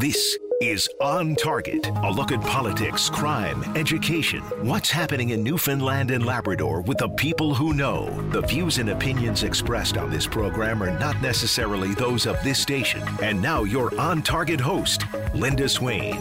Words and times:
This 0.00 0.38
is 0.62 0.88
On 1.02 1.36
Target, 1.36 1.88
a 1.88 2.10
look 2.10 2.32
at 2.32 2.40
politics, 2.40 3.10
crime, 3.10 3.62
education, 3.76 4.40
what's 4.62 4.88
happening 4.88 5.28
in 5.28 5.42
Newfoundland 5.42 6.10
and 6.10 6.24
Labrador 6.24 6.80
with 6.80 6.96
the 6.96 7.10
people 7.10 7.54
who 7.54 7.74
know. 7.74 8.08
The 8.30 8.40
views 8.40 8.78
and 8.78 8.88
opinions 8.88 9.42
expressed 9.42 9.98
on 9.98 10.10
this 10.10 10.26
program 10.26 10.82
are 10.82 10.98
not 10.98 11.20
necessarily 11.20 11.92
those 11.92 12.24
of 12.24 12.42
this 12.42 12.58
station. 12.58 13.02
And 13.20 13.42
now, 13.42 13.64
your 13.64 13.94
On 14.00 14.22
Target 14.22 14.58
host, 14.58 15.04
Linda 15.34 15.68
Swain. 15.68 16.16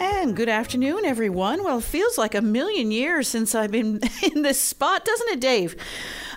And 0.00 0.34
good 0.34 0.48
afternoon, 0.48 1.04
everyone. 1.04 1.62
Well, 1.62 1.78
it 1.78 1.84
feels 1.84 2.16
like 2.16 2.34
a 2.34 2.40
million 2.40 2.90
years 2.90 3.28
since 3.28 3.54
I've 3.54 3.70
been 3.70 4.00
in 4.22 4.40
this 4.40 4.58
spot, 4.58 5.04
doesn't 5.04 5.28
it, 5.28 5.40
Dave? 5.40 5.76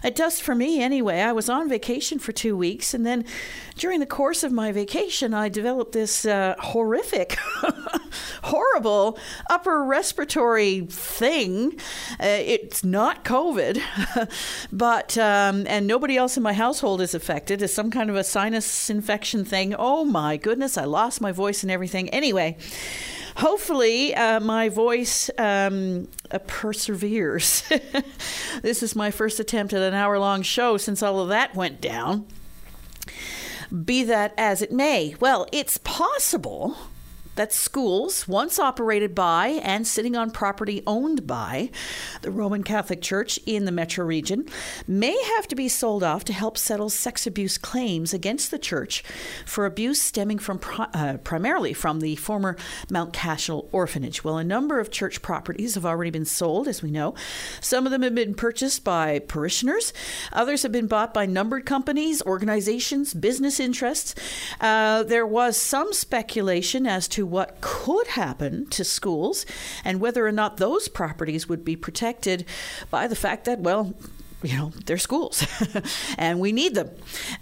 It 0.05 0.15
does 0.15 0.39
for 0.39 0.53
me 0.53 0.81
anyway. 0.81 1.21
I 1.21 1.31
was 1.31 1.49
on 1.49 1.67
vacation 1.67 2.19
for 2.19 2.31
two 2.31 2.55
weeks, 2.55 2.93
and 2.93 3.05
then 3.05 3.25
during 3.75 3.99
the 3.99 4.05
course 4.05 4.43
of 4.43 4.51
my 4.51 4.71
vacation, 4.71 5.33
I 5.33 5.49
developed 5.49 5.93
this 5.93 6.25
uh, 6.25 6.53
horrific, 6.59 7.37
horrible 8.43 9.17
upper 9.49 9.83
respiratory 9.83 10.81
thing. 10.81 11.79
Uh, 12.19 12.37
it's 12.39 12.83
not 12.83 13.25
COVID, 13.25 13.81
but, 14.71 15.17
um, 15.17 15.65
and 15.67 15.87
nobody 15.87 16.17
else 16.17 16.37
in 16.37 16.43
my 16.43 16.53
household 16.53 17.01
is 17.01 17.15
affected. 17.15 17.63
It's 17.63 17.73
some 17.73 17.89
kind 17.89 18.11
of 18.11 18.15
a 18.15 18.23
sinus 18.23 18.91
infection 18.91 19.43
thing. 19.43 19.73
Oh 19.73 20.05
my 20.05 20.37
goodness, 20.37 20.77
I 20.77 20.85
lost 20.85 21.19
my 21.19 21.31
voice 21.31 21.63
and 21.63 21.71
everything. 21.71 22.09
Anyway, 22.11 22.57
hopefully 23.35 24.15
uh, 24.15 24.39
my 24.39 24.69
voice 24.69 25.29
um, 25.37 26.07
uh, 26.31 26.39
perseveres. 26.39 27.63
this 28.61 28.83
is 28.83 28.95
my 28.95 29.11
first 29.11 29.39
attempt 29.39 29.73
at 29.73 29.81
an 29.81 29.93
hour 29.93 30.17
long 30.19 30.41
show 30.41 30.77
since 30.77 31.03
all 31.03 31.19
of 31.19 31.29
that 31.29 31.55
went 31.55 31.81
down. 31.81 32.25
Be 33.83 34.03
that 34.03 34.33
as 34.37 34.61
it 34.61 34.71
may, 34.71 35.15
well, 35.19 35.47
it's 35.51 35.77
possible 35.77 36.77
that 37.35 37.53
schools, 37.53 38.27
once 38.27 38.59
operated 38.59 39.13
by 39.13 39.47
and 39.47 39.85
sitting 39.85 40.15
on 40.15 40.31
property 40.31 40.81
owned 40.87 41.27
by 41.27 41.69
the 42.21 42.31
Roman 42.31 42.63
Catholic 42.63 43.01
Church 43.01 43.39
in 43.45 43.65
the 43.65 43.71
metro 43.71 44.05
region, 44.05 44.45
may 44.87 45.17
have 45.35 45.47
to 45.47 45.55
be 45.55 45.67
sold 45.67 46.03
off 46.03 46.23
to 46.25 46.33
help 46.33 46.57
settle 46.57 46.89
sex 46.89 47.27
abuse 47.27 47.57
claims 47.57 48.13
against 48.13 48.51
the 48.51 48.59
church 48.59 49.03
for 49.45 49.65
abuse 49.65 50.01
stemming 50.01 50.39
from 50.39 50.59
uh, 50.77 51.17
primarily 51.23 51.73
from 51.73 51.99
the 51.99 52.15
former 52.15 52.55
Mount 52.89 53.13
Cashel 53.13 53.69
orphanage. 53.71 54.23
Well, 54.23 54.37
a 54.37 54.43
number 54.43 54.79
of 54.79 54.91
church 54.91 55.21
properties 55.21 55.75
have 55.75 55.85
already 55.85 56.11
been 56.11 56.25
sold, 56.25 56.67
as 56.67 56.81
we 56.81 56.91
know. 56.91 57.15
Some 57.61 57.85
of 57.85 57.91
them 57.91 58.01
have 58.01 58.15
been 58.15 58.33
purchased 58.33 58.83
by 58.83 59.19
parishioners, 59.19 59.93
others 60.31 60.63
have 60.63 60.71
been 60.71 60.87
bought 60.87 61.13
by 61.13 61.25
numbered 61.25 61.65
companies, 61.65 62.21
organizations, 62.23 63.13
business 63.13 63.59
interests. 63.59 64.15
Uh, 64.61 65.03
there 65.03 65.27
was 65.27 65.57
some 65.57 65.93
speculation 65.93 66.87
as 66.87 67.07
to 67.09 67.24
what 67.25 67.61
could 67.61 68.07
happen 68.07 68.67
to 68.67 68.83
schools 68.83 69.45
and 69.83 69.99
whether 69.99 70.25
or 70.25 70.31
not 70.31 70.57
those 70.57 70.87
properties 70.87 71.49
would 71.49 71.65
be 71.65 71.75
protected 71.75 72.45
by 72.89 73.07
the 73.07 73.15
fact 73.15 73.45
that, 73.45 73.59
well, 73.59 73.93
you 74.45 74.57
know, 74.57 74.71
they're 74.85 74.97
schools 74.97 75.45
and 76.17 76.39
we 76.39 76.51
need 76.51 76.75
them. 76.75 76.89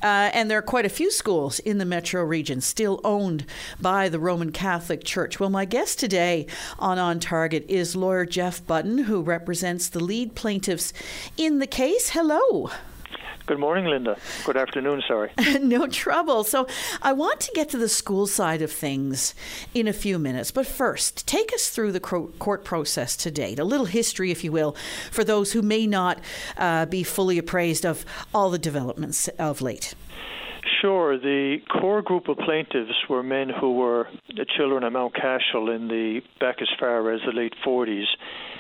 Uh, 0.02 0.32
and 0.34 0.50
there 0.50 0.58
are 0.58 0.64
quite 0.64 0.86
a 0.86 0.90
few 0.90 1.12
schools 1.12 1.60
in 1.60 1.78
the 1.78 1.86
metro 1.86 2.24
region 2.24 2.62
still 2.62 3.02
owned 3.04 3.46
by 3.82 4.10
the 4.10 4.20
Roman 4.20 4.52
Catholic 4.52 5.04
Church. 5.04 5.40
Well, 5.40 5.50
my 5.50 5.66
guest 5.66 6.00
today 6.00 6.48
on 6.80 7.00
On 7.00 7.20
Target 7.20 7.66
is 7.68 7.96
lawyer 7.96 8.26
Jeff 8.26 8.66
Budden, 8.66 9.00
who 9.00 9.22
represents 9.22 9.90
the 9.90 10.04
lead 10.04 10.36
plaintiffs 10.36 10.94
in 11.38 11.60
the 11.60 11.68
case. 11.68 12.12
Hello. 12.12 12.70
Good 13.46 13.60
morning, 13.60 13.86
Linda. 13.86 14.18
Good 14.46 14.56
afternoon, 14.56 15.04
sorry. 15.06 15.32
no 15.62 15.86
trouble. 15.88 16.46
So, 16.46 16.66
I 17.02 17.12
want 17.12 17.42
to 17.42 17.52
get 17.54 17.68
to 17.70 17.78
the 17.78 17.90
school 17.90 18.26
side 18.26 18.62
of 18.62 18.72
things 18.72 19.36
in 19.74 19.86
a 19.86 19.92
few 19.92 20.18
minutes. 20.18 20.50
But 20.50 20.66
first, 20.66 21.28
take 21.28 21.52
us 21.54 21.70
through 21.70 21.92
the 21.92 22.00
court 22.00 22.64
process 22.64 23.18
to 23.18 23.32
date, 23.32 23.60
a 23.60 23.66
little 23.66 23.86
history, 23.86 24.32
if 24.32 24.46
you 24.46 24.54
will, 24.54 24.78
for 25.12 25.26
those 25.26 25.52
who 25.52 25.62
may 25.62 25.86
not 25.86 26.22
uh, 26.58 26.86
be 26.86 27.04
fully 27.04 27.38
appraised 27.38 27.86
of 27.86 28.06
all 28.34 28.50
the 28.50 28.58
developments 28.58 29.28
of 29.40 29.62
late. 29.62 29.94
Sure. 30.82 31.18
The 31.18 31.58
core 31.70 32.02
group 32.02 32.30
of 32.30 32.38
plaintiffs 32.38 33.10
were 33.10 33.24
men 33.24 33.50
who 33.50 33.74
were 33.74 34.08
children 34.56 34.86
at 34.86 34.94
Mount 34.94 35.16
Cashel 35.16 35.70
in 35.70 35.90
the 35.90 36.22
back 36.40 36.62
as 36.62 36.70
far 36.80 37.12
as 37.12 37.20
the 37.26 37.34
late 37.34 37.54
40s 37.66 38.06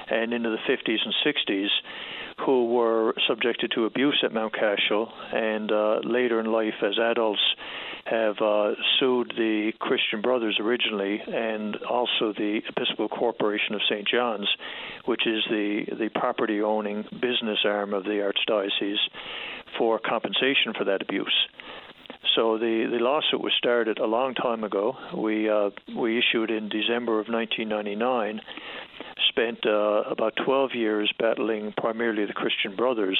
and 0.10 0.34
into 0.34 0.50
the 0.50 0.58
50s 0.58 1.00
and 1.06 1.14
60s 1.26 1.68
who 2.46 2.74
were 2.74 3.14
subjected 3.28 3.72
to 3.76 3.86
abuse 3.86 4.22
at 4.24 4.34
Mount 4.34 4.54
Cashel 4.54 5.12
and 5.34 5.72
uh, 5.72 6.00
later 6.04 6.40
in 6.40 6.52
life 6.52 6.74
as 6.82 6.98
adults 7.00 7.42
have 8.06 8.36
uh, 8.42 8.72
sued 9.00 9.34
the 9.38 9.72
Christian 9.80 10.22
Brothers 10.22 10.58
originally 10.60 11.22
and 11.26 11.78
also 11.90 12.34
the 12.34 12.60
Episcopal 12.68 13.08
Corporation 13.08 13.76
of 13.76 13.82
St. 13.90 14.08
John's, 14.08 14.50
which 15.06 15.26
is 15.26 15.44
the, 15.50 15.86
the 15.98 16.10
property 16.14 16.62
owning 16.62 17.04
business 17.22 17.60
arm 17.66 17.94
of 17.94 18.04
the 18.04 18.32
Archdiocese, 18.50 18.98
for 19.78 20.00
compensation 20.00 20.74
for 20.78 20.84
that 20.86 21.02
abuse. 21.02 21.48
So 22.36 22.58
the, 22.58 22.88
the 22.92 22.98
lawsuit 22.98 23.42
was 23.42 23.54
started 23.58 24.00
a 24.00 24.06
long 24.06 24.34
time 24.34 24.64
ago. 24.64 24.96
We 25.16 25.50
uh, 25.50 25.70
we 25.96 26.18
issued 26.18 26.50
in 26.50 26.70
December 26.70 27.20
of 27.20 27.28
1999 27.28 28.42
spent 29.34 29.66
uh, 29.66 30.04
about 30.10 30.34
12 30.46 30.72
years 30.76 31.12
battling 31.20 31.74
primarily 31.76 32.26
the 32.26 32.34
Christian 32.34 32.76
Brothers, 32.76 33.20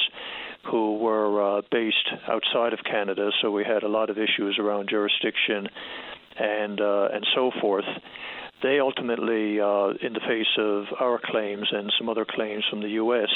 who 0.70 0.98
were 0.98 1.58
uh, 1.58 1.62
based 1.72 2.10
outside 2.28 2.74
of 2.74 2.80
Canada. 2.84 3.32
So 3.42 3.52
we 3.52 3.64
had 3.64 3.84
a 3.84 3.88
lot 3.88 4.10
of 4.10 4.18
issues 4.18 4.58
around 4.60 4.90
jurisdiction 4.90 5.68
and 6.38 6.80
uh, 6.80 7.10
and 7.14 7.26
so 7.36 7.52
forth. 7.60 7.86
They 8.62 8.80
ultimately, 8.80 9.60
uh, 9.60 9.90
in 10.02 10.14
the 10.14 10.22
face 10.26 10.48
of 10.58 10.86
our 11.00 11.20
claims 11.24 11.68
and 11.72 11.92
some 11.98 12.08
other 12.08 12.26
claims 12.26 12.64
from 12.70 12.82
the 12.82 12.90
U.S., 12.90 13.30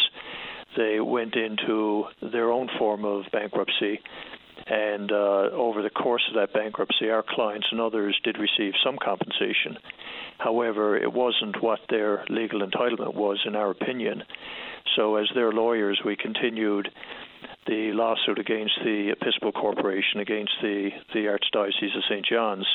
they 0.78 1.00
went 1.00 1.36
into 1.36 2.06
their 2.22 2.52
own 2.52 2.70
form 2.78 3.04
of 3.04 3.26
bankruptcy 3.32 4.00
and 4.70 5.12
uh, 5.12 5.50
over 5.54 5.82
the 5.82 5.90
course 5.90 6.24
of 6.30 6.36
that 6.36 6.54
bankruptcy, 6.54 7.10
our 7.10 7.24
clients 7.28 7.68
and 7.72 7.80
others 7.80 8.20
did 8.24 8.38
receive 8.38 8.74
some 8.84 8.98
compensation. 9.02 9.78
However, 10.38 10.98
it 10.98 11.12
wasn't 11.12 11.62
what 11.64 11.80
their 11.90 12.26
legal 12.30 12.60
entitlement 12.60 13.16
was, 13.16 13.40
in 13.46 13.56
our 13.56 13.72
opinion. 13.72 14.24
So, 14.96 15.16
as 15.16 15.28
their 15.34 15.52
lawyers, 15.52 16.02
we 16.06 16.16
continued 16.16 16.90
the 17.66 17.92
lawsuit 17.94 18.40
against 18.40 18.74
the 18.84 19.14
Episcopal 19.20 19.52
Corporation, 19.52 20.20
against 20.20 20.54
the, 20.62 20.90
the 21.14 21.26
Archdiocese 21.26 21.96
of 21.96 22.04
St. 22.10 22.26
John's, 22.26 22.68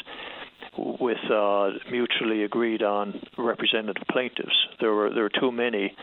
with 0.77 1.19
uh, 1.31 1.71
mutually 1.91 2.45
agreed 2.45 2.83
on 2.83 3.21
representative 3.37 4.03
plaintiffs. 4.11 4.57
There 4.81 4.93
were 4.93 5.13
there 5.13 5.25
were 5.25 5.41
too 5.41 5.53
many 5.53 5.95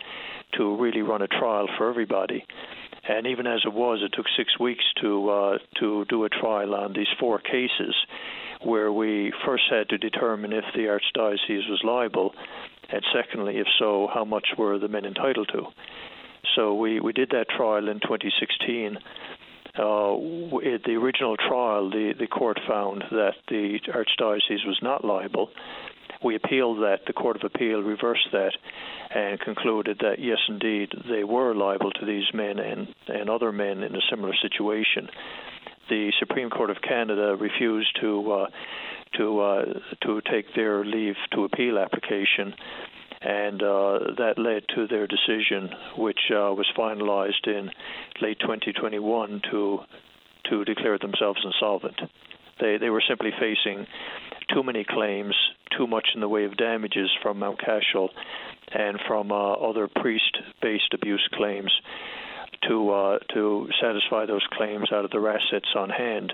to 0.57 0.75
really 0.77 1.01
run 1.01 1.21
a 1.21 1.27
trial 1.27 1.67
for 1.77 1.89
everybody. 1.89 2.45
And 3.07 3.27
even 3.27 3.47
as 3.47 3.61
it 3.65 3.73
was, 3.73 4.01
it 4.03 4.13
took 4.15 4.25
six 4.37 4.59
weeks 4.59 4.83
to 5.01 5.29
uh, 5.29 5.57
to 5.79 6.05
do 6.05 6.25
a 6.25 6.29
trial 6.29 6.75
on 6.75 6.93
these 6.93 7.07
four 7.19 7.39
cases, 7.39 7.95
where 8.61 8.91
we 8.91 9.33
first 9.45 9.63
had 9.69 9.89
to 9.89 9.97
determine 9.97 10.53
if 10.53 10.65
the 10.75 10.81
archdiocese 10.81 11.69
was 11.69 11.81
liable, 11.83 12.33
and 12.91 13.01
secondly, 13.13 13.57
if 13.57 13.67
so, 13.79 14.07
how 14.13 14.25
much 14.25 14.47
were 14.57 14.77
the 14.77 14.87
men 14.87 15.05
entitled 15.05 15.49
to. 15.53 15.63
So 16.55 16.73
we, 16.73 16.99
we 16.99 17.13
did 17.13 17.29
that 17.29 17.47
trial 17.49 17.89
in 17.89 17.99
2016. 17.99 18.97
Uh, 19.75 20.18
the 20.85 20.97
original 21.02 21.38
trial, 21.38 21.90
the, 21.90 22.13
the 22.19 22.28
court 22.28 22.59
found 22.68 23.03
that 23.12 23.35
the 23.47 23.80
archdiocese 23.88 24.66
was 24.66 24.80
not 24.81 25.06
liable, 25.06 25.50
we 26.24 26.35
appealed 26.35 26.80
that. 26.80 27.06
The 27.07 27.13
Court 27.13 27.38
of 27.38 27.44
Appeal 27.44 27.81
reversed 27.81 28.28
that 28.31 28.52
and 29.09 29.40
concluded 29.40 30.00
that, 30.02 30.19
yes, 30.19 30.38
indeed, 30.47 30.91
they 31.09 31.24
were 31.24 31.56
liable 31.56 31.91
to 31.91 32.06
these 32.06 32.25
men 32.34 32.59
and, 32.59 32.88
and 33.07 33.30
other 33.30 33.52
men 33.52 33.84
in 33.84 33.96
a 33.96 34.02
similar 34.09 34.34
situation. 34.41 35.09
The 35.90 36.12
Supreme 36.19 36.50
Court 36.50 36.69
of 36.69 36.78
Canada 36.81 37.36
refused 37.40 37.97
to 38.01 38.31
uh, 38.31 38.47
to 39.18 39.40
uh, 39.40 39.66
to 40.04 40.22
take 40.31 40.54
their 40.56 40.86
leave 40.86 41.15
to 41.33 41.45
appeal 41.45 41.80
application, 41.80 42.54
and 43.21 43.62
uh, 43.62 44.00
that 44.18 44.36
led 44.38 44.63
to 44.75 44.88
their 44.88 45.07
decision, 45.07 45.69
which 45.98 46.19
uh, 46.31 46.54
was 46.54 46.68
finalized 46.77 47.48
in 47.48 47.69
late 48.21 48.39
2021 48.39 49.42
to 49.51 49.80
to 50.50 50.66
declare 50.66 50.98
themselves 50.98 51.42
insolvent. 51.44 52.00
They 52.60 52.77
they 52.77 52.89
were 52.89 53.04
simply 53.07 53.31
facing 53.39 53.86
too 54.54 54.63
many 54.63 54.86
claims, 54.88 55.36
too 55.77 55.86
much 55.86 56.10
in 56.16 56.21
the 56.21 56.30
way 56.30 56.45
of 56.45 56.57
damages 56.57 57.10
from 57.21 57.39
Mount 57.39 57.60
Cashel 57.60 58.10
and 58.71 59.00
from 59.07 59.31
uh, 59.31 59.54
other 59.54 59.88
priest-based 59.88 60.94
abuse 60.94 61.27
claims 61.33 61.72
to 62.68 62.92
uh, 62.92 63.19
to 63.34 63.68
satisfy 63.81 64.25
those 64.25 64.46
claims 64.51 64.92
out 64.92 65.06
of 65.06 65.12
their 65.12 65.28
assets 65.30 65.68
on 65.75 65.90
hand. 65.90 66.34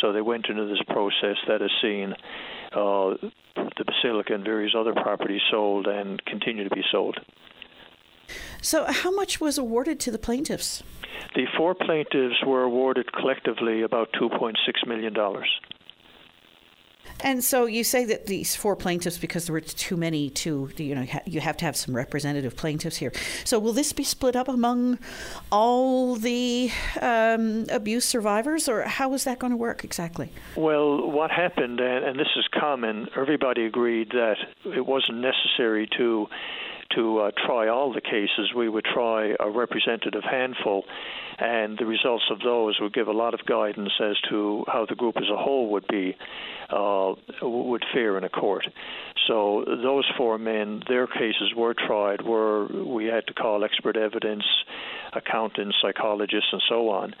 So 0.00 0.12
they 0.12 0.20
went 0.20 0.46
into 0.48 0.66
this 0.66 0.82
process 0.88 1.36
that 1.48 1.60
has 1.60 1.70
seen 1.80 2.14
uh, 2.72 3.14
the 3.54 3.84
basilica 3.84 4.34
and 4.34 4.44
various 4.44 4.74
other 4.76 4.92
properties 4.92 5.40
sold 5.50 5.86
and 5.86 6.24
continue 6.24 6.68
to 6.68 6.74
be 6.74 6.82
sold. 6.90 7.18
So, 8.60 8.86
how 8.88 9.10
much 9.10 9.40
was 9.40 9.58
awarded 9.58 10.00
to 10.00 10.10
the 10.10 10.18
plaintiffs? 10.18 10.82
The 11.34 11.46
four 11.56 11.74
plaintiffs 11.74 12.42
were 12.46 12.62
awarded 12.62 13.12
collectively 13.12 13.82
about 13.82 14.12
$2.6 14.12 14.54
million. 14.86 15.14
And 17.20 17.42
so 17.42 17.66
you 17.66 17.84
say 17.84 18.04
that 18.06 18.26
these 18.26 18.54
four 18.54 18.76
plaintiffs, 18.76 19.18
because 19.18 19.46
there 19.46 19.54
were 19.54 19.60
too 19.60 19.96
many 19.96 20.30
to, 20.30 20.70
you 20.76 20.94
know, 20.94 21.06
you 21.24 21.40
have 21.40 21.56
to 21.58 21.64
have 21.64 21.76
some 21.76 21.96
representative 21.96 22.56
plaintiffs 22.56 22.96
here. 22.96 23.12
So 23.44 23.58
will 23.58 23.72
this 23.72 23.92
be 23.92 24.04
split 24.04 24.36
up 24.36 24.48
among 24.48 24.98
all 25.50 26.16
the 26.16 26.70
um, 27.00 27.66
abuse 27.70 28.04
survivors, 28.04 28.68
or 28.68 28.82
how 28.82 29.14
is 29.14 29.24
that 29.24 29.38
going 29.38 29.52
to 29.52 29.56
work 29.56 29.84
exactly? 29.84 30.30
Well, 30.56 31.10
what 31.10 31.30
happened, 31.30 31.80
and, 31.80 32.04
and 32.04 32.18
this 32.18 32.28
is 32.36 32.46
common, 32.52 33.08
everybody 33.16 33.64
agreed 33.64 34.10
that 34.10 34.36
it 34.64 34.84
wasn't 34.84 35.18
necessary 35.18 35.88
to 35.96 36.28
to 36.94 37.18
uh, 37.18 37.30
try 37.46 37.68
all 37.68 37.92
the 37.92 38.00
cases. 38.00 38.52
We 38.54 38.68
would 38.68 38.84
try 38.84 39.34
a 39.40 39.50
representative 39.50 40.22
handful, 40.22 40.84
and 41.38 41.78
the 41.78 41.86
results 41.86 42.24
of 42.30 42.40
those 42.40 42.78
would 42.80 42.94
give 42.94 43.08
a 43.08 43.12
lot 43.12 43.34
of 43.34 43.44
guidance 43.46 43.92
as 44.00 44.16
to 44.30 44.64
how 44.66 44.86
the 44.88 44.94
group 44.94 45.16
as 45.16 45.28
a 45.32 45.36
whole 45.36 45.70
would 45.70 45.86
be 45.88 46.16
uh, 46.70 47.14
would 47.42 47.84
fare 47.92 48.16
in 48.18 48.24
a 48.24 48.28
court. 48.28 48.66
So 49.26 49.64
those 49.66 50.04
four 50.16 50.38
men, 50.38 50.82
their 50.88 51.06
cases 51.06 51.52
were 51.56 51.74
tried. 51.74 52.22
Were 52.22 52.66
we 52.66 53.06
had 53.06 53.26
to 53.28 53.34
call 53.34 53.64
expert 53.64 53.96
evidence, 53.96 54.44
accountants, 55.12 55.76
psychologists, 55.80 56.48
and 56.52 56.62
so 56.68 56.90
on, 56.90 57.14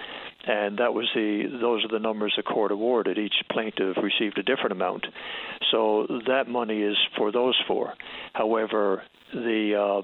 and 0.46 0.78
that 0.78 0.94
was 0.94 1.08
the 1.14 1.44
those 1.60 1.84
are 1.84 1.88
the 1.88 1.98
numbers 1.98 2.34
the 2.36 2.42
court 2.42 2.72
awarded. 2.72 3.18
Each 3.18 3.34
plaintiff 3.50 3.96
received 4.02 4.38
a 4.38 4.42
different 4.42 4.72
amount, 4.72 5.06
so 5.70 6.06
that 6.26 6.48
money 6.48 6.82
is 6.82 6.96
for 7.16 7.32
those 7.32 7.58
four. 7.66 7.94
However, 8.32 9.02
the 9.34 9.74
uh, 9.74 10.02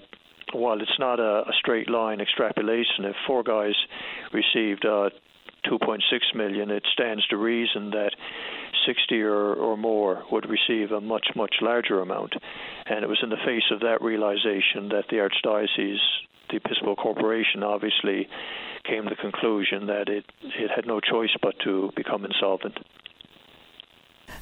while 0.53 0.81
it's 0.81 0.99
not 0.99 1.21
a, 1.21 1.49
a, 1.49 1.53
straight 1.59 1.89
line 1.89 2.21
extrapolation, 2.21 3.05
if 3.05 3.15
four 3.27 3.43
guys 3.43 3.75
received 4.33 4.85
uh, 4.85 5.11
2.6 5.67 6.01
million, 6.35 6.71
it 6.71 6.85
stands 6.93 7.27
to 7.29 7.37
reason 7.37 7.91
that 7.91 8.11
60 8.87 9.21
or, 9.23 9.55
or 9.55 9.77
more 9.77 10.25
would 10.33 10.47
receive 10.49 10.91
a 10.91 11.01
much 11.01 11.29
much 11.37 11.57
larger 11.61 12.01
amount. 12.01 12.35
And 12.87 13.05
it 13.05 13.09
was 13.09 13.19
in 13.23 13.31
the 13.31 13.37
face 13.45 13.71
of 13.71 13.81
that 13.81 14.03
realization 14.03 14.89
that 14.91 15.05
the 15.11 15.17
archdiocese, 15.17 15.99
the 16.51 16.57
Episcopal 16.57 16.97
Corporation, 16.97 17.63
obviously 17.63 18.29
came 18.85 19.05
to 19.05 19.11
the 19.11 19.17
conclusion 19.17 19.87
that 19.87 20.09
it 20.09 20.25
it 20.43 20.71
had 20.75 20.87
no 20.87 21.01
choice 21.01 21.35
but 21.43 21.55
to 21.65 21.91
become 21.97 22.25
insolvent. 22.25 22.79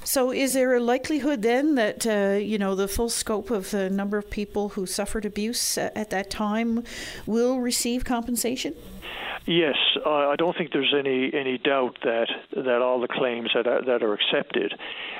So, 0.04 0.30
is 0.30 0.54
there 0.54 0.74
a 0.74 0.80
likelihood 0.80 1.42
then 1.42 1.74
that 1.74 2.06
uh, 2.06 2.38
you 2.38 2.58
know 2.58 2.74
the 2.74 2.88
full 2.88 3.08
scope 3.08 3.50
of 3.50 3.70
the 3.70 3.90
number 3.90 4.18
of 4.18 4.30
people 4.30 4.70
who 4.70 4.86
suffered 4.86 5.24
abuse 5.24 5.78
at 5.78 6.10
that 6.10 6.30
time 6.30 6.84
will 7.26 7.60
receive 7.60 8.04
compensation? 8.04 8.74
Yes, 9.48 9.76
I 10.04 10.34
don't 10.36 10.54
think 10.54 10.72
there's 10.72 10.94
any 10.96 11.32
any 11.32 11.56
doubt 11.56 11.96
that 12.04 12.28
that 12.54 12.82
all 12.82 13.00
the 13.00 13.08
claims 13.08 13.50
that 13.54 13.66
are, 13.66 13.82
that 13.82 14.02
are 14.02 14.12
accepted 14.12 14.74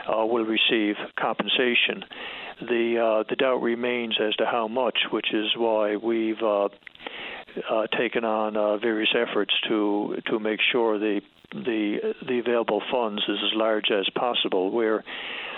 uh, 0.07 0.27
will 0.27 0.45
receive 0.45 0.97
compensation. 1.19 2.05
The 2.61 2.99
uh, 2.99 3.25
the 3.27 3.37
doubt 3.37 3.63
remains 3.63 4.19
as 4.21 4.35
to 4.37 4.45
how 4.45 4.69
much, 4.69 4.99
which 5.11 5.33
is 5.33 5.57
why 5.57 5.97
we've 5.97 6.43
uh, 6.43 6.69
uh, 7.71 7.87
taken 7.97 8.25
on 8.25 8.57
uh, 8.57 8.77
various 8.79 9.15
efforts 9.15 9.55
to 9.69 10.17
to 10.27 10.39
make 10.39 10.61
sure 10.73 10.99
the 10.99 11.21
the 11.53 12.15
the 12.27 12.39
available 12.39 12.83
funds 12.91 13.23
is 13.29 13.39
as 13.45 13.57
large 13.57 13.91
as 13.91 14.09
possible. 14.15 14.71
Where 14.71 15.05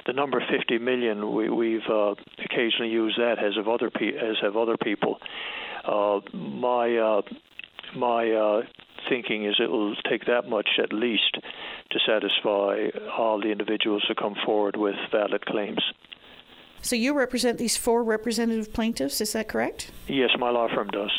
the 0.06 0.12
number 0.12 0.40
50 0.40 0.78
million, 0.78 1.34
we, 1.34 1.50
we've 1.50 1.88
uh, 1.90 2.14
occasionally 2.44 2.90
used 2.90 3.18
that 3.18 3.38
as 3.38 3.56
of 3.56 3.68
other 3.68 3.90
pe- 3.90 4.16
as 4.16 4.36
have 4.42 4.56
other 4.56 4.76
people. 4.76 5.18
Uh, 5.84 6.20
my 6.34 6.96
uh, 6.96 7.22
my 7.96 8.30
uh, 8.30 8.62
thinking 9.08 9.46
is 9.46 9.56
it 9.58 9.70
will 9.70 9.94
take 10.08 10.26
that 10.26 10.48
much 10.48 10.68
at 10.82 10.92
least 10.92 11.38
to 11.90 11.98
satisfy 12.06 12.88
all 13.16 13.40
the 13.40 13.50
individuals 13.50 14.04
who 14.06 14.14
come 14.14 14.36
forward 14.44 14.76
with 14.76 14.94
valid 15.10 15.44
claims. 15.44 15.82
So 16.82 16.96
you 16.96 17.14
represent 17.14 17.58
these 17.58 17.76
four 17.76 18.02
representative 18.02 18.72
plaintiffs, 18.72 19.20
is 19.20 19.32
that 19.34 19.48
correct? 19.48 19.90
Yes, 20.08 20.30
my 20.38 20.50
law 20.50 20.68
firm 20.74 20.88
does. 20.88 21.10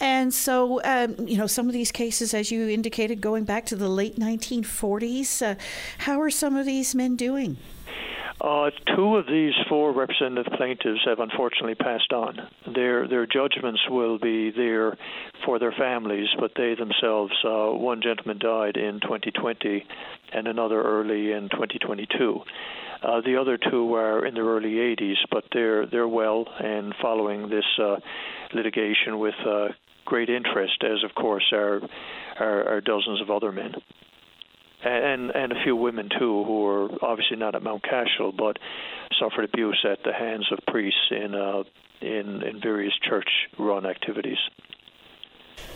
And 0.00 0.32
so, 0.32 0.80
um, 0.84 1.16
you 1.26 1.36
know, 1.36 1.46
some 1.46 1.66
of 1.66 1.72
these 1.72 1.90
cases, 1.90 2.34
as 2.34 2.50
you 2.50 2.68
indicated, 2.68 3.20
going 3.20 3.44
back 3.44 3.66
to 3.66 3.76
the 3.76 3.88
late 3.88 4.16
1940s, 4.16 5.42
uh, 5.42 5.54
how 5.98 6.20
are 6.20 6.30
some 6.30 6.56
of 6.56 6.66
these 6.66 6.94
men 6.94 7.16
doing? 7.16 7.56
Uh, 8.40 8.70
two 8.96 9.16
of 9.16 9.26
these 9.26 9.54
four 9.68 9.92
representative 9.92 10.52
plaintiffs 10.56 11.00
have 11.04 11.20
unfortunately 11.20 11.74
passed 11.74 12.12
on. 12.12 12.48
Their 12.74 13.06
their 13.06 13.26
judgments 13.26 13.80
will 13.88 14.18
be 14.18 14.50
there 14.50 14.96
for 15.44 15.58
their 15.58 15.72
families, 15.72 16.28
but 16.38 16.52
they 16.56 16.74
themselves, 16.74 17.32
uh, 17.44 17.70
one 17.70 18.02
gentleman 18.02 18.38
died 18.38 18.76
in 18.76 19.00
2020, 19.00 19.86
and 20.32 20.48
another 20.48 20.82
early 20.82 21.32
in 21.32 21.48
2022. 21.50 22.40
Uh, 23.02 23.20
the 23.20 23.36
other 23.36 23.58
two 23.58 23.94
are 23.94 24.24
in 24.24 24.34
their 24.34 24.44
early 24.44 24.74
80s, 24.74 25.16
but 25.30 25.44
they're 25.52 25.86
they're 25.86 26.08
well 26.08 26.46
and 26.58 26.94
following 27.00 27.48
this 27.48 27.64
uh, 27.80 27.96
litigation 28.54 29.18
with 29.18 29.34
uh, 29.46 29.68
great 30.04 30.28
interest, 30.28 30.82
as 30.84 31.02
of 31.04 31.14
course 31.14 31.44
are, 31.52 31.80
are, 32.38 32.68
are 32.68 32.80
dozens 32.80 33.20
of 33.20 33.30
other 33.30 33.52
men. 33.52 33.74
And, 34.84 35.30
and 35.30 35.52
a 35.52 35.62
few 35.62 35.76
women 35.76 36.08
too, 36.08 36.44
who 36.44 36.66
are 36.66 36.88
obviously 37.02 37.36
not 37.36 37.54
at 37.54 37.62
Mount 37.62 37.84
Cashel, 37.84 38.32
but 38.32 38.58
suffered 39.20 39.44
abuse 39.44 39.84
at 39.88 39.98
the 40.04 40.12
hands 40.12 40.46
of 40.50 40.58
priests 40.66 41.10
in 41.10 41.34
uh, 41.34 41.62
in 42.00 42.42
in 42.42 42.60
various 42.60 42.94
church-run 43.08 43.86
activities. 43.86 44.38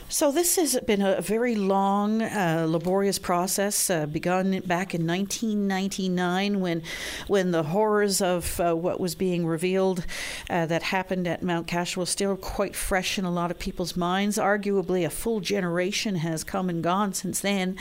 So 0.09 0.31
this 0.31 0.55
has 0.55 0.79
been 0.87 1.03
a 1.03 1.21
very 1.21 1.57
long, 1.57 2.23
uh, 2.23 2.65
laborious 2.69 3.19
process, 3.19 3.91
uh, 3.91 4.07
begun 4.07 4.61
back 4.61 4.95
in 4.95 5.05
1999 5.05 6.61
when, 6.61 6.83
when 7.27 7.51
the 7.51 7.65
horrors 7.65 8.23
of 8.23 8.61
uh, 8.61 8.75
what 8.77 9.01
was 9.01 9.17
being 9.17 9.47
revealed 9.47 10.07
uh, 10.49 10.67
that 10.67 10.85
happened 10.85 11.27
at 11.27 11.43
Mount 11.43 11.67
Cashel 11.67 12.01
was 12.01 12.11
still 12.11 12.37
quite 12.37 12.77
fresh 12.77 13.19
in 13.19 13.25
a 13.25 13.33
lot 13.33 13.51
of 13.51 13.59
people's 13.59 13.97
minds. 13.97 14.39
Arguably, 14.39 15.05
a 15.05 15.11
full 15.11 15.41
generation 15.41 16.17
has 16.17 16.45
come 16.45 16.69
and 16.69 16.85
gone 16.85 17.13
since 17.13 17.41
then. 17.41 17.77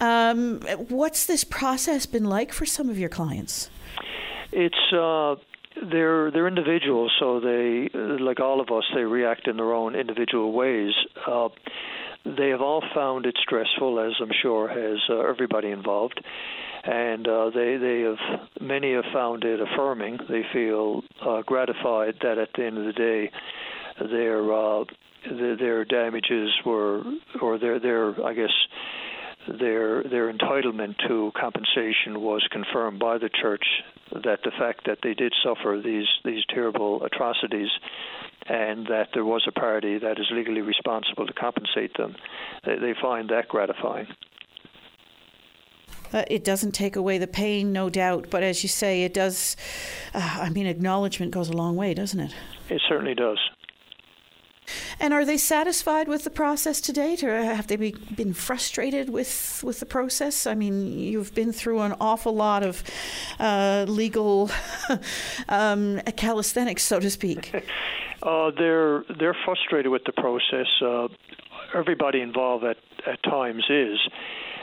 Um, 0.00 0.60
what's 0.88 1.26
this 1.26 1.42
process 1.42 2.06
been 2.06 2.24
like 2.24 2.52
for 2.52 2.66
some 2.66 2.88
of 2.88 3.00
your 3.00 3.08
clients? 3.08 3.68
It's 4.52 4.92
uh, 4.92 5.34
they're 5.90 6.30
they're 6.30 6.48
individuals, 6.48 7.12
so 7.18 7.40
they 7.40 7.88
like 7.94 8.40
all 8.40 8.60
of 8.60 8.68
us, 8.70 8.84
they 8.94 9.02
react 9.02 9.48
in 9.48 9.56
their 9.56 9.72
own 9.72 9.94
individual 9.94 10.52
ways. 10.52 10.92
Uh, 11.26 11.48
they 12.24 12.48
have 12.50 12.62
all 12.62 12.82
found 12.94 13.26
it 13.26 13.36
stressful, 13.42 14.00
as 14.00 14.12
I'm 14.20 14.30
sure 14.40 14.68
has 14.68 14.98
uh, 15.10 15.28
everybody 15.28 15.70
involved, 15.70 16.22
and 16.84 17.26
uh, 17.26 17.50
they 17.50 17.76
they 17.76 18.00
have 18.00 18.40
many 18.60 18.94
have 18.94 19.04
found 19.12 19.44
it 19.44 19.60
affirming. 19.60 20.18
They 20.28 20.42
feel 20.52 21.02
uh, 21.24 21.42
gratified 21.42 22.14
that 22.22 22.38
at 22.38 22.50
the 22.56 22.64
end 22.64 22.78
of 22.78 22.84
the 22.86 22.92
day, 22.92 23.30
their 24.10 24.52
uh, 24.52 24.84
their, 25.28 25.56
their 25.56 25.84
damages 25.84 26.50
were, 26.64 27.02
or 27.42 27.58
their 27.58 27.78
their 27.78 28.24
I 28.24 28.32
guess 28.32 28.52
their 29.48 30.02
their 30.04 30.32
entitlement 30.32 30.94
to 31.08 31.30
compensation 31.38 32.20
was 32.20 32.46
confirmed 32.50 32.98
by 32.98 33.18
the 33.18 33.28
church 33.28 33.64
that 34.12 34.40
the 34.44 34.52
fact 34.58 34.86
that 34.86 34.98
they 35.02 35.14
did 35.14 35.32
suffer 35.42 35.80
these 35.82 36.08
these 36.24 36.44
terrible 36.48 37.02
atrocities 37.04 37.70
and 38.46 38.86
that 38.86 39.08
there 39.14 39.24
was 39.24 39.44
a 39.48 39.52
party 39.52 39.98
that 39.98 40.18
is 40.18 40.26
legally 40.32 40.60
responsible 40.60 41.26
to 41.26 41.32
compensate 41.32 41.96
them 41.96 42.14
they, 42.64 42.76
they 42.76 42.94
find 43.00 43.30
that 43.30 43.48
gratifying 43.48 44.06
uh, 46.12 46.22
it 46.28 46.44
doesn't 46.44 46.70
take 46.70 46.94
away 46.94 47.18
the 47.18 47.26
pain, 47.26 47.72
no 47.72 47.90
doubt, 47.90 48.28
but 48.30 48.44
as 48.44 48.62
you 48.62 48.68
say, 48.68 49.02
it 49.02 49.12
does. 49.12 49.56
Uh, 50.14 50.38
I 50.42 50.50
mean, 50.50 50.64
acknowledgement 50.64 51.32
goes 51.32 51.48
a 51.48 51.52
long 51.52 51.74
way, 51.74 51.92
doesn't 51.92 52.20
it? 52.20 52.32
It 52.68 52.80
certainly 52.88 53.16
does. 53.16 53.38
And 55.00 55.12
are 55.12 55.24
they 55.24 55.36
satisfied 55.36 56.08
with 56.08 56.24
the 56.24 56.30
process 56.30 56.80
to 56.82 56.92
date, 56.92 57.22
or 57.22 57.42
have 57.42 57.66
they 57.66 57.76
be, 57.76 57.92
been 58.16 58.32
frustrated 58.32 59.10
with, 59.10 59.62
with 59.64 59.80
the 59.80 59.86
process? 59.86 60.46
I 60.46 60.54
mean, 60.54 60.98
you've 60.98 61.34
been 61.34 61.52
through 61.52 61.80
an 61.80 61.94
awful 62.00 62.34
lot 62.34 62.62
of 62.62 62.82
uh, 63.38 63.84
legal 63.88 64.50
um, 65.48 66.00
calisthenics, 66.16 66.82
so 66.82 67.00
to 67.00 67.10
speak. 67.10 67.54
Uh, 68.22 68.50
they're 68.56 69.04
they're 69.18 69.36
frustrated 69.44 69.92
with 69.92 70.02
the 70.04 70.12
process. 70.12 70.66
Uh, 70.80 71.08
everybody 71.74 72.22
involved 72.22 72.64
at 72.64 72.78
at 73.06 73.22
times 73.22 73.62
is, 73.68 73.98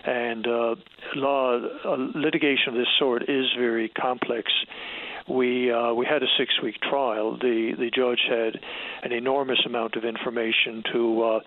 and 0.04 0.48
uh, 0.48 0.76
law 1.16 1.60
uh, 1.86 1.96
litigation 2.16 2.70
of 2.70 2.74
this 2.74 2.88
sort 2.98 3.30
is 3.30 3.46
very 3.56 3.90
complex 3.90 4.52
we 5.28 5.72
uh, 5.72 5.94
we 5.94 6.06
had 6.06 6.24
a 6.24 6.28
six 6.38 6.54
week 6.62 6.76
trial. 6.82 7.38
The 7.38 7.74
the 7.78 7.90
judge 7.90 8.22
had 8.28 8.60
an 9.04 9.12
enormous 9.12 9.60
amount 9.66 9.96
of 9.96 10.06
information 10.06 10.84
to 10.94 11.24
uh, 11.24 11.40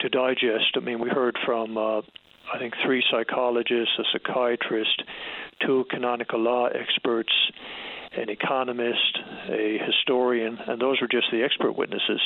to 0.00 0.08
digest. 0.08 0.76
I 0.76 0.80
mean, 0.80 1.00
we 1.00 1.08
heard 1.08 1.36
from 1.44 1.76
uh, 1.76 1.98
I 2.52 2.58
think 2.58 2.74
three 2.84 3.02
psychologists, 3.10 3.98
a 3.98 4.04
psychiatrist, 4.12 5.02
two 5.64 5.84
canonical 5.90 6.40
law 6.40 6.66
experts, 6.66 7.32
an 8.16 8.28
economist, 8.28 9.18
a 9.48 9.78
historian, 9.84 10.58
and 10.66 10.80
those 10.80 11.00
were 11.00 11.08
just 11.08 11.26
the 11.32 11.42
expert 11.42 11.72
witnesses, 11.72 12.20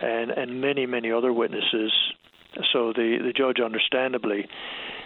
and 0.00 0.30
and 0.30 0.60
many 0.60 0.86
many 0.86 1.12
other 1.12 1.32
witnesses. 1.32 1.92
So 2.72 2.92
the 2.92 3.18
the 3.22 3.32
judge, 3.32 3.60
understandably, 3.60 4.46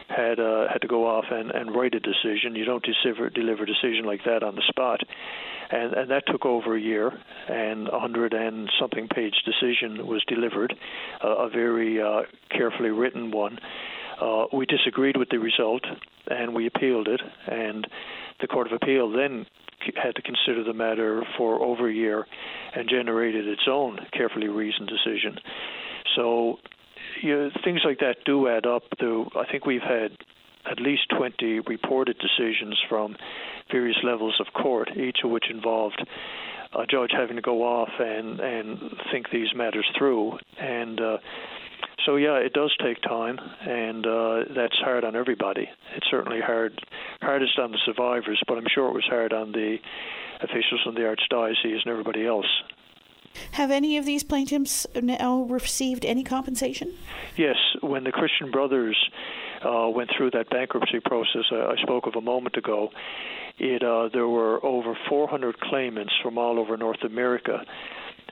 had 0.09 0.39
uh, 0.39 0.69
had 0.73 0.83
to 0.83 0.89
go 0.89 1.07
off 1.07 1.25
and, 1.31 1.51
and 1.51 1.75
write 1.75 1.95
a 1.95 2.01
decision. 2.01 2.55
You 2.55 2.65
don't 2.65 2.85
deliver 2.85 3.31
deliver 3.31 3.63
a 3.65 3.67
decision 3.67 4.05
like 4.05 4.25
that 4.25 4.43
on 4.43 4.57
the 4.57 4.63
spot, 4.69 5.01
and 5.71 5.95
and 5.95 6.11
that 6.11 6.25
took 6.27 6.45
over 6.45 6.77
a 6.77 6.81
year. 6.81 7.13
And 7.49 7.89
a 7.89 8.01
hundred 8.01 8.35
and 8.35 8.69
something 8.81 9.09
page 9.09 9.35
decision 9.45 10.07
was 10.07 10.25
delivered, 10.27 10.75
uh, 11.23 11.29
a 11.29 11.49
very 11.49 12.01
uh, 12.03 12.23
carefully 12.51 12.91
written 12.91 13.31
one. 13.31 13.59
Uh, 14.21 14.47
we 14.53 14.67
disagreed 14.67 15.17
with 15.17 15.29
the 15.29 15.39
result, 15.39 15.85
and 16.29 16.55
we 16.55 16.67
appealed 16.67 17.07
it. 17.07 17.21
And 17.47 17.87
the 18.41 18.47
Court 18.47 18.67
of 18.67 18.73
Appeal 18.73 19.11
then 19.11 19.47
had 20.03 20.15
to 20.17 20.23
consider 20.23 20.65
the 20.65 20.73
matter 20.73 21.23
for 21.37 21.63
over 21.63 21.89
a 21.89 21.93
year 21.93 22.27
and 22.75 22.89
generated 22.89 23.47
its 23.47 23.63
own 23.69 23.99
carefully 24.13 24.49
reasoned 24.49 24.89
decision. 24.89 25.39
So 26.17 26.59
you 27.23 27.51
things 27.65 27.81
like 27.85 27.99
that 28.01 28.17
do 28.25 28.49
add 28.49 28.67
up. 28.67 28.83
Though 29.01 29.29
I 29.37 29.51
think 29.51 29.67
we've 29.67 29.83
had 29.83 30.13
at 30.71 30.81
least 30.81 31.03
20 31.17 31.61
reported 31.61 32.17
decisions 32.19 32.77
from 32.89 33.17
various 33.71 33.99
levels 34.03 34.41
of 34.41 34.53
court, 34.53 34.91
each 34.97 35.19
of 35.25 35.31
which 35.31 35.51
involved 35.51 36.05
a 36.77 36.87
judge 36.87 37.11
having 37.13 37.37
to 37.37 37.43
go 37.43 37.63
off 37.63 37.91
and 37.99 38.41
and 38.41 38.79
think 39.13 39.31
these 39.31 39.55
matters 39.55 39.87
through. 39.97 40.39
And 40.59 41.01
uh, 41.01 41.19
so, 42.07 42.15
yeah, 42.15 42.37
it 42.37 42.53
does 42.53 42.73
take 42.81 43.03
time, 43.03 43.39
and 43.61 44.07
uh, 44.07 44.45
that's 44.55 44.77
hard 44.79 45.05
on 45.05 45.17
everybody. 45.17 45.69
It's 45.97 46.07
certainly 46.09 46.41
hard, 46.41 46.81
hardest 47.21 47.59
on 47.59 47.73
the 47.73 47.79
survivors, 47.85 48.41
but 48.47 48.59
I'm 48.59 48.67
sure 48.73 48.89
it 48.89 48.95
was 48.95 49.07
hard 49.09 49.33
on 49.33 49.51
the 49.51 49.79
officials 50.41 50.83
in 50.87 50.95
the 50.95 51.01
archdiocese 51.01 51.83
and 51.85 51.89
everybody 51.89 52.25
else. 52.25 52.47
Have 53.53 53.71
any 53.71 53.97
of 53.97 54.05
these 54.05 54.23
plaintiffs 54.23 54.87
now 55.01 55.43
received 55.43 56.05
any 56.05 56.25
compensation? 56.25 56.95
Yes, 57.37 57.57
when 57.81 58.05
the 58.05 58.13
Christian 58.13 58.51
Brothers 58.51 58.97
uh, 59.65 59.89
went 59.89 60.11
through 60.17 60.31
that 60.33 60.51
bankruptcy 60.51 61.01
process 61.01 61.45
I, 61.51 61.75
I 61.79 61.83
spoke 61.83 62.07
of 62.07 62.15
a 62.17 62.21
moment 62.21 62.57
ago, 62.57 62.91
it 63.59 63.83
uh, 63.83 64.09
there 64.13 64.29
were 64.29 64.65
over 64.65 64.97
400 65.09 65.61
claimants 65.61 66.13
from 66.23 66.39
all 66.39 66.59
over 66.59 66.77
North 66.77 67.03
America 67.03 67.65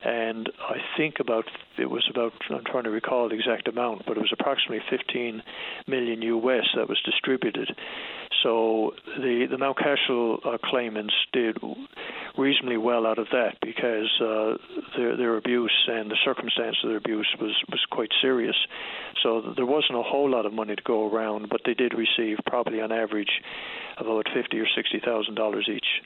and 0.02 0.50
I 0.60 0.76
think 0.96 1.16
about 1.20 1.44
it 1.78 1.90
was 1.90 2.06
about 2.10 2.32
I'm 2.50 2.64
trying 2.64 2.84
to 2.84 2.90
recall 2.90 3.28
the 3.28 3.36
exact 3.36 3.68
amount, 3.68 4.06
but 4.06 4.16
it 4.16 4.20
was 4.20 4.32
approximately 4.32 4.82
15 4.90 5.42
million 5.86 6.22
US 6.22 6.64
that 6.76 6.88
was 6.88 7.00
distributed. 7.04 7.70
So 8.42 8.92
the 9.16 9.46
the 9.50 9.58
Mount 9.58 9.78
Cashel 9.78 10.38
uh, 10.44 10.58
claimants 10.62 11.14
did 11.32 11.56
reasonably 12.36 12.76
well 12.76 13.06
out 13.06 13.18
of 13.18 13.28
that 13.32 13.56
because 13.62 14.10
uh, 14.20 14.56
their 14.96 15.16
their 15.16 15.36
abuse 15.36 15.88
and 15.88 16.10
the 16.10 16.18
circumstance 16.24 16.76
of 16.82 16.90
their 16.90 16.98
abuse 16.98 17.28
was 17.40 17.54
was 17.70 17.80
quite 17.90 18.10
serious. 18.20 18.56
So 19.22 19.54
there 19.56 19.66
wasn't 19.66 19.98
a 19.98 20.02
whole 20.02 20.30
lot 20.30 20.44
of 20.44 20.52
money 20.52 20.76
to 20.76 20.82
go 20.82 21.08
around, 21.10 21.48
but 21.48 21.62
they 21.64 21.74
did 21.74 21.94
receive 21.94 22.38
probably 22.46 22.80
on 22.80 22.92
average 22.92 23.40
about 23.96 24.26
fifty 24.34 24.58
or 24.58 24.66
sixty 24.76 25.00
thousand 25.00 25.36
dollars 25.36 25.68
each. 25.72 26.02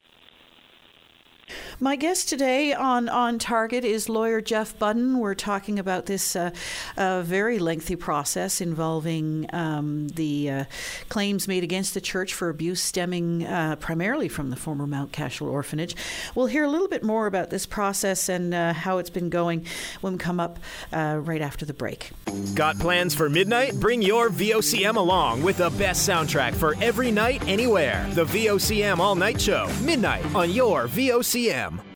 My 1.81 1.97
guest 1.97 2.28
today 2.28 2.73
on 2.73 3.09
On 3.09 3.38
Target 3.38 3.85
is 3.85 4.09
lawyer 4.09 4.40
Jeff 4.40 4.76
Budden. 4.78 5.19
We're 5.19 5.35
talking 5.35 5.78
about 5.78 6.07
this 6.07 6.35
uh, 6.35 6.50
uh, 6.97 7.23
very 7.23 7.59
lengthy 7.59 7.95
process 7.95 8.61
involving 8.61 9.49
um, 9.52 10.09
the 10.09 10.50
uh, 10.50 10.64
claims 11.09 11.47
made 11.47 11.62
against 11.62 11.95
the 11.95 12.00
church 12.00 12.35
for 12.35 12.49
abuse 12.49 12.81
stemming 12.81 13.47
uh, 13.47 13.76
primarily 13.76 14.28
from 14.28 14.50
the 14.50 14.57
former 14.57 14.87
Mount 14.87 15.12
Cashel 15.12 15.49
orphanage. 15.49 15.95
We'll 16.35 16.47
hear 16.47 16.64
a 16.64 16.69
little 16.69 16.88
bit 16.88 17.05
more 17.05 17.26
about 17.26 17.50
this 17.50 17.64
process 17.64 18.28
and 18.28 18.52
uh, 18.52 18.73
how 18.73 18.99
it's 18.99 19.11
been 19.11 19.31
going 19.31 19.64
when 20.00 20.14
we 20.14 20.19
come 20.19 20.40
up 20.40 20.59
uh, 20.93 21.21
right 21.23 21.40
after 21.40 21.64
the 21.64 21.75
break. 21.75 22.11
Got 22.55 22.78
plans 22.78 23.14
for 23.14 23.31
midnight? 23.31 23.78
Bring 23.78 24.02
your 24.02 24.31
VOCM 24.31 24.97
along 24.97 25.43
with 25.43 25.59
the 25.59 25.71
best 25.71 26.09
soundtrack 26.09 26.55
for 26.55 26.75
every 26.83 27.12
night, 27.12 27.47
anywhere. 27.47 28.07
The 28.14 28.25
VOCM 28.25 28.99
All 28.99 29.14
Night 29.14 29.40
Show, 29.40 29.71
midnight 29.85 30.25
on 30.35 30.50
your 30.50 30.88
VOCM. 30.88 31.38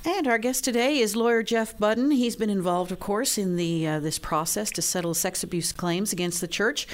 And 0.04 0.26
our 0.28 0.38
guest 0.38 0.64
today 0.64 0.99
is 0.99 1.16
lawyer 1.16 1.42
Jeff 1.42 1.76
Budden. 1.76 2.12
He's 2.12 2.37
been 2.37 2.50
involved, 2.50 2.92
of 2.92 3.00
course, 3.00 3.37
in 3.37 3.56
the 3.56 3.87
uh, 3.87 4.00
this 4.00 4.18
process 4.18 4.70
to 4.72 4.82
settle 4.82 5.14
sex 5.14 5.42
abuse 5.42 5.72
claims 5.72 6.12
against 6.12 6.40
the 6.40 6.49
church 6.49 6.87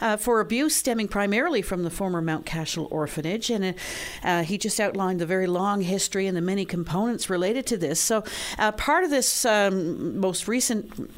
uh, 0.00 0.16
for 0.16 0.40
abuse 0.40 0.76
stemming 0.76 1.08
primarily 1.08 1.60
from 1.60 1.82
the 1.82 1.90
former 1.90 2.22
Mount 2.22 2.46
Cashel 2.46 2.86
orphanage. 2.90 3.50
And 3.50 3.74
uh, 4.22 4.42
he 4.44 4.58
just 4.58 4.78
outlined 4.78 5.20
the 5.20 5.26
very 5.26 5.46
long 5.46 5.80
history 5.80 6.26
and 6.26 6.36
the 6.36 6.40
many 6.40 6.64
components 6.64 7.28
related 7.28 7.66
to 7.66 7.76
this. 7.76 8.00
So, 8.00 8.22
uh, 8.58 8.72
part 8.72 9.04
of 9.04 9.10
this 9.10 9.44
um, 9.44 10.20
most 10.20 10.46
recent 10.46 11.10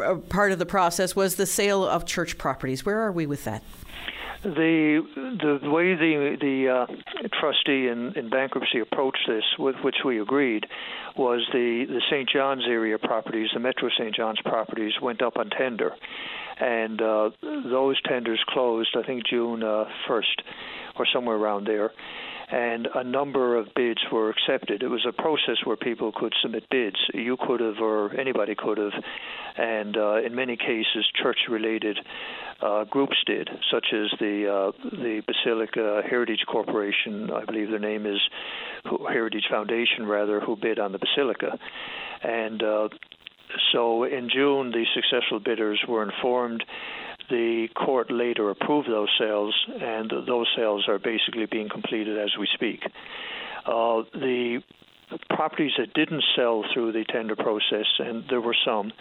uh, 0.00 0.16
part 0.16 0.52
of 0.52 0.58
the 0.58 0.66
process 0.66 1.16
was 1.16 1.34
the 1.34 1.46
sale 1.46 1.84
of 1.84 2.06
church 2.06 2.38
properties. 2.38 2.86
Where 2.86 3.00
are 3.00 3.12
we 3.12 3.26
with 3.26 3.44
that? 3.44 3.62
The 4.42 5.58
the 5.62 5.70
way 5.70 5.94
the 5.94 6.36
the 6.40 6.68
uh, 6.68 6.86
trustee 7.40 7.88
in, 7.88 8.12
in 8.16 8.30
bankruptcy 8.30 8.80
approached 8.80 9.26
this, 9.26 9.44
with 9.58 9.76
which 9.82 9.96
we 10.04 10.20
agreed, 10.20 10.66
was 11.16 11.46
the 11.52 11.86
the 11.88 12.00
St. 12.10 12.28
John's 12.28 12.64
area 12.66 12.98
properties, 12.98 13.50
the 13.52 13.60
Metro 13.60 13.88
St. 13.98 14.14
John's 14.14 14.40
properties, 14.44 14.92
went 15.02 15.22
up 15.22 15.36
on 15.36 15.50
tender, 15.50 15.92
and 16.60 17.00
uh, 17.00 17.30
those 17.42 18.00
tenders 18.02 18.42
closed, 18.48 18.96
I 18.96 19.06
think 19.06 19.26
June 19.26 19.62
uh, 19.62 19.84
first, 20.06 20.42
or 20.96 21.06
somewhere 21.12 21.36
around 21.36 21.66
there 21.66 21.90
and 22.50 22.88
a 22.94 23.04
number 23.04 23.56
of 23.56 23.66
bids 23.74 24.00
were 24.10 24.30
accepted. 24.30 24.82
It 24.82 24.88
was 24.88 25.04
a 25.06 25.12
process 25.12 25.56
where 25.64 25.76
people 25.76 26.12
could 26.12 26.32
submit 26.40 26.64
bids. 26.70 26.96
You 27.12 27.36
could 27.36 27.60
have, 27.60 27.78
or 27.80 28.14
anybody 28.18 28.54
could 28.54 28.78
have, 28.78 28.92
and 29.56 29.96
uh, 29.96 30.22
in 30.22 30.34
many 30.34 30.56
cases, 30.56 31.06
church-related 31.22 31.98
uh, 32.62 32.84
groups 32.84 33.16
did, 33.26 33.48
such 33.70 33.86
as 33.92 34.10
the 34.18 34.48
uh, 34.48 34.72
the 34.90 35.22
Basilica 35.26 36.02
Heritage 36.08 36.44
Corporation, 36.50 37.30
I 37.30 37.44
believe 37.44 37.70
their 37.70 37.78
name 37.78 38.06
is 38.06 38.20
Heritage 38.84 39.44
Foundation, 39.50 40.06
rather, 40.06 40.40
who 40.40 40.56
bid 40.56 40.78
on 40.78 40.92
the 40.92 40.98
Basilica, 40.98 41.58
and 42.22 42.62
uh, 42.62 42.88
so 43.72 44.04
in 44.04 44.28
June, 44.32 44.70
the 44.70 44.84
successful 44.94 45.40
bidders 45.40 45.82
were 45.88 46.02
informed 46.02 46.64
the 47.28 47.68
court 47.74 48.10
later 48.10 48.50
approved 48.50 48.88
those 48.88 49.08
sales, 49.18 49.54
and 49.80 50.10
those 50.26 50.46
sales 50.56 50.86
are 50.88 50.98
basically 50.98 51.46
being 51.46 51.68
completed 51.68 52.18
as 52.18 52.30
we 52.38 52.48
speak. 52.54 52.80
Uh, 53.66 54.02
the 54.14 54.62
properties 55.30 55.72
that 55.78 55.94
didn't 55.94 56.24
sell 56.36 56.64
through 56.72 56.92
the 56.92 57.04
tender 57.04 57.36
process, 57.36 57.86
and 57.98 58.24
there 58.28 58.40
were 58.40 58.56
some, 58.64 58.92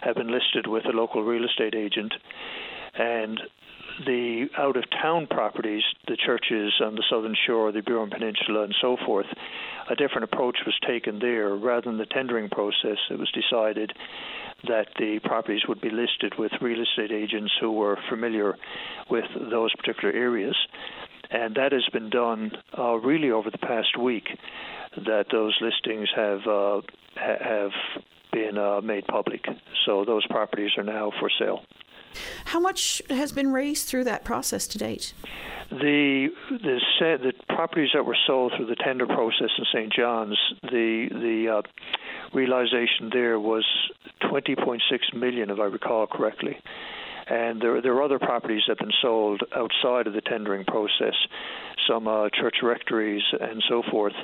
have 0.00 0.16
been 0.16 0.30
listed 0.30 0.66
with 0.66 0.84
a 0.86 0.96
local 0.96 1.22
real 1.22 1.44
estate 1.44 1.74
agent. 1.74 2.12
And 2.94 3.40
the 4.06 4.46
out 4.58 4.76
of 4.76 4.84
town 4.90 5.26
properties, 5.26 5.82
the 6.06 6.16
churches 6.16 6.72
on 6.84 6.94
the 6.94 7.04
southern 7.10 7.36
shore, 7.46 7.72
the 7.72 7.80
Burin 7.80 8.10
Peninsula, 8.10 8.64
and 8.64 8.74
so 8.80 8.96
forth, 9.04 9.26
a 9.90 9.94
different 9.96 10.24
approach 10.24 10.58
was 10.66 10.74
taken 10.86 11.18
there. 11.18 11.54
Rather 11.54 11.90
than 11.90 11.98
the 11.98 12.06
tendering 12.06 12.48
process, 12.48 12.98
it 13.10 13.18
was 13.18 13.30
decided 13.32 13.92
that 14.64 14.86
the 14.98 15.18
properties 15.24 15.62
would 15.68 15.80
be 15.80 15.90
listed 15.90 16.34
with 16.38 16.52
real 16.60 16.80
estate 16.80 17.10
agents 17.10 17.52
who 17.60 17.72
were 17.72 17.98
familiar 18.08 18.56
with 19.10 19.24
those 19.50 19.74
particular 19.74 20.14
areas. 20.14 20.56
And 21.30 21.54
that 21.56 21.72
has 21.72 21.86
been 21.92 22.10
done 22.10 22.52
uh, 22.78 22.94
really 22.94 23.30
over 23.30 23.50
the 23.50 23.58
past 23.58 23.98
week. 23.98 24.28
That 24.96 25.26
those 25.32 25.56
listings 25.60 26.08
have 26.14 26.40
uh, 26.46 26.82
ha- 27.16 27.42
have 27.42 27.70
been 28.32 28.58
uh, 28.58 28.80
made 28.82 29.06
public. 29.06 29.44
So 29.86 30.04
those 30.04 30.26
properties 30.26 30.70
are 30.76 30.84
now 30.84 31.10
for 31.18 31.30
sale. 31.38 31.60
How 32.46 32.60
much 32.60 33.02
has 33.10 33.32
been 33.32 33.52
raised 33.52 33.88
through 33.88 34.04
that 34.04 34.24
process 34.24 34.66
to 34.68 34.78
date? 34.78 35.14
The 35.70 36.28
the, 36.50 36.80
the 37.00 37.32
properties 37.48 37.90
that 37.94 38.04
were 38.04 38.16
sold 38.26 38.52
through 38.56 38.66
the 38.66 38.76
tender 38.76 39.06
process 39.06 39.50
in 39.58 39.64
St. 39.72 39.92
John's, 39.92 40.38
the 40.62 41.08
the 41.10 41.58
uh, 41.58 41.62
realization 42.34 43.10
there 43.12 43.40
was 43.40 43.64
20.6 44.22 44.78
million, 45.14 45.50
if 45.50 45.58
I 45.58 45.64
recall 45.64 46.06
correctly. 46.06 46.58
And 47.26 47.60
there, 47.60 47.80
there 47.80 47.92
are 47.94 48.02
other 48.02 48.18
properties 48.18 48.62
that 48.66 48.78
have 48.78 48.86
been 48.86 48.96
sold 49.00 49.42
outside 49.54 50.06
of 50.06 50.12
the 50.12 50.20
tendering 50.20 50.64
process, 50.64 51.14
some 51.88 52.08
uh, 52.08 52.28
church 52.30 52.56
rectories 52.62 53.22
and 53.40 53.62
so 53.68 53.82
forth. 53.90 54.14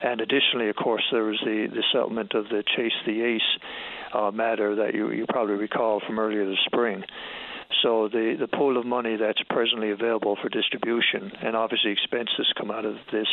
And 0.00 0.20
additionally, 0.20 0.70
of 0.70 0.76
course, 0.76 1.04
there 1.12 1.24
was 1.24 1.38
the, 1.44 1.68
the 1.70 1.84
settlement 1.92 2.34
of 2.34 2.48
the 2.48 2.64
Chase 2.76 2.92
the 3.04 3.22
Ace 3.22 3.58
uh, 4.14 4.30
matter 4.30 4.76
that 4.76 4.94
you, 4.94 5.10
you 5.10 5.26
probably 5.28 5.56
recall 5.56 6.00
from 6.06 6.18
earlier 6.18 6.46
this 6.46 6.58
spring. 6.64 7.04
So 7.82 8.08
the, 8.08 8.36
the 8.38 8.48
pool 8.48 8.76
of 8.76 8.84
money 8.84 9.16
that's 9.16 9.42
presently 9.48 9.90
available 9.90 10.36
for 10.40 10.48
distribution, 10.48 11.32
and 11.42 11.54
obviously 11.54 11.92
expenses 11.92 12.52
come 12.58 12.70
out 12.70 12.84
of 12.84 12.96
this, 13.12 13.28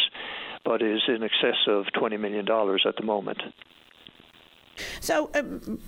but 0.63 0.81
is 0.81 1.01
in 1.07 1.23
excess 1.23 1.57
of 1.67 1.85
$20 1.95 2.19
million 2.19 2.45
at 2.85 2.95
the 2.97 3.03
moment. 3.03 3.41
So, 4.99 5.29
um, 5.33 5.79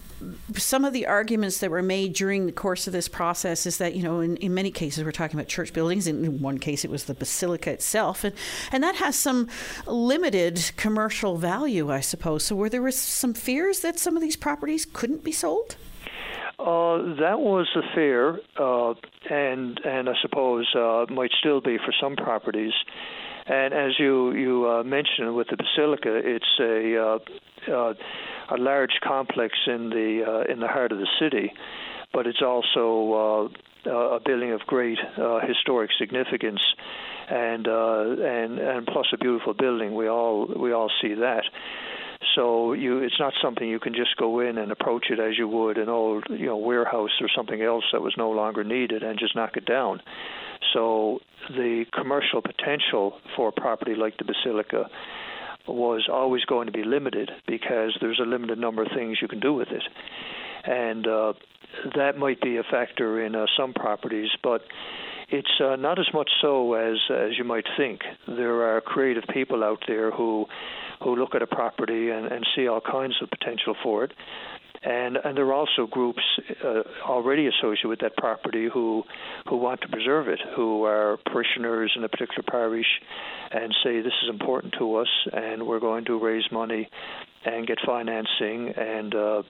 some 0.55 0.83
of 0.83 0.93
the 0.93 1.07
arguments 1.07 1.59
that 1.59 1.71
were 1.71 1.81
made 1.81 2.13
during 2.13 2.45
the 2.45 2.51
course 2.51 2.87
of 2.87 2.93
this 2.93 3.07
process 3.07 3.65
is 3.65 3.77
that, 3.77 3.95
you 3.95 4.03
know, 4.03 4.19
in, 4.19 4.35
in 4.37 4.53
many 4.53 4.71
cases 4.71 5.03
we're 5.03 5.11
talking 5.11 5.39
about 5.39 5.47
church 5.47 5.71
buildings. 5.73 6.07
In 6.07 6.41
one 6.41 6.57
case, 6.57 6.83
it 6.83 6.91
was 6.91 7.05
the 7.05 7.13
basilica 7.13 7.71
itself, 7.71 8.23
and, 8.23 8.35
and 8.71 8.83
that 8.83 8.95
has 8.95 9.15
some 9.15 9.47
limited 9.87 10.71
commercial 10.75 11.37
value, 11.37 11.91
I 11.91 12.01
suppose. 12.01 12.43
So, 12.43 12.55
were 12.55 12.69
there 12.69 12.89
some 12.91 13.33
fears 13.33 13.79
that 13.81 13.99
some 13.99 14.15
of 14.15 14.21
these 14.21 14.35
properties 14.35 14.85
couldn't 14.85 15.23
be 15.23 15.31
sold? 15.31 15.75
Uh, 16.59 17.15
that 17.15 17.39
was 17.39 17.69
the 17.73 17.81
fear, 17.95 18.41
uh, 18.57 18.93
and 19.29 19.79
and 19.85 20.09
I 20.09 20.13
suppose 20.21 20.67
uh, 20.75 21.05
might 21.09 21.31
still 21.39 21.61
be 21.61 21.77
for 21.77 21.93
some 22.01 22.17
properties. 22.17 22.73
And 23.49 23.73
as 23.73 23.97
you 23.97 24.31
you 24.33 24.69
uh, 24.69 24.83
mentioned 24.83 25.35
with 25.35 25.47
the 25.49 25.57
basilica, 25.57 26.21
it's 26.23 26.59
a 26.59 26.97
uh, 27.01 27.19
uh, 27.73 27.93
a 28.51 28.57
large 28.57 28.99
complex 29.03 29.57
in 29.65 29.89
the 29.89 30.23
uh, 30.25 30.51
in 30.51 30.59
the 30.59 30.67
heart 30.67 30.91
of 30.91 30.99
the 30.99 31.07
city, 31.19 31.51
but 32.13 32.27
it's 32.27 32.43
also 32.43 33.51
uh, 33.87 33.89
a 33.89 34.19
building 34.23 34.51
of 34.51 34.61
great 34.61 34.99
uh, 35.17 35.39
historic 35.47 35.89
significance, 35.97 36.61
and 37.27 37.65
and 37.65 38.59
and 38.59 38.85
plus 38.85 39.07
a 39.13 39.17
beautiful 39.17 39.55
building. 39.55 39.95
We 39.95 40.07
all 40.07 40.45
we 40.45 40.71
all 40.71 40.91
see 41.01 41.15
that. 41.15 41.43
So 42.35 42.73
you, 42.73 42.99
it's 42.99 43.19
not 43.19 43.33
something 43.41 43.67
you 43.67 43.79
can 43.79 43.93
just 43.93 44.15
go 44.17 44.39
in 44.41 44.57
and 44.57 44.71
approach 44.71 45.05
it 45.09 45.19
as 45.19 45.37
you 45.37 45.47
would 45.47 45.77
an 45.77 45.89
old, 45.89 46.25
you 46.29 46.47
know, 46.47 46.57
warehouse 46.57 47.11
or 47.21 47.27
something 47.35 47.61
else 47.61 47.85
that 47.93 48.01
was 48.01 48.13
no 48.17 48.29
longer 48.29 48.63
needed 48.63 49.03
and 49.03 49.17
just 49.17 49.35
knock 49.35 49.55
it 49.55 49.65
down. 49.65 50.01
So 50.73 51.19
the 51.49 51.85
commercial 51.93 52.41
potential 52.41 53.13
for 53.35 53.49
a 53.49 53.51
property 53.51 53.95
like 53.95 54.17
the 54.17 54.25
Basilica 54.25 54.89
was 55.67 56.07
always 56.11 56.43
going 56.45 56.65
to 56.65 56.71
be 56.71 56.83
limited 56.83 57.31
because 57.47 57.97
there's 58.01 58.19
a 58.19 58.27
limited 58.27 58.57
number 58.57 58.81
of 58.83 58.89
things 58.93 59.19
you 59.21 59.27
can 59.27 59.39
do 59.39 59.53
with 59.53 59.69
it, 59.69 59.83
and 60.69 61.07
uh, 61.07 61.33
that 61.95 62.17
might 62.17 62.39
be 62.41 62.57
a 62.57 62.63
factor 62.63 63.25
in 63.25 63.35
uh, 63.35 63.45
some 63.57 63.73
properties, 63.73 64.29
but 64.43 64.61
it's 65.29 65.59
uh, 65.63 65.75
not 65.75 65.99
as 65.99 66.07
much 66.13 66.29
so 66.41 66.73
as 66.73 66.97
as 67.09 67.37
you 67.37 67.43
might 67.43 67.65
think. 67.77 68.01
There 68.27 68.75
are 68.75 68.81
creative 68.81 69.23
people 69.33 69.63
out 69.63 69.83
there 69.87 70.11
who 70.11 70.45
who 71.03 71.15
look 71.15 71.33
at 71.33 71.41
a 71.41 71.47
property 71.47 72.09
and, 72.09 72.25
and 72.31 72.45
see 72.55 72.67
all 72.67 72.81
kinds 72.81 73.15
of 73.21 73.29
potential 73.29 73.75
for 73.81 74.03
it. 74.03 74.11
And, 74.81 75.17
and 75.17 75.35
there 75.35 75.45
are 75.45 75.53
also 75.53 75.87
groups 75.87 76.21
uh, 76.63 76.83
already 77.05 77.47
associated 77.47 77.89
with 77.89 77.99
that 77.99 78.15
property 78.15 78.69
who 78.73 79.03
who 79.49 79.57
want 79.57 79.81
to 79.81 79.89
preserve 79.89 80.29
it, 80.29 80.39
who 80.55 80.85
are 80.85 81.17
parishioners 81.25 81.91
in 81.97 82.03
a 82.03 82.09
particular 82.09 82.43
parish, 82.49 82.87
and 83.51 83.75
say 83.83 83.99
this 84.01 84.13
is 84.23 84.29
important 84.29 84.75
to 84.79 84.95
us, 84.95 85.09
and 85.33 85.67
we're 85.67 85.81
going 85.81 86.05
to 86.05 86.17
raise 86.17 86.45
money 86.51 86.89
and 87.45 87.67
get 87.67 87.77
financing 87.85 88.69
and 88.77 89.15
uh, 89.15 89.43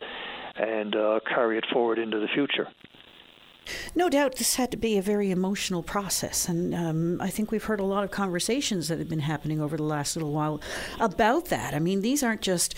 and 0.60 0.96
uh, 0.96 1.20
carry 1.28 1.58
it 1.58 1.66
forward 1.72 2.00
into 2.00 2.20
the 2.20 2.28
future. 2.28 2.68
No 3.96 4.10
doubt 4.10 4.36
this 4.36 4.56
had 4.56 4.72
to 4.72 4.78
be 4.78 4.98
a 4.98 5.02
very 5.02 5.32
emotional 5.32 5.84
process. 5.84 6.48
And 6.48 6.74
um, 6.74 7.22
I 7.22 7.30
think 7.30 7.52
we've 7.52 7.64
heard 7.64 7.80
a 7.80 7.86
lot 7.86 8.04
of 8.04 8.12
conversations 8.12 8.88
that 8.88 9.00
have 9.00 9.10
been 9.10 9.20
happening 9.20 9.62
over 9.62 9.78
the 9.78 9.84
last 9.84 10.16
little 10.16 10.32
while 10.32 10.62
about 11.00 11.46
that. 11.46 11.74
I 11.74 11.80
mean, 11.80 12.02
these 12.02 12.24
aren't 12.24 12.42
just 12.42 12.76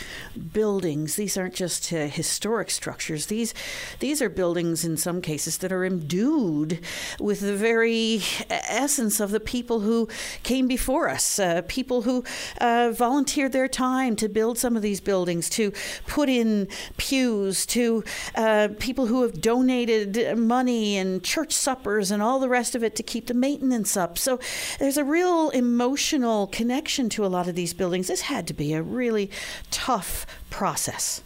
buildings, 0.54 1.16
these 1.16 1.38
aren't 1.38 1.56
just 1.56 1.92
uh, 1.94 2.08
historic 2.08 2.72
structures. 2.72 3.28
These, 3.28 3.54
these 4.00 4.22
are 4.22 4.30
buildings, 4.30 4.84
in 4.84 4.98
some 4.98 5.22
cases, 5.22 5.58
that 5.60 5.72
are 5.72 5.86
imbued 5.86 6.80
with 7.20 7.42
the 7.42 7.56
very 7.56 8.22
essence 8.50 9.20
of 9.20 9.32
the 9.32 9.40
people 9.40 9.82
who 9.82 10.08
came 10.44 10.68
before 10.68 11.10
us, 11.10 11.40
uh, 11.40 11.62
people 11.68 12.04
who 12.04 12.24
uh, 12.60 12.92
volunteered 12.94 13.52
their 13.52 13.68
time 13.68 14.16
to 14.16 14.28
build 14.28 14.58
some 14.58 14.76
of 14.76 14.82
these 14.82 15.02
buildings, 15.02 15.50
to 15.50 15.72
put 16.08 16.30
in 16.30 16.68
pews, 16.98 17.66
to 17.66 18.04
uh, 18.36 18.70
people 18.80 19.06
who 19.08 19.22
have 19.22 19.42
donated 19.42 20.38
money 20.38 20.81
and 20.82 21.24
church 21.24 21.52
suppers 21.54 22.12
and 22.12 22.22
all 22.22 22.40
the 22.40 22.50
rest 22.50 22.76
of 22.76 22.84
it 22.84 22.96
to 22.96 23.04
keep 23.04 23.28
the 23.28 23.34
maintenance 23.34 23.96
up. 23.96 24.18
So 24.18 24.40
there's 24.80 24.98
a 24.98 25.04
real 25.04 25.50
emotional 25.52 26.48
connection 26.48 27.10
to 27.10 27.26
a 27.26 27.28
lot 27.28 27.48
of 27.48 27.56
these 27.56 27.74
buildings. 27.74 28.08
This 28.08 28.22
had 28.22 28.48
to 28.48 28.54
be 28.54 28.74
a 28.74 28.82
really 28.82 29.30
tough 29.70 30.26
process. 30.50 31.24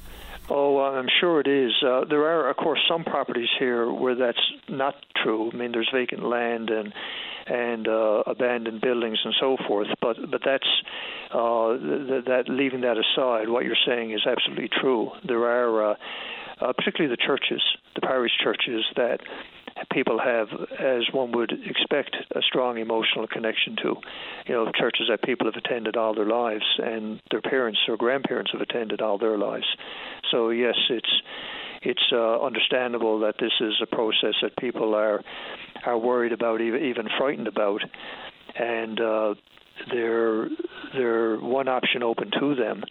Oh, 0.50 0.80
I'm 0.80 1.08
sure 1.20 1.40
it 1.40 1.48
is. 1.48 1.72
Uh, 1.84 2.06
there 2.06 2.26
are, 2.26 2.50
of 2.50 2.58
course, 2.58 2.80
some 2.88 3.04
properties 3.04 3.50
here 3.58 3.92
where 3.92 4.16
that's 4.16 4.38
not 4.70 4.94
true. 5.24 5.50
I 5.52 5.56
mean, 5.56 5.72
there's 5.72 5.90
vacant 5.92 6.24
land 6.24 6.70
and 6.70 6.94
and 7.48 7.88
uh, 7.88 8.24
abandoned 8.26 8.82
buildings 8.82 9.20
and 9.24 9.34
so 9.40 9.58
forth. 9.68 9.88
But 10.02 10.18
but 10.30 10.42
that's 10.44 10.68
uh, 11.32 11.78
th- 11.78 12.26
that 12.26 12.44
leaving 12.48 12.82
that 12.82 12.98
aside, 12.98 13.50
what 13.50 13.66
you're 13.66 13.76
saying 13.86 14.12
is 14.12 14.22
absolutely 14.26 14.70
true. 14.82 15.12
There 15.28 15.46
are 15.46 15.92
uh, 15.92 15.96
uh, 16.62 16.74
particularly 16.74 17.16
the 17.16 17.22
churches, 17.26 17.62
the 17.96 18.02
parish 18.02 18.32
churches 18.44 18.86
that 18.96 19.20
people 19.92 20.20
have, 20.20 20.48
as 20.80 21.04
one 21.12 21.32
would 21.34 21.52
expect, 21.66 22.16
a 22.36 22.42
strong 22.42 22.78
emotional 22.78 23.28
connection 23.28 23.76
to. 23.78 23.96
You 24.48 24.54
know, 24.54 24.72
churches 24.78 25.08
that 25.10 25.22
people 25.24 25.48
have 25.48 25.56
attended 25.56 25.98
all 25.98 26.14
their 26.14 26.28
lives, 26.28 26.64
and 26.78 27.22
their 27.32 27.42
parents 27.42 27.80
or 27.88 27.98
grandparents 27.98 28.52
have 28.52 28.62
attended 28.62 29.02
all 29.02 29.18
their 29.18 29.38
lives. 29.38 29.66
So 30.32 30.50
yes, 30.50 30.76
it's 30.90 31.22
it's 31.82 32.12
uh, 32.12 32.42
understandable 32.42 33.20
that 33.20 33.36
this 33.40 33.52
is 33.60 33.74
a 33.82 33.86
process 33.86 34.36
that 34.42 34.58
people 34.58 34.96
are 34.96 35.22
are 35.86 35.98
worried 35.98 36.32
about, 36.32 36.62
even 36.62 36.84
even 36.84 37.08
frightened 37.18 37.48
about, 37.48 37.82
and 38.56 39.00
uh, 39.00 39.36
there 39.92 40.48
there 40.94 41.38
one 41.38 41.68
option 41.68 42.04
open 42.04 42.32
to 42.40 42.56
them 42.56 42.84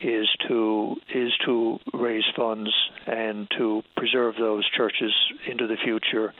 is 0.00 0.28
to 0.48 0.96
is 1.14 1.32
to 1.44 1.78
raise 1.92 2.24
funds 2.36 2.70
and 3.06 3.48
to 3.56 3.82
preserve 3.96 4.34
those 4.38 4.68
churches 4.70 5.12
into 5.46 5.66
the 5.66 5.76
future 5.76 6.32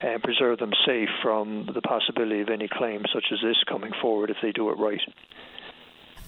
and 0.00 0.22
preserve 0.22 0.58
them 0.58 0.72
safe 0.86 1.08
from 1.22 1.68
the 1.74 1.82
possibility 1.82 2.40
of 2.40 2.48
any 2.48 2.68
claim 2.68 3.02
such 3.12 3.24
as 3.32 3.38
this 3.42 3.56
coming 3.68 3.92
forward 4.00 4.30
if 4.30 4.36
they 4.42 4.52
do 4.52 4.70
it 4.70 4.78
right. 4.78 5.00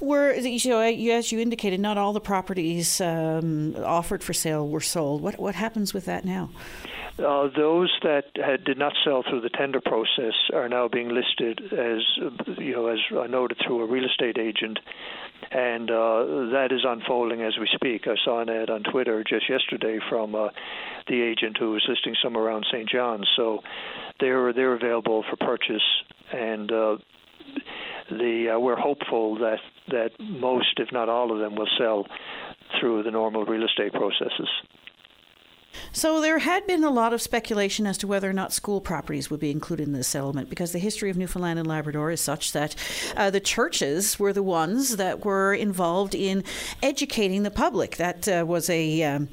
Were 0.01 0.35
know, 0.71 0.81
as 0.81 1.33
you 1.33 1.41
indicated, 1.41 1.81
not 1.81 1.99
all 1.99 2.13
the 2.13 2.21
properties 2.21 3.01
um, 3.01 3.77
offered 3.77 4.23
for 4.23 4.33
sale 4.33 4.67
were 4.67 4.81
sold. 4.81 5.21
What 5.21 5.39
what 5.39 5.55
happens 5.55 5.93
with 5.93 6.07
that 6.07 6.25
now? 6.25 6.51
Uh, 7.19 7.49
those 7.55 7.93
that 8.03 8.25
had, 8.37 8.65
did 8.65 8.79
not 8.79 8.95
sell 9.05 9.23
through 9.29 9.43
the 9.43 9.51
tender 9.51 9.81
process 9.81 10.33
are 10.55 10.69
now 10.71 10.89
being 10.89 11.09
listed 11.09 11.61
as 11.73 12.01
you 12.57 12.73
know, 12.73 12.87
as 12.87 12.99
I 13.19 13.27
noted, 13.27 13.59
through 13.67 13.83
a 13.83 13.87
real 13.87 14.07
estate 14.07 14.39
agent, 14.39 14.79
and 15.51 15.91
uh, 15.91 16.25
that 16.53 16.69
is 16.71 16.81
unfolding 16.87 17.43
as 17.43 17.59
we 17.59 17.69
speak. 17.75 18.07
I 18.07 18.15
saw 18.25 18.41
an 18.41 18.49
ad 18.49 18.71
on 18.71 18.85
Twitter 18.85 19.23
just 19.23 19.51
yesterday 19.51 19.99
from 20.09 20.35
uh, 20.35 20.49
the 21.09 21.21
agent 21.21 21.59
who 21.59 21.73
was 21.73 21.85
listing 21.89 22.15
some 22.23 22.37
around 22.37 22.65
St. 22.73 22.89
John's. 22.89 23.29
So 23.37 23.61
they're 24.19 24.53
they're 24.55 24.75
available 24.75 25.25
for 25.29 25.37
purchase, 25.37 25.85
and 26.33 26.73
uh, 26.73 26.97
the 28.11 28.55
uh, 28.55 28.59
we're 28.59 28.77
hopeful 28.77 29.37
that 29.37 29.59
that 29.89 30.11
most, 30.19 30.79
if 30.79 30.93
not 30.93 31.09
all 31.09 31.33
of 31.33 31.39
them, 31.39 31.55
will 31.55 31.69
sell 31.79 32.07
through 32.79 33.03
the 33.03 33.11
normal 33.11 33.45
real 33.45 33.65
estate 33.65 33.93
processes. 33.93 34.49
So 35.93 36.21
there 36.21 36.39
had 36.39 36.67
been 36.69 36.85
a 36.85 36.91
lot 36.91 37.13
of 37.13 37.21
speculation 37.21 37.85
as 37.85 37.99
to 37.99 38.07
whether 38.07 38.31
or 38.31 38.33
not 38.33 38.53
school 38.53 38.81
properties 38.81 39.29
would 39.29 39.41
be 39.41 39.51
included 39.51 39.89
in 39.89 39.93
the 39.93 40.05
settlement 40.05 40.49
because 40.49 40.71
the 40.71 40.79
history 40.79 41.11
of 41.11 41.17
Newfoundland 41.17 41.59
and 41.59 41.67
Labrador 41.67 42.13
is 42.13 42.21
such 42.21 42.53
that 42.53 42.77
uh, 43.17 43.29
the 43.29 43.41
churches 43.41 44.17
were 44.19 44.33
the 44.33 44.43
ones 44.43 44.97
that 44.99 45.25
were 45.25 45.53
involved 45.53 46.15
in 46.15 46.45
educating 46.81 47.43
the 47.43 47.51
public. 47.51 47.97
That 47.97 48.29
uh, 48.29 48.45
was 48.47 48.71
a, 48.71 49.03
um, 49.03 49.29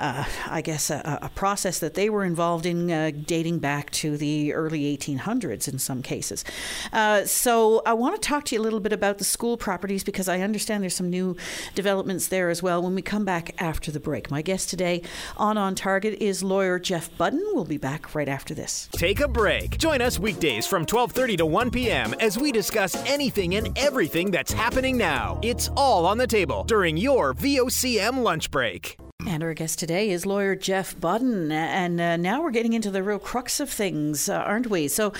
uh, 0.00 0.24
I 0.48 0.62
guess, 0.62 0.88
a, 0.88 1.18
a, 1.22 1.28
process 1.28 1.78
that 1.80 1.92
they 1.92 2.08
were 2.08 2.24
involved 2.24 2.64
in 2.64 2.90
uh, 2.90 3.10
dating 3.26 3.58
back 3.58 3.90
to 3.90 4.16
the 4.16 4.54
early 4.54 4.96
1800s 4.96 5.68
in 5.68 5.78
some 5.78 6.02
cases. 6.02 6.42
Uh, 6.90 7.26
so 7.26 7.82
I 7.84 7.92
want 7.92 8.20
to 8.20 8.26
talk 8.26 8.46
to 8.46 8.54
you 8.54 8.62
a 8.62 8.64
little 8.64 8.80
bit 8.80 8.94
about 8.94 9.18
the 9.18 9.24
school 9.24 9.58
properties 9.58 10.04
because 10.04 10.26
I 10.26 10.40
understand 10.40 10.82
there's 10.82 10.96
some 10.96 11.10
new 11.10 11.36
developments 11.74 12.28
there 12.28 12.48
as 12.48 12.62
well 12.62 12.82
when 12.82 12.94
we 12.94 13.02
come 13.02 13.26
back 13.26 13.54
after 13.58 13.90
the 13.90 14.00
break. 14.00 14.30
My 14.30 14.40
guest 14.40 14.70
today 14.70 15.02
on 15.36 15.58
On 15.58 15.74
Target 15.74 15.97
is 16.04 16.42
lawyer 16.42 16.78
Jeff 16.78 17.16
Budden. 17.18 17.42
We'll 17.52 17.64
be 17.64 17.78
back 17.78 18.14
right 18.14 18.28
after 18.28 18.54
this. 18.54 18.88
Take 18.92 19.20
a 19.20 19.28
break. 19.28 19.78
Join 19.78 20.00
us 20.00 20.18
weekdays 20.18 20.66
from 20.66 20.86
12:30 20.86 21.38
to 21.38 21.46
1 21.46 21.70
p.m. 21.70 22.14
as 22.20 22.38
we 22.38 22.52
discuss 22.52 22.94
anything 23.06 23.54
and 23.56 23.76
everything 23.78 24.30
that's 24.30 24.52
happening 24.52 24.96
now. 24.96 25.38
It's 25.42 25.68
all 25.76 26.06
on 26.06 26.18
the 26.18 26.26
table 26.26 26.64
during 26.64 26.96
your 26.96 27.34
VOCM 27.34 28.22
lunch 28.22 28.50
break. 28.50 28.96
And 29.26 29.42
our 29.42 29.52
guest 29.52 29.80
today 29.80 30.10
is 30.10 30.24
lawyer 30.24 30.54
Jeff 30.54 30.98
Budden. 30.98 31.50
And 31.50 32.00
uh, 32.00 32.16
now 32.16 32.40
we're 32.40 32.52
getting 32.52 32.72
into 32.72 32.88
the 32.88 33.02
real 33.02 33.18
crux 33.18 33.58
of 33.58 33.68
things, 33.68 34.28
uh, 34.28 34.36
aren't 34.36 34.68
we? 34.68 34.86
So 34.86 35.12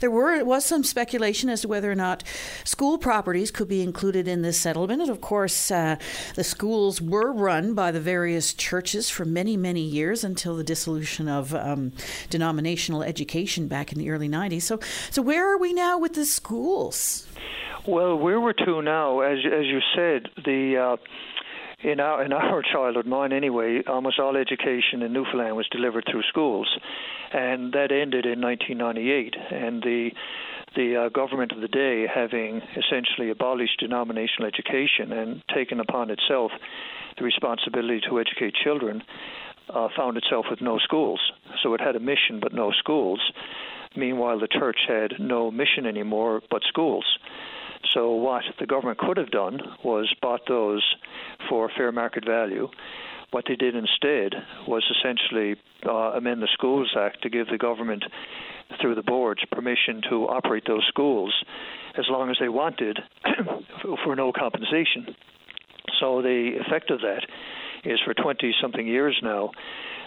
there 0.00 0.10
were 0.10 0.44
was 0.44 0.64
some 0.64 0.84
speculation 0.84 1.48
as 1.48 1.62
to 1.62 1.68
whether 1.68 1.90
or 1.90 1.94
not 1.94 2.22
school 2.64 2.98
properties 2.98 3.50
could 3.50 3.66
be 3.66 3.82
included 3.82 4.28
in 4.28 4.42
this 4.42 4.58
settlement. 4.58 5.00
And 5.00 5.10
of 5.10 5.22
course, 5.22 5.70
uh, 5.70 5.96
the 6.34 6.44
schools 6.44 7.00
were 7.00 7.32
run 7.32 7.72
by 7.72 7.90
the 7.92 8.00
various 8.00 8.52
churches 8.52 9.08
for 9.08 9.24
many, 9.24 9.56
many 9.56 9.80
years 9.80 10.22
until 10.22 10.54
the 10.54 10.64
dissolution 10.64 11.26
of 11.26 11.54
um, 11.54 11.92
denominational 12.28 13.02
education 13.02 13.68
back 13.68 13.90
in 13.90 13.98
the 13.98 14.10
early 14.10 14.28
90s. 14.28 14.62
So, 14.62 14.80
so 15.10 15.22
where 15.22 15.50
are 15.50 15.58
we 15.58 15.72
now 15.72 15.98
with 15.98 16.12
the 16.12 16.26
schools? 16.26 17.26
Well, 17.86 18.16
where 18.18 18.40
we're 18.40 18.52
to 18.52 18.82
now, 18.82 19.20
as, 19.20 19.38
as 19.46 19.64
you 19.64 19.80
said, 19.94 20.28
the 20.44 20.76
uh, 20.76 20.96
in 21.86 22.00
our 22.00 22.24
in 22.24 22.32
our 22.32 22.62
childhood, 22.62 23.06
mine 23.06 23.32
anyway, 23.32 23.82
almost 23.86 24.18
all 24.18 24.36
education 24.36 25.02
in 25.02 25.12
Newfoundland 25.12 25.56
was 25.56 25.68
delivered 25.70 26.04
through 26.10 26.22
schools, 26.28 26.68
and 27.32 27.72
that 27.72 27.92
ended 27.92 28.26
in 28.26 28.40
1998. 28.40 29.34
And 29.52 29.82
the 29.82 30.10
the 30.74 31.06
uh, 31.06 31.08
government 31.08 31.52
of 31.52 31.60
the 31.60 31.68
day, 31.68 32.06
having 32.12 32.60
essentially 32.76 33.30
abolished 33.30 33.80
denominational 33.80 34.48
education 34.48 35.12
and 35.12 35.42
taken 35.54 35.80
upon 35.80 36.10
itself 36.10 36.50
the 37.16 37.24
responsibility 37.24 38.00
to 38.06 38.20
educate 38.20 38.54
children, 38.62 39.02
uh, 39.70 39.88
found 39.96 40.16
itself 40.18 40.46
with 40.50 40.60
no 40.60 40.78
schools. 40.78 41.20
So 41.62 41.72
it 41.72 41.80
had 41.80 41.96
a 41.96 42.00
mission 42.00 42.40
but 42.40 42.52
no 42.52 42.72
schools. 42.72 43.20
Meanwhile, 43.96 44.40
the 44.40 44.48
church 44.48 44.80
had 44.86 45.14
no 45.18 45.50
mission 45.50 45.86
anymore 45.86 46.42
but 46.50 46.62
schools. 46.68 47.06
So 47.94 48.12
what 48.12 48.42
the 48.58 48.66
government 48.66 48.98
could 48.98 49.16
have 49.16 49.30
done 49.30 49.60
was 49.84 50.12
bought 50.20 50.42
those 50.48 50.82
for 51.48 51.70
fair 51.76 51.92
market 51.92 52.24
value. 52.26 52.68
What 53.30 53.44
they 53.48 53.56
did 53.56 53.74
instead 53.74 54.34
was 54.66 54.84
essentially 54.90 55.56
uh, 55.84 56.12
amend 56.16 56.42
the 56.42 56.48
Schools 56.52 56.94
Act 56.98 57.22
to 57.22 57.30
give 57.30 57.48
the 57.48 57.58
government, 57.58 58.04
through 58.80 58.94
the 58.94 59.02
boards, 59.02 59.40
permission 59.50 60.00
to 60.10 60.28
operate 60.28 60.64
those 60.66 60.84
schools 60.88 61.34
as 61.98 62.04
long 62.08 62.30
as 62.30 62.36
they 62.40 62.48
wanted 62.48 62.98
for 64.04 64.16
no 64.16 64.32
compensation. 64.32 65.14
So 66.00 66.22
the 66.22 66.58
effect 66.60 66.90
of 66.90 67.00
that 67.00 67.26
is 67.86 68.00
for 68.04 68.14
20 68.14 68.54
something 68.60 68.86
years 68.86 69.18
now, 69.22 69.50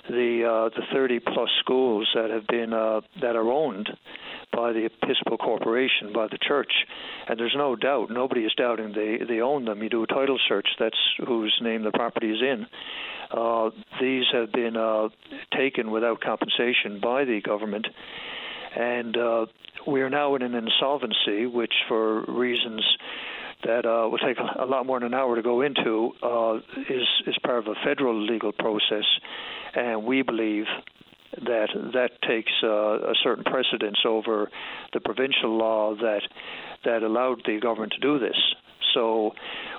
the 0.08 0.44
uh, 0.44 0.70
the 0.76 0.86
30 0.92 1.20
plus 1.20 1.50
schools 1.60 2.08
that 2.16 2.30
have 2.30 2.48
been 2.48 2.74
uh, 2.74 3.02
that 3.22 3.36
are 3.36 3.50
owned 3.52 3.90
by 4.52 4.74
the 4.74 4.86
Episcopal 4.86 5.38
Corporation, 5.38 6.12
by 6.14 6.28
the 6.28 6.40
church, 6.42 6.72
and 7.28 7.40
there's 7.40 7.54
no 7.56 7.76
doubt, 7.76 8.10
nobody 8.10 8.42
is 8.42 8.54
doubting 8.58 8.94
they 8.94 9.20
they 9.28 9.42
own 9.42 9.66
them. 9.66 9.84
You 9.84 9.90
do 9.90 10.04
a 10.04 10.08
title 10.08 10.40
search, 10.48 10.68
that's 10.80 10.98
whose 11.26 11.58
name 11.62 11.84
the 11.84 11.92
property 11.92 12.32
is 12.32 12.42
in. 12.42 12.66
Uh, 13.32 13.70
these 14.02 14.26
have 14.34 14.52
been 14.52 14.76
uh, 14.76 15.10
taken 15.56 15.92
without 15.92 16.22
compensation 16.22 17.00
by 17.02 17.26
the 17.26 17.42
government, 17.42 17.88
and 18.76 19.16
uh, 19.16 19.46
we 19.88 20.02
are 20.02 20.10
now 20.10 20.36
in 20.36 20.42
an 20.42 20.56
insolvency, 20.56 21.46
which 21.46 21.74
for 21.88 22.24
reasons 22.26 22.84
that 23.64 23.86
uh, 23.86 24.08
will 24.10 24.18
take 24.18 24.38
a 24.38 24.66
lot 24.66 24.86
more 24.86 25.00
than 25.00 25.08
an 25.08 25.14
hour 25.14 25.36
to 25.36 25.42
go 25.42 25.62
into 25.62 26.12
uh, 26.24 26.58
is 26.90 27.08
is 27.28 27.38
part 27.44 27.60
of 27.60 27.68
a 27.68 27.76
federal 27.84 28.20
legal 28.20 28.52
process, 28.52 29.06
and 29.76 30.04
we 30.04 30.22
believe 30.22 30.66
that 31.38 31.70
that 31.94 32.12
takes 32.28 32.52
uh, 32.64 32.68
a 32.68 33.14
certain 33.24 33.44
precedence 33.44 34.00
over 34.06 34.50
the 34.94 35.00
provincial 35.00 35.58
law 35.58 35.96
that 35.96 36.22
that 36.86 37.04
allowed 37.04 37.42
the 37.46 37.60
government 37.60 37.94
to 37.94 38.00
do 38.00 38.20
this. 38.20 38.38
So 38.94 39.34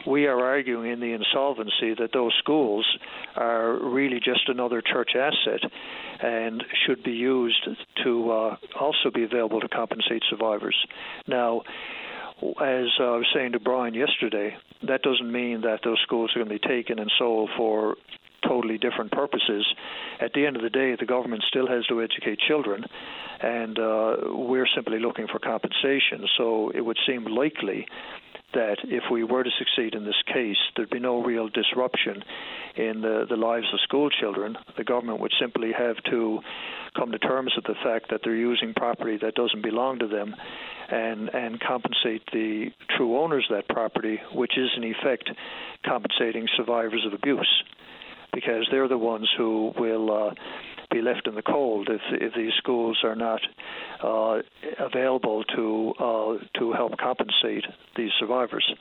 we 0.06 0.26
are 0.26 0.38
arguing 0.38 0.92
in 0.92 1.00
the 1.00 1.12
insolvency 1.12 1.94
that 1.98 2.10
those 2.12 2.32
schools 2.38 2.86
are 3.36 3.76
really 3.82 4.20
just 4.20 4.48
another 4.48 4.82
church 4.82 5.10
asset 5.16 5.68
and 6.22 6.62
should 6.86 7.02
be 7.02 7.12
used 7.12 7.68
to 8.04 8.30
uh, 8.30 8.56
also 8.78 9.10
be 9.12 9.24
available 9.24 9.60
to 9.60 9.68
compensate 9.68 10.22
survivors. 10.28 10.76
Now, 11.26 11.62
as 12.42 12.88
I 12.98 13.16
was 13.16 13.26
saying 13.34 13.52
to 13.52 13.60
Brian 13.60 13.94
yesterday, 13.94 14.56
that 14.86 15.02
doesn't 15.02 15.30
mean 15.30 15.62
that 15.62 15.80
those 15.84 15.98
schools 16.02 16.32
are 16.34 16.44
going 16.44 16.48
to 16.48 16.58
be 16.58 16.68
taken 16.68 16.98
and 16.98 17.10
sold 17.18 17.50
for 17.56 17.96
totally 18.46 18.78
different 18.78 19.12
purposes. 19.12 19.66
At 20.20 20.32
the 20.32 20.46
end 20.46 20.56
of 20.56 20.62
the 20.62 20.70
day, 20.70 20.96
the 20.98 21.06
government 21.06 21.44
still 21.48 21.66
has 21.66 21.84
to 21.86 22.02
educate 22.02 22.38
children, 22.40 22.84
and 23.40 23.78
uh, 23.78 24.16
we're 24.28 24.68
simply 24.74 24.98
looking 24.98 25.26
for 25.26 25.38
compensation. 25.38 26.26
So 26.38 26.70
it 26.74 26.80
would 26.80 26.98
seem 27.06 27.24
likely 27.24 27.86
that 28.52 28.78
if 28.84 29.04
we 29.10 29.24
were 29.24 29.42
to 29.42 29.50
succeed 29.58 29.94
in 29.94 30.04
this 30.04 30.20
case, 30.26 30.56
there'd 30.76 30.90
be 30.90 31.00
no 31.00 31.22
real 31.22 31.48
disruption 31.48 32.22
in 32.76 33.00
the, 33.00 33.26
the 33.28 33.36
lives 33.36 33.66
of 33.72 33.80
school 33.80 34.10
children. 34.10 34.56
The 34.76 34.84
government 34.84 35.20
would 35.20 35.32
simply 35.40 35.72
have 35.76 35.96
to 36.10 36.40
come 36.96 37.12
to 37.12 37.18
terms 37.18 37.52
with 37.56 37.64
the 37.66 37.80
fact 37.82 38.10
that 38.10 38.20
they're 38.24 38.34
using 38.34 38.74
property 38.74 39.18
that 39.22 39.34
doesn't 39.34 39.62
belong 39.62 40.00
to 40.00 40.08
them 40.08 40.34
and, 40.90 41.28
and 41.32 41.60
compensate 41.60 42.22
the 42.32 42.70
true 42.96 43.18
owners 43.18 43.46
of 43.50 43.56
that 43.56 43.68
property, 43.72 44.20
which 44.34 44.58
is 44.58 44.70
in 44.76 44.84
effect 44.84 45.30
compensating 45.84 46.46
survivors 46.56 47.04
of 47.06 47.12
abuse 47.12 47.64
because 48.32 48.66
they're 48.70 48.88
the 48.88 48.98
ones 48.98 49.28
who 49.36 49.72
will 49.78 50.28
uh, 50.30 50.34
be 50.90 51.00
left 51.00 51.26
in 51.26 51.34
the 51.34 51.42
cold 51.42 51.88
if 51.90 52.00
if 52.12 52.34
these 52.34 52.52
schools 52.58 52.98
are 53.04 53.16
not 53.16 53.40
uh, 54.02 54.40
available 54.78 55.44
to 55.44 55.92
uh, 55.98 56.58
to 56.58 56.72
help 56.72 56.96
compensate 56.98 57.64
these 57.96 58.10
survivors. 58.18 58.74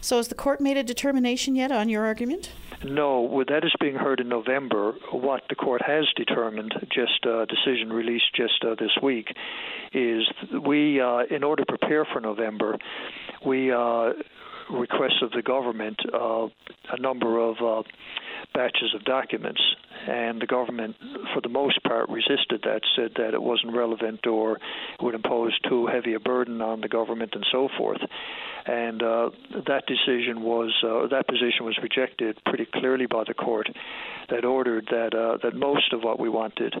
So, 0.00 0.16
has 0.16 0.26
the 0.26 0.34
court 0.34 0.60
made 0.60 0.76
a 0.76 0.82
determination 0.82 1.54
yet 1.54 1.70
on 1.70 1.88
your 1.88 2.04
argument? 2.04 2.50
No, 2.84 3.44
that 3.46 3.64
is 3.64 3.72
being 3.80 3.94
heard 3.94 4.18
in 4.18 4.28
November. 4.28 4.94
What 5.12 5.42
the 5.48 5.54
court 5.54 5.80
has 5.86 6.06
determined, 6.16 6.74
just 6.92 7.24
a 7.24 7.46
decision 7.46 7.92
released 7.92 8.34
just 8.34 8.64
uh, 8.66 8.74
this 8.74 8.90
week, 9.00 9.28
is 9.92 10.24
we, 10.66 11.00
uh, 11.00 11.20
in 11.30 11.44
order 11.44 11.64
to 11.64 11.66
prepare 11.66 12.04
for 12.04 12.20
November, 12.20 12.78
we 13.46 13.70
uh, 13.70 14.14
request 14.72 15.22
of 15.22 15.30
the 15.30 15.42
government 15.42 16.00
uh, 16.12 16.48
a 16.90 17.00
number 17.00 17.38
of 17.38 17.56
uh, 17.62 17.82
batches 18.52 18.94
of 18.94 19.04
documents, 19.04 19.60
and 20.06 20.40
the 20.40 20.46
government, 20.46 20.96
for 21.32 21.40
the 21.40 21.48
most 21.48 21.82
part, 21.84 22.08
resisted 22.08 22.62
that, 22.64 22.80
said 22.96 23.12
that 23.16 23.34
it 23.34 23.42
wasn't 23.42 23.74
relevant 23.74 24.26
or 24.26 24.58
would 25.00 25.14
impose 25.14 25.56
too 25.68 25.86
heavy 25.86 26.14
a 26.14 26.20
burden 26.20 26.60
on 26.60 26.80
the 26.80 26.88
government 26.88 27.34
and 27.34 27.46
so 27.52 27.68
forth. 27.78 28.00
And 28.66 29.02
uh, 29.02 29.30
that 29.66 29.84
decision 29.86 30.42
was, 30.42 30.72
uh, 30.84 31.08
that 31.08 31.26
position 31.26 31.64
was 31.64 31.78
rejected 31.82 32.38
pretty 32.44 32.66
clearly 32.72 33.06
by 33.06 33.24
the 33.26 33.34
court, 33.34 33.68
that 34.30 34.44
ordered 34.44 34.86
that 34.90 35.14
uh, 35.14 35.38
that 35.42 35.54
most 35.54 35.92
of 35.92 36.02
what 36.02 36.18
we 36.18 36.28
wanted 36.28 36.74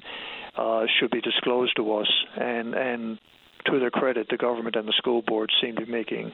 uh, 0.56 0.84
should 0.98 1.10
be 1.10 1.20
disclosed 1.20 1.74
to 1.76 1.94
us, 1.96 2.10
and 2.36 2.74
and 2.74 3.18
to 3.66 3.78
their 3.78 3.90
credit, 3.90 4.26
the 4.30 4.36
government 4.36 4.76
and 4.76 4.86
the 4.86 4.94
school 4.96 5.22
board 5.22 5.50
seem 5.60 5.76
to 5.76 5.86
be 5.86 5.92
making 5.92 6.32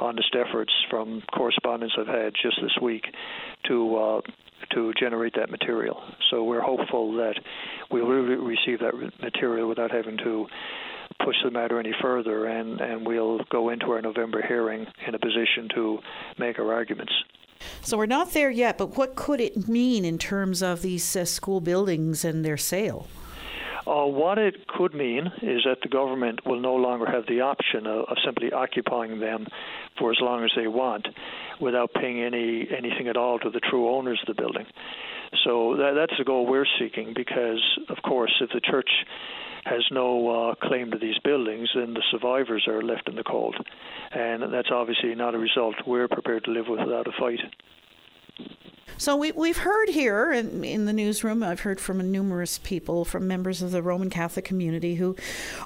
honest 0.00 0.34
efforts 0.34 0.72
from 0.90 1.22
correspondence 1.34 1.92
I've 1.98 2.06
had 2.06 2.32
just 2.40 2.58
this 2.62 2.76
week 2.80 3.04
to 3.68 3.96
uh, 3.96 4.20
to 4.74 4.92
generate 4.98 5.34
that 5.36 5.50
material. 5.50 6.02
So 6.30 6.44
we're 6.44 6.60
hopeful 6.60 7.12
that 7.16 7.34
we'll 7.90 8.06
receive 8.06 8.80
that 8.80 8.94
material 9.22 9.68
without 9.68 9.90
having 9.90 10.18
to 10.18 10.46
push 11.24 11.36
the 11.42 11.50
matter 11.50 11.78
any 11.80 11.94
further, 12.00 12.46
and, 12.46 12.80
and 12.80 13.06
we'll 13.06 13.40
go 13.50 13.70
into 13.70 13.86
our 13.86 14.02
November 14.02 14.42
hearing 14.46 14.86
in 15.06 15.14
a 15.14 15.18
position 15.18 15.68
to 15.74 15.98
make 16.38 16.58
our 16.58 16.72
arguments. 16.72 17.12
So 17.82 17.96
we're 17.96 18.06
not 18.06 18.32
there 18.32 18.50
yet, 18.50 18.78
but 18.78 18.96
what 18.96 19.16
could 19.16 19.40
it 19.40 19.68
mean 19.68 20.04
in 20.04 20.18
terms 20.18 20.62
of 20.62 20.82
these 20.82 21.16
uh, 21.16 21.24
school 21.24 21.60
buildings 21.60 22.24
and 22.24 22.44
their 22.44 22.56
sale? 22.56 23.08
Uh, 23.88 24.04
what 24.04 24.36
it 24.36 24.66
could 24.66 24.92
mean 24.92 25.32
is 25.40 25.62
that 25.64 25.78
the 25.82 25.88
government 25.88 26.44
will 26.44 26.60
no 26.60 26.74
longer 26.74 27.06
have 27.06 27.24
the 27.26 27.40
option 27.40 27.86
of, 27.86 28.04
of, 28.08 28.18
simply 28.22 28.52
occupying 28.52 29.18
them 29.18 29.46
for 29.98 30.10
as 30.10 30.18
long 30.20 30.44
as 30.44 30.50
they 30.54 30.66
want 30.66 31.08
without 31.58 31.90
paying 31.94 32.22
any 32.22 32.68
anything 32.76 33.08
at 33.08 33.16
all 33.16 33.38
to 33.38 33.48
the 33.48 33.60
true 33.60 33.88
owners 33.88 34.20
of 34.26 34.36
the 34.36 34.40
building. 34.40 34.66
So 35.44 35.76
that, 35.76 35.92
that's 35.94 36.18
the 36.18 36.24
goal 36.24 36.46
we're 36.46 36.66
seeking 36.78 37.14
because, 37.16 37.62
of 37.88 37.96
course, 38.02 38.32
if 38.42 38.50
the 38.50 38.60
church 38.60 38.90
has 39.64 39.84
no 39.90 40.50
uh, 40.50 40.54
claim 40.68 40.90
to 40.90 40.98
these 40.98 41.18
buildings, 41.24 41.70
then 41.74 41.94
the 41.94 42.02
survivors 42.10 42.66
are 42.68 42.82
left 42.82 43.08
in 43.08 43.16
the 43.16 43.24
cold. 43.24 43.56
And 44.10 44.52
that's 44.52 44.70
obviously 44.70 45.14
not 45.14 45.34
a 45.34 45.38
result 45.38 45.76
we're 45.86 46.08
prepared 46.08 46.44
to 46.44 46.50
live 46.50 46.66
with 46.68 46.80
without 46.80 47.06
a 47.06 47.12
fight. 47.18 47.40
So 48.98 49.14
we, 49.14 49.30
we've 49.30 49.58
heard 49.58 49.90
here 49.90 50.32
in, 50.32 50.64
in 50.64 50.84
the 50.84 50.92
newsroom, 50.92 51.44
I've 51.44 51.60
heard 51.60 51.80
from 51.80 52.10
numerous 52.10 52.58
people, 52.58 53.04
from 53.04 53.28
members 53.28 53.62
of 53.62 53.70
the 53.70 53.80
Roman 53.80 54.10
Catholic 54.10 54.44
community, 54.44 54.96
who 54.96 55.14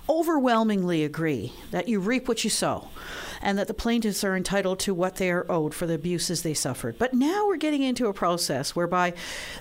overwhelmingly 0.06 1.02
agree 1.02 1.54
that 1.70 1.88
you 1.88 1.98
reap 1.98 2.28
what 2.28 2.44
you 2.44 2.50
sow 2.50 2.88
and 3.42 3.58
that 3.58 3.66
the 3.66 3.74
plaintiffs 3.74 4.24
are 4.24 4.36
entitled 4.36 4.78
to 4.80 4.94
what 4.94 5.16
they 5.16 5.30
are 5.30 5.50
owed 5.50 5.74
for 5.74 5.86
the 5.86 5.94
abuses 5.94 6.42
they 6.42 6.54
suffered. 6.54 6.96
But 6.98 7.12
now 7.12 7.46
we're 7.46 7.56
getting 7.56 7.82
into 7.82 8.06
a 8.06 8.14
process 8.14 8.76
whereby 8.76 9.12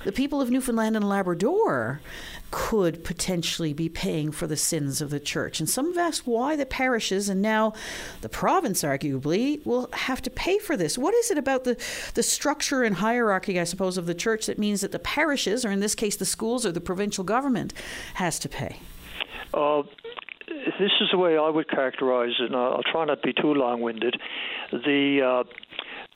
the 0.05 0.11
people 0.11 0.39
of 0.39 0.51
Newfoundland 0.51 0.95
and 0.95 1.09
Labrador 1.09 1.99
could 2.51 3.03
potentially 3.03 3.73
be 3.73 3.89
paying 3.89 4.31
for 4.31 4.45
the 4.45 4.57
sins 4.57 5.01
of 5.01 5.09
the 5.09 5.19
church. 5.19 5.59
And 5.59 5.69
some 5.69 5.87
have 5.87 5.97
asked 5.97 6.27
why 6.27 6.55
the 6.55 6.65
parishes 6.65 7.29
and 7.29 7.41
now 7.41 7.73
the 8.19 8.29
province, 8.29 8.83
arguably, 8.83 9.65
will 9.65 9.89
have 9.93 10.21
to 10.23 10.29
pay 10.29 10.59
for 10.59 10.75
this. 10.75 10.97
What 10.97 11.13
is 11.15 11.31
it 11.31 11.37
about 11.37 11.63
the, 11.63 11.77
the 12.13 12.23
structure 12.23 12.83
and 12.83 12.95
hierarchy, 12.95 13.59
I 13.59 13.63
suppose, 13.63 13.97
of 13.97 14.05
the 14.05 14.13
church 14.13 14.45
that 14.47 14.59
means 14.59 14.81
that 14.81 14.91
the 14.91 14.99
parishes, 14.99 15.65
or 15.65 15.71
in 15.71 15.79
this 15.79 15.95
case 15.95 16.17
the 16.17 16.25
schools 16.25 16.65
or 16.65 16.71
the 16.71 16.81
provincial 16.81 17.23
government, 17.23 17.73
has 18.15 18.37
to 18.39 18.49
pay? 18.49 18.79
Uh, 19.53 19.83
this 20.79 20.91
is 21.01 21.09
the 21.11 21.17
way 21.17 21.37
I 21.37 21.49
would 21.49 21.69
characterize 21.69 22.33
it, 22.39 22.45
and 22.45 22.55
I'll 22.55 22.83
try 22.91 23.05
not 23.05 23.21
to 23.21 23.27
be 23.27 23.33
too 23.33 23.53
long 23.53 23.81
winded. 23.81 24.15
The 24.71 25.43
uh, 25.45 25.49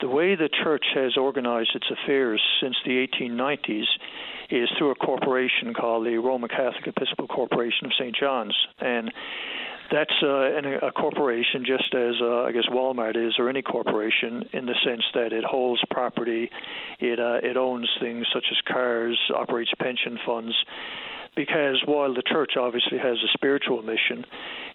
the 0.01 0.09
way 0.09 0.35
the 0.35 0.49
church 0.63 0.85
has 0.93 1.15
organized 1.17 1.71
its 1.73 1.85
affairs 1.89 2.41
since 2.61 2.75
the 2.85 3.07
1890s 3.07 3.85
is 4.49 4.69
through 4.77 4.91
a 4.91 4.95
corporation 4.95 5.73
called 5.73 6.05
the 6.05 6.17
Roman 6.17 6.49
Catholic 6.49 6.85
Episcopal 6.85 7.27
Corporation 7.27 7.85
of 7.85 7.93
St. 7.97 8.15
John's. 8.15 8.55
And 8.79 9.11
that's 9.91 10.13
uh, 10.21 10.85
a 10.85 10.91
corporation, 10.91 11.63
just 11.65 11.93
as 11.93 12.15
uh, 12.21 12.43
I 12.43 12.51
guess 12.51 12.65
Walmart 12.71 13.15
is, 13.15 13.35
or 13.37 13.49
any 13.49 13.61
corporation, 13.61 14.43
in 14.51 14.65
the 14.65 14.75
sense 14.83 15.03
that 15.13 15.31
it 15.31 15.43
holds 15.43 15.81
property, 15.91 16.49
it 16.99 17.19
uh, 17.19 17.39
it 17.43 17.55
owns 17.55 17.89
things 18.01 18.25
such 18.33 18.45
as 18.51 18.57
cars, 18.67 19.17
operates 19.33 19.71
pension 19.79 20.17
funds. 20.25 20.55
Because 21.35 21.81
while 21.85 22.13
the 22.13 22.23
church 22.25 22.53
obviously 22.57 22.97
has 22.97 23.17
a 23.17 23.27
spiritual 23.33 23.81
mission, 23.81 24.25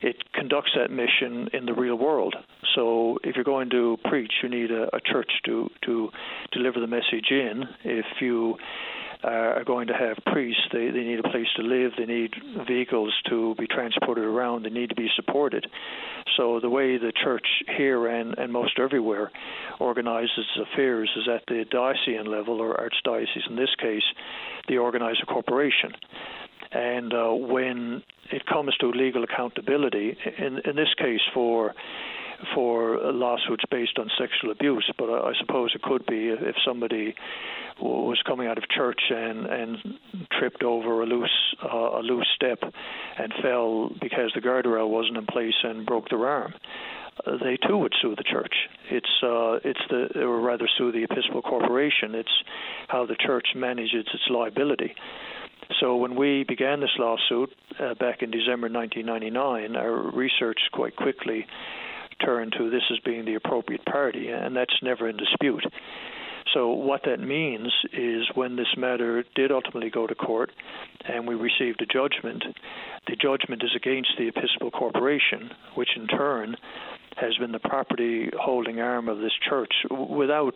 it 0.03 0.17
conducts 0.35 0.73
that 0.77 0.91
mission 0.91 1.49
in 1.53 1.65
the 1.65 1.73
real 1.73 1.97
world. 1.97 2.35
So 2.75 3.19
if 3.25 3.35
you're 3.35 3.45
going 3.45 3.71
to 3.71 3.97
preach, 4.05 4.33
you 4.43 4.49
need 4.49 4.71
a, 4.71 4.95
a 4.95 5.01
church 5.01 5.31
to 5.47 5.71
to 5.87 6.11
deliver 6.53 6.81
the 6.81 6.87
message 6.87 7.31
in. 7.31 7.65
If 7.85 8.07
you 8.21 8.57
uh, 9.23 9.29
are 9.29 9.65
going 9.65 9.87
to 9.89 9.95
have 9.95 10.17
priests. 10.33 10.63
They, 10.73 10.91
they 10.91 11.05
need 11.05 11.19
a 11.19 11.29
place 11.29 11.47
to 11.57 11.63
live. 11.63 11.93
They 11.99 12.07
need 12.07 12.33
vehicles 12.67 13.15
to 13.29 13.55
be 13.57 13.67
transported 13.67 14.25
around. 14.25 14.65
They 14.65 14.71
need 14.71 14.89
to 14.91 14.95
be 14.95 15.09
supported. 15.15 15.67
So 16.37 16.61
the 16.61 16.71
way 16.71 16.97
the 16.97 17.13
church 17.23 17.47
here 17.77 18.07
and, 18.07 18.39
and 18.39 18.53
most 18.53 18.79
everywhere 18.79 19.31
organizes 19.79 20.47
affairs 20.61 21.11
is 21.17 21.29
at 21.29 21.43
the 21.49 21.65
diocesan 21.71 22.31
level 22.31 22.61
or 22.61 22.75
archdiocese 22.75 23.49
in 23.49 23.57
this 23.57 23.75
case, 23.79 24.03
they 24.69 24.77
organize 24.77 25.17
a 25.23 25.27
corporation. 25.27 25.93
And 26.73 27.13
uh, 27.13 27.33
when 27.33 28.03
it 28.31 28.47
comes 28.47 28.77
to 28.81 28.91
legal 28.91 29.25
accountability, 29.25 30.17
in, 30.39 30.61
in 30.65 30.77
this 30.77 30.95
case 30.99 31.21
for 31.35 31.75
for 32.55 32.99
lawsuits 33.13 33.65
based 33.71 33.99
on 33.99 34.11
sexual 34.19 34.51
abuse, 34.51 34.91
but 34.99 35.11
I, 35.11 35.33
suppose 35.39 35.73
it 35.75 35.83
could 35.83 36.07
be 36.07 36.29
if 36.29 36.57
somebody 36.65 37.15
was 37.81 38.19
coming 38.27 38.47
out 38.47 38.59
of 38.59 38.65
church 38.69 39.01
and 39.11 39.47
and 39.47 39.77
tripped 40.39 40.63
over 40.63 41.03
a 41.03 41.07
loose 41.07 41.55
uh, 41.63 41.99
a 41.99 42.03
loose 42.03 42.29
step 42.35 42.59
and 43.19 43.33
fell 43.43 43.91
because 44.01 44.33
the 44.35 44.41
guardrail 44.41 44.89
wasn't 44.89 45.17
in 45.17 45.27
place 45.27 45.55
and 45.63 45.87
broke 45.87 46.09
their 46.09 46.27
arm. 46.27 46.55
Uh, 47.27 47.33
they 47.43 47.59
too 47.69 47.77
would 47.77 47.93
sue 48.01 48.15
the 48.17 48.25
church. 48.25 48.55
It's 48.91 49.23
uh, 49.23 49.59
it's 49.65 49.81
the 49.91 50.21
or 50.21 50.41
rather 50.41 50.69
sue 50.79 50.93
the 50.93 51.05
Episcopal 51.05 51.43
Corporation. 51.43 52.15
It's 52.15 52.43
how 52.89 53.07
the 53.07 53.17
church 53.17 53.49
manages 53.55 54.07
its 54.13 54.25
liability. 54.31 54.95
So 55.79 55.97
when 55.97 56.17
we 56.17 56.45
began 56.45 56.81
this 56.81 56.91
lawsuit 56.99 57.55
uh, 57.79 57.95
back 57.95 58.23
in 58.23 58.31
December 58.31 58.69
1999, 58.69 59.77
our 59.77 60.11
research 60.11 60.59
quite 60.73 60.97
quickly 60.97 61.47
turned 62.25 62.55
to 62.59 62.71
this 62.71 62.83
as 62.91 62.99
being 63.05 63.25
the 63.25 63.35
appropriate 63.35 63.85
party, 63.85 64.29
and 64.29 64.57
that's 64.57 64.75
never 64.83 65.09
in 65.09 65.17
dispute. 65.17 65.65
So, 66.55 66.71
what 66.71 67.03
that 67.05 67.21
means 67.21 67.73
is 67.93 68.29
when 68.35 68.57
this 68.57 68.75
matter 68.77 69.25
did 69.35 69.53
ultimately 69.53 69.91
go 69.91 70.07
to 70.07 70.15
court 70.15 70.51
and 71.07 71.27
we 71.27 71.35
received 71.35 71.81
a 71.83 71.87
judgment, 71.87 72.45
the 73.07 73.17
judgment 73.17 73.63
is 73.63 73.71
against 73.77 74.11
the 74.19 74.29
Episcopal 74.29 74.71
Corporation, 74.71 75.51
which 75.75 75.91
in 75.97 76.07
turn 76.07 76.57
has 77.17 77.37
been 77.37 77.53
the 77.53 77.59
property 77.59 78.31
holding 78.39 78.81
arm 78.81 79.09
of 79.09 79.19
this 79.19 79.33
church 79.49 79.73
without 79.91 80.55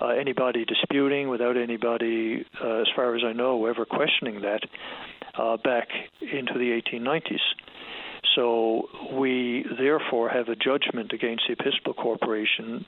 uh, 0.00 0.08
anybody 0.08 0.64
disputing, 0.64 1.28
without 1.28 1.56
anybody, 1.56 2.44
uh, 2.62 2.80
as 2.80 2.86
far 2.94 3.14
as 3.16 3.22
I 3.24 3.32
know, 3.32 3.66
ever 3.66 3.84
questioning 3.84 4.42
that 4.42 4.60
uh, 5.38 5.56
back 5.56 5.88
into 6.20 6.54
the 6.54 6.80
1890s. 6.82 7.40
So 8.34 8.88
we 9.14 9.64
therefore 9.78 10.28
have 10.28 10.48
a 10.48 10.56
judgment 10.56 11.12
against 11.12 11.44
the 11.48 11.54
Episcopal 11.54 11.94
Corporation 11.94 12.84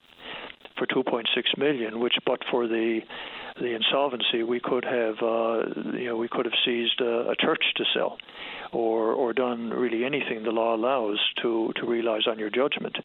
for 0.79 0.87
2.6 0.87 1.25
million, 1.57 2.01
which, 2.01 2.15
but 2.25 2.41
for 2.51 2.67
the 2.67 3.01
the 3.61 3.75
insolvency, 3.75 4.45
we 4.45 4.61
could 4.61 4.85
have 4.85 5.17
uh, 5.21 5.65
you 5.97 6.07
know 6.07 6.17
we 6.17 6.29
could 6.29 6.47
have 6.47 6.55
seized 6.65 7.01
a, 7.01 7.31
a 7.31 7.37
church 7.37 7.63
to 7.77 7.85
sell, 7.95 8.19
or 8.73 9.13
or 9.13 9.33
done 9.33 9.71
really 9.71 10.05
anything 10.05 10.45
the 10.45 10.51
law 10.51 10.75
allows 10.75 11.19
to 11.43 11.73
to 11.77 11.87
realize 11.87 12.23
on 12.27 12.39
your 12.39 12.51
judgment. 12.51 12.97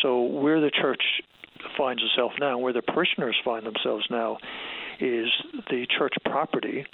So 0.00 0.22
where 0.22 0.60
the 0.60 0.70
church 0.70 1.02
finds 1.76 2.02
itself 2.02 2.32
now, 2.40 2.58
where 2.58 2.72
the 2.72 2.82
parishioners 2.82 3.36
find 3.44 3.66
themselves 3.66 4.06
now, 4.10 4.38
is 5.00 5.28
the 5.70 5.86
church 5.98 6.14
property 6.24 6.86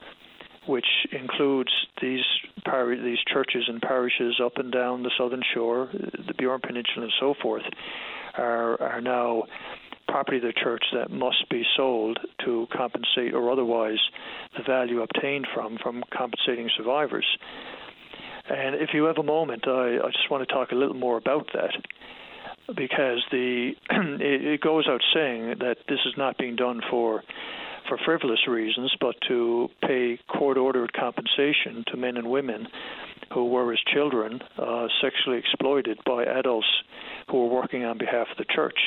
which 0.69 0.87
includes 1.13 1.71
these 2.03 2.25
par- 2.65 2.95
these 2.95 3.19
churches 3.27 3.65
and 3.69 3.81
parishes 3.81 4.39
up 4.45 4.59
and 4.59 4.71
down 4.71 5.03
the 5.03 5.11
southern 5.17 5.43
shore, 5.55 5.89
the 5.93 6.35
Burin 6.35 6.61
Peninsula, 6.61 7.05
and 7.05 7.13
so 7.19 7.35
forth, 7.41 7.63
are 8.37 8.81
are 8.81 9.01
now 9.01 9.45
property 10.09 10.39
of 10.39 10.43
the 10.43 10.53
church 10.53 10.85
that 10.93 11.11
must 11.11 11.49
be 11.51 11.63
sold 11.77 12.19
to 12.45 12.67
compensate 12.73 13.35
or 13.35 13.51
otherwise 13.51 13.99
the 14.57 14.63
value 14.63 15.03
obtained 15.03 15.47
from 15.55 15.79
from 15.83 16.03
compensating 16.17 16.71
survivors. 16.77 17.27
And 18.51 18.75
if 18.77 18.91
you 18.95 19.05
have 19.05 19.19
a 19.19 19.23
moment, 19.23 19.69
I, 19.69 19.99
I 19.99 20.11
just 20.11 20.31
want 20.31 20.47
to 20.49 20.53
talk 20.53 20.73
a 20.73 20.75
little 20.75 20.97
more 20.97 21.19
about 21.19 21.51
that 21.53 21.75
because 22.75 23.23
the 23.31 23.73
it, 23.91 24.45
it 24.45 24.61
goes 24.61 24.87
out 24.89 25.01
saying 25.15 25.57
that 25.61 25.77
this 25.89 26.01
is 26.07 26.15
not 26.17 26.39
being 26.39 26.57
done 26.57 26.81
for 26.91 27.23
for 27.89 27.99
frivolous 28.05 28.47
reasons, 28.47 28.95
but 29.01 29.17
to 29.29 29.69
pay 29.83 30.19
court 30.29 30.57
ordered 30.57 30.93
compensation 30.93 31.85
to 31.89 31.97
men 31.97 32.17
and 32.17 32.29
women 32.31 32.67
who 33.33 33.47
were, 33.47 33.73
as 33.73 33.79
children, 33.93 34.41
uh, 34.59 34.87
sexually 35.03 35.39
exploited 35.39 35.99
by 36.07 36.25
adults 36.25 36.67
who 37.31 37.45
were 37.45 37.55
working 37.55 37.85
on 37.85 37.99
behalf 37.99 38.27
of 38.31 38.37
the 38.39 38.45
church. 38.55 38.79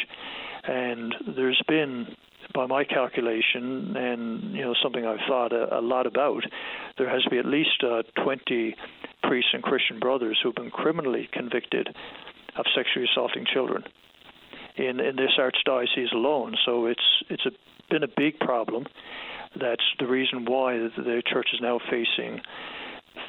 And 0.64 1.14
there's 1.36 1.62
been 1.68 2.08
by 2.54 2.66
my 2.66 2.84
calculation, 2.84 3.96
and 3.96 4.54
you 4.54 4.62
know 4.62 4.74
something 4.82 5.06
I've 5.06 5.26
thought 5.28 5.54
a, 5.54 5.80
a 5.80 5.82
lot 5.82 6.06
about, 6.06 6.44
there 6.98 7.10
has 7.10 7.24
to 7.24 7.30
be 7.30 7.38
at 7.38 7.46
least 7.46 7.84
uh, 7.84 8.04
20 8.24 8.76
priests 9.24 9.52
and 9.54 9.64
Christian 9.64 10.00
brothers 10.00 10.40
who've 10.42 10.56
been 10.56 10.72
criminally 10.72 11.30
convicted 11.32 11.88
of 12.58 12.66
sexually 12.76 13.08
assaulting 13.10 13.46
children 13.52 13.84
in 14.82 15.00
in 15.00 15.16
this 15.16 15.38
archdiocese 15.40 16.12
alone. 16.14 16.56
So 16.66 16.86
it's 16.86 17.24
it's 17.30 17.46
a 17.46 17.52
been 17.90 18.04
a 18.04 18.08
big 18.08 18.40
problem. 18.40 18.86
That's 19.60 19.84
the 20.00 20.08
reason 20.08 20.46
why 20.46 20.78
the 20.78 21.22
church 21.28 21.50
is 21.54 21.60
now 21.62 21.80
facing 21.90 22.42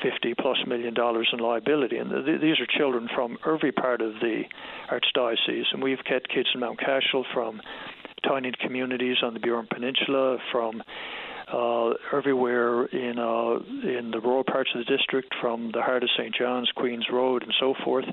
50 0.02 0.34
plus 0.34 0.58
million 0.66 0.94
dollars 0.94 1.28
in 1.32 1.40
liability. 1.40 1.96
And 1.98 2.10
th- 2.10 2.40
these 2.40 2.60
are 2.60 2.66
children 2.78 3.08
from 3.14 3.38
every 3.46 3.72
part 3.72 4.00
of 4.00 4.14
the 4.20 4.44
archdiocese. 4.90 5.64
And 5.72 5.82
we've 5.82 6.02
kept 6.08 6.28
kids 6.28 6.48
in 6.54 6.60
Mount 6.60 6.78
Cashel 6.78 7.24
from 7.34 7.60
tiny 8.26 8.52
communities 8.60 9.16
on 9.22 9.34
the 9.34 9.40
Burin 9.40 9.68
Peninsula, 9.68 10.38
from 10.52 10.82
uh, 11.52 11.90
everywhere 12.16 12.84
in 12.86 13.18
uh, 13.18 13.58
in 13.88 14.10
the 14.12 14.20
rural 14.22 14.44
parts 14.44 14.70
of 14.74 14.86
the 14.86 14.96
district, 14.96 15.34
from 15.40 15.72
the 15.72 15.82
heart 15.82 16.04
of 16.04 16.08
St. 16.16 16.34
John's, 16.34 16.70
Queens 16.76 17.06
Road, 17.12 17.42
and 17.42 17.52
so 17.58 17.74
forth. 17.84 18.06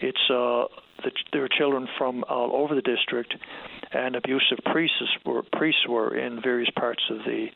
It's 0.00 0.30
uh, 0.30 0.64
the, 1.06 1.12
there 1.32 1.42
were 1.42 1.48
children 1.48 1.88
from 1.96 2.24
all 2.28 2.50
over 2.54 2.74
the 2.74 2.82
district, 2.82 3.34
and 3.92 4.16
abusive 4.16 4.58
priests 4.64 5.02
were 5.24 5.42
priests 5.42 5.86
were 5.88 6.16
in 6.16 6.42
various 6.42 6.70
parts 6.76 7.02
of 7.10 7.18
the 7.18 7.46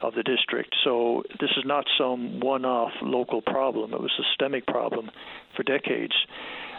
of 0.00 0.14
the 0.14 0.22
district. 0.22 0.74
So 0.84 1.22
this 1.40 1.50
is 1.56 1.64
not 1.64 1.84
some 1.98 2.40
one-off 2.40 2.92
local 3.02 3.40
problem. 3.40 3.94
It 3.94 4.00
was 4.00 4.12
a 4.18 4.22
systemic 4.30 4.66
problem 4.66 5.10
for 5.56 5.62
decades, 5.62 6.14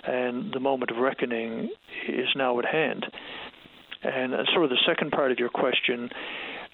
and 0.06 0.54
the 0.54 0.60
moment 0.60 0.91
of 0.91 0.98
reckoning 0.98 1.70
is 2.08 2.30
now 2.36 2.60
at 2.60 2.65
hand. 2.65 3.06
And 4.04 4.34
uh, 4.34 4.43
sort 4.54 4.65
of 4.65 4.70
the 4.70 4.84
second 4.86 5.12
part 5.12 5.32
of 5.32 5.39
your 5.39 5.50
question, 5.50 6.10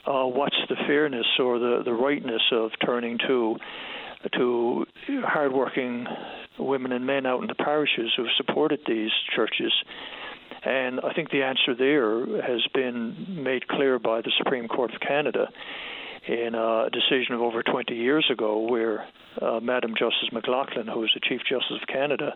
uh, 0.06 0.26
what's 0.26 0.58
the 0.70 0.76
fairness 0.88 1.28
or 1.39 1.60
the, 1.60 1.82
the 1.84 1.94
rightness 1.94 2.42
of 2.52 2.72
turning 2.86 3.18
to 3.28 3.58
to 4.38 4.86
hardworking 5.26 6.06
women 6.58 6.92
and 6.94 7.06
men 7.06 7.26
out 7.26 7.42
in 7.42 7.48
the 7.48 7.56
parishes 7.56 8.12
who 8.16 8.24
have 8.24 8.32
supported 8.38 8.80
these 8.88 9.12
churches. 9.36 9.74
And 10.63 11.02
I 11.02 11.13
think 11.13 11.30
the 11.30 11.44
answer 11.44 11.76
there 11.78 12.42
has 12.42 12.66
been 12.74 13.44
made 13.44 13.68
clear 13.68 14.00
by 14.00 14.22
the 14.22 14.32
Supreme 14.38 14.70
Court 14.70 14.94
of 14.94 15.02
Canada 15.02 15.50
in 16.26 16.56
a 16.56 16.89
decision 16.89 17.36
of 17.36 17.42
over 17.42 17.63
20 17.63 17.94
years 17.94 18.26
ago, 18.32 18.60
where 18.60 19.06
uh, 19.42 19.60
Madam 19.60 19.92
Justice 19.92 20.30
McLachlin, 20.32 20.88
who 20.88 21.02
was 21.02 21.12
the 21.13 21.20
Chief 21.28 21.42
Justice 21.42 21.80
of 21.82 21.88
Canada, 21.88 22.34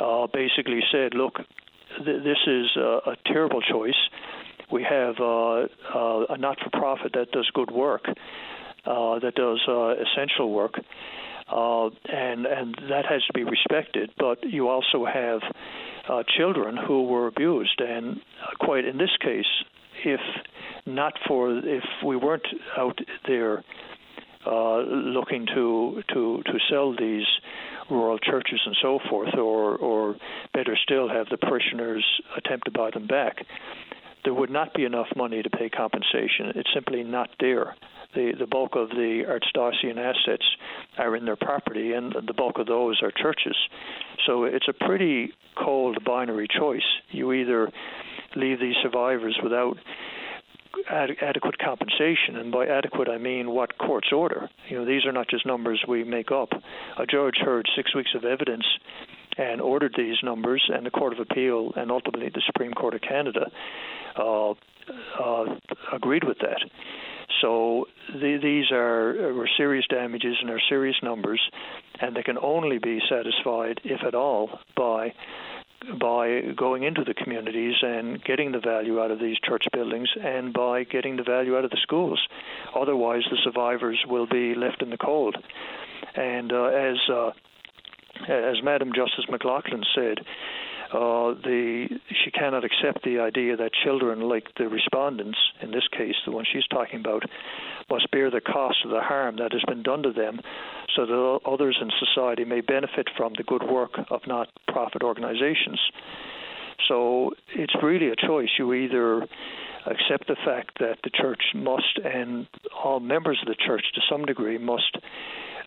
uh, 0.00 0.26
basically 0.32 0.80
said, 0.90 1.12
look, 1.12 1.34
th- 2.04 2.22
this 2.22 2.38
is 2.46 2.66
a, 2.76 3.10
a, 3.10 3.16
terrible 3.26 3.60
choice. 3.60 3.98
We 4.70 4.82
have 4.82 5.16
uh, 5.20 5.66
uh 5.94 6.26
a 6.30 6.38
not 6.38 6.58
for 6.60 6.70
profit 6.70 7.12
that 7.14 7.30
does 7.32 7.50
good 7.54 7.70
work 7.70 8.04
uh, 8.88 9.18
that 9.18 9.34
does 9.34 9.60
uh, 9.68 9.94
essential 10.02 10.50
work, 10.50 10.74
uh, 11.50 11.86
and 12.10 12.46
and 12.46 12.74
that 12.88 13.04
has 13.06 13.22
to 13.26 13.32
be 13.34 13.44
respected. 13.44 14.10
But 14.18 14.44
you 14.44 14.68
also 14.68 15.04
have 15.04 15.40
uh, 16.08 16.22
children 16.36 16.76
who 16.76 17.04
were 17.04 17.26
abused, 17.26 17.80
and 17.80 18.20
quite 18.60 18.84
in 18.84 18.96
this 18.96 19.14
case, 19.20 19.46
if 20.04 20.20
not 20.86 21.12
for 21.26 21.58
if 21.58 21.84
we 22.04 22.16
weren't 22.16 22.46
out 22.76 22.98
there 23.26 23.62
uh, 24.48 24.78
looking 24.80 25.46
to 25.54 26.02
to 26.12 26.42
to 26.44 26.58
sell 26.70 26.94
these 26.96 27.26
rural 27.90 28.18
churches 28.18 28.60
and 28.64 28.76
so 28.82 28.98
forth, 29.08 29.34
or 29.34 29.76
or 29.76 30.16
better 30.54 30.76
still, 30.82 31.08
have 31.08 31.28
the 31.30 31.36
parishioners 31.36 32.04
attempt 32.36 32.64
to 32.64 32.70
buy 32.70 32.90
them 32.90 33.06
back. 33.06 33.44
There 34.24 34.34
would 34.34 34.50
not 34.50 34.74
be 34.74 34.84
enough 34.84 35.08
money 35.16 35.42
to 35.42 35.50
pay 35.50 35.68
compensation. 35.68 36.52
It's 36.56 36.70
simply 36.74 37.02
not 37.02 37.30
there 37.40 37.74
the, 38.14 38.32
the 38.38 38.46
bulk 38.46 38.74
of 38.74 38.90
the 38.90 39.22
archdiocesan 39.28 39.98
assets 39.98 40.44
are 40.96 41.14
in 41.16 41.24
their 41.24 41.36
property, 41.36 41.92
and 41.92 42.14
the 42.26 42.32
bulk 42.32 42.58
of 42.58 42.66
those 42.66 43.00
are 43.02 43.10
churches. 43.10 43.56
So 44.26 44.44
it's 44.44 44.66
a 44.68 44.72
pretty 44.72 45.32
cold 45.56 46.02
binary 46.04 46.48
choice. 46.48 46.82
You 47.10 47.32
either 47.32 47.70
leave 48.36 48.60
these 48.60 48.76
survivors 48.82 49.38
without 49.42 49.76
ad- 50.90 51.16
adequate 51.20 51.58
compensation, 51.58 52.36
and 52.36 52.52
by 52.52 52.66
adequate 52.66 53.08
I 53.08 53.18
mean 53.18 53.50
what 53.50 53.78
courts 53.78 54.08
order. 54.12 54.48
You 54.68 54.78
know, 54.78 54.84
these 54.84 55.04
are 55.06 55.12
not 55.12 55.28
just 55.28 55.46
numbers 55.46 55.84
we 55.86 56.04
make 56.04 56.30
up. 56.30 56.50
A 56.98 57.06
judge 57.06 57.36
heard 57.38 57.66
six 57.76 57.94
weeks 57.94 58.10
of 58.14 58.24
evidence 58.24 58.66
and 59.36 59.60
ordered 59.60 59.94
these 59.96 60.16
numbers, 60.22 60.68
and 60.68 60.84
the 60.84 60.90
Court 60.90 61.12
of 61.12 61.20
Appeal 61.20 61.72
and 61.76 61.90
ultimately 61.90 62.28
the 62.28 62.42
Supreme 62.46 62.72
Court 62.72 62.94
of 62.94 63.00
Canada 63.00 63.50
uh, 64.16 64.50
uh, 64.50 65.44
agreed 65.92 66.24
with 66.24 66.38
that. 66.38 66.60
So 67.40 67.86
the, 68.12 68.38
these 68.42 68.72
are, 68.72 69.40
are 69.40 69.48
serious 69.56 69.86
damages 69.88 70.36
and 70.40 70.50
are 70.50 70.60
serious 70.68 70.96
numbers, 71.02 71.40
and 72.00 72.16
they 72.16 72.22
can 72.22 72.38
only 72.38 72.78
be 72.78 73.00
satisfied, 73.08 73.80
if 73.84 74.02
at 74.04 74.14
all, 74.14 74.58
by 74.76 75.14
by 76.00 76.40
going 76.56 76.82
into 76.82 77.04
the 77.04 77.14
communities 77.14 77.74
and 77.82 78.22
getting 78.24 78.52
the 78.52 78.58
value 78.58 79.00
out 79.00 79.10
of 79.10 79.20
these 79.20 79.36
church 79.44 79.64
buildings 79.72 80.08
and 80.22 80.52
by 80.52 80.84
getting 80.84 81.16
the 81.16 81.22
value 81.22 81.56
out 81.56 81.64
of 81.64 81.70
the 81.70 81.78
schools. 81.82 82.20
Otherwise, 82.74 83.22
the 83.30 83.38
survivors 83.44 83.98
will 84.06 84.26
be 84.26 84.54
left 84.54 84.82
in 84.82 84.90
the 84.90 84.98
cold. 84.98 85.36
And 86.14 86.52
uh, 86.52 86.64
as 86.64 86.96
uh, 87.08 87.30
as 88.28 88.56
Madam 88.62 88.90
Justice 88.94 89.26
McLachlin 89.30 89.84
said, 89.94 90.18
uh, 90.92 91.34
the 91.44 91.88
she 92.24 92.30
cannot 92.30 92.64
accept 92.64 93.04
the 93.04 93.18
idea 93.20 93.56
that 93.56 93.70
children, 93.84 94.20
like 94.20 94.46
the 94.56 94.68
respondents 94.68 95.38
in 95.60 95.70
this 95.70 95.86
case, 95.96 96.14
the 96.24 96.32
one 96.32 96.44
she's 96.50 96.66
talking 96.68 97.00
about, 97.00 97.22
must 97.90 98.10
bear 98.10 98.30
the 98.30 98.40
cost 98.40 98.78
of 98.84 98.90
the 98.90 99.00
harm 99.00 99.36
that 99.36 99.52
has 99.52 99.62
been 99.66 99.82
done 99.82 100.02
to 100.02 100.12
them, 100.12 100.40
so 100.96 101.06
that 101.06 101.40
others 101.46 101.78
in 101.80 101.90
society 101.98 102.44
may 102.44 102.60
benefit 102.60 103.08
from 103.16 103.32
the 103.36 103.44
good 103.44 103.62
work 103.62 103.98
of 104.10 104.20
not-profit 104.26 105.02
organizations. 105.02 105.80
So 106.86 107.32
it's 107.54 107.74
really 107.82 108.08
a 108.08 108.16
choice. 108.16 108.48
You 108.58 108.72
either 108.72 109.26
accept 109.86 110.26
the 110.26 110.36
fact 110.44 110.78
that 110.80 110.98
the 111.02 111.10
church 111.10 111.42
must, 111.54 111.98
and 112.04 112.46
all 112.84 113.00
members 113.00 113.38
of 113.42 113.48
the 113.48 113.56
church 113.66 113.84
to 113.94 114.00
some 114.08 114.24
degree, 114.24 114.58
must 114.58 114.96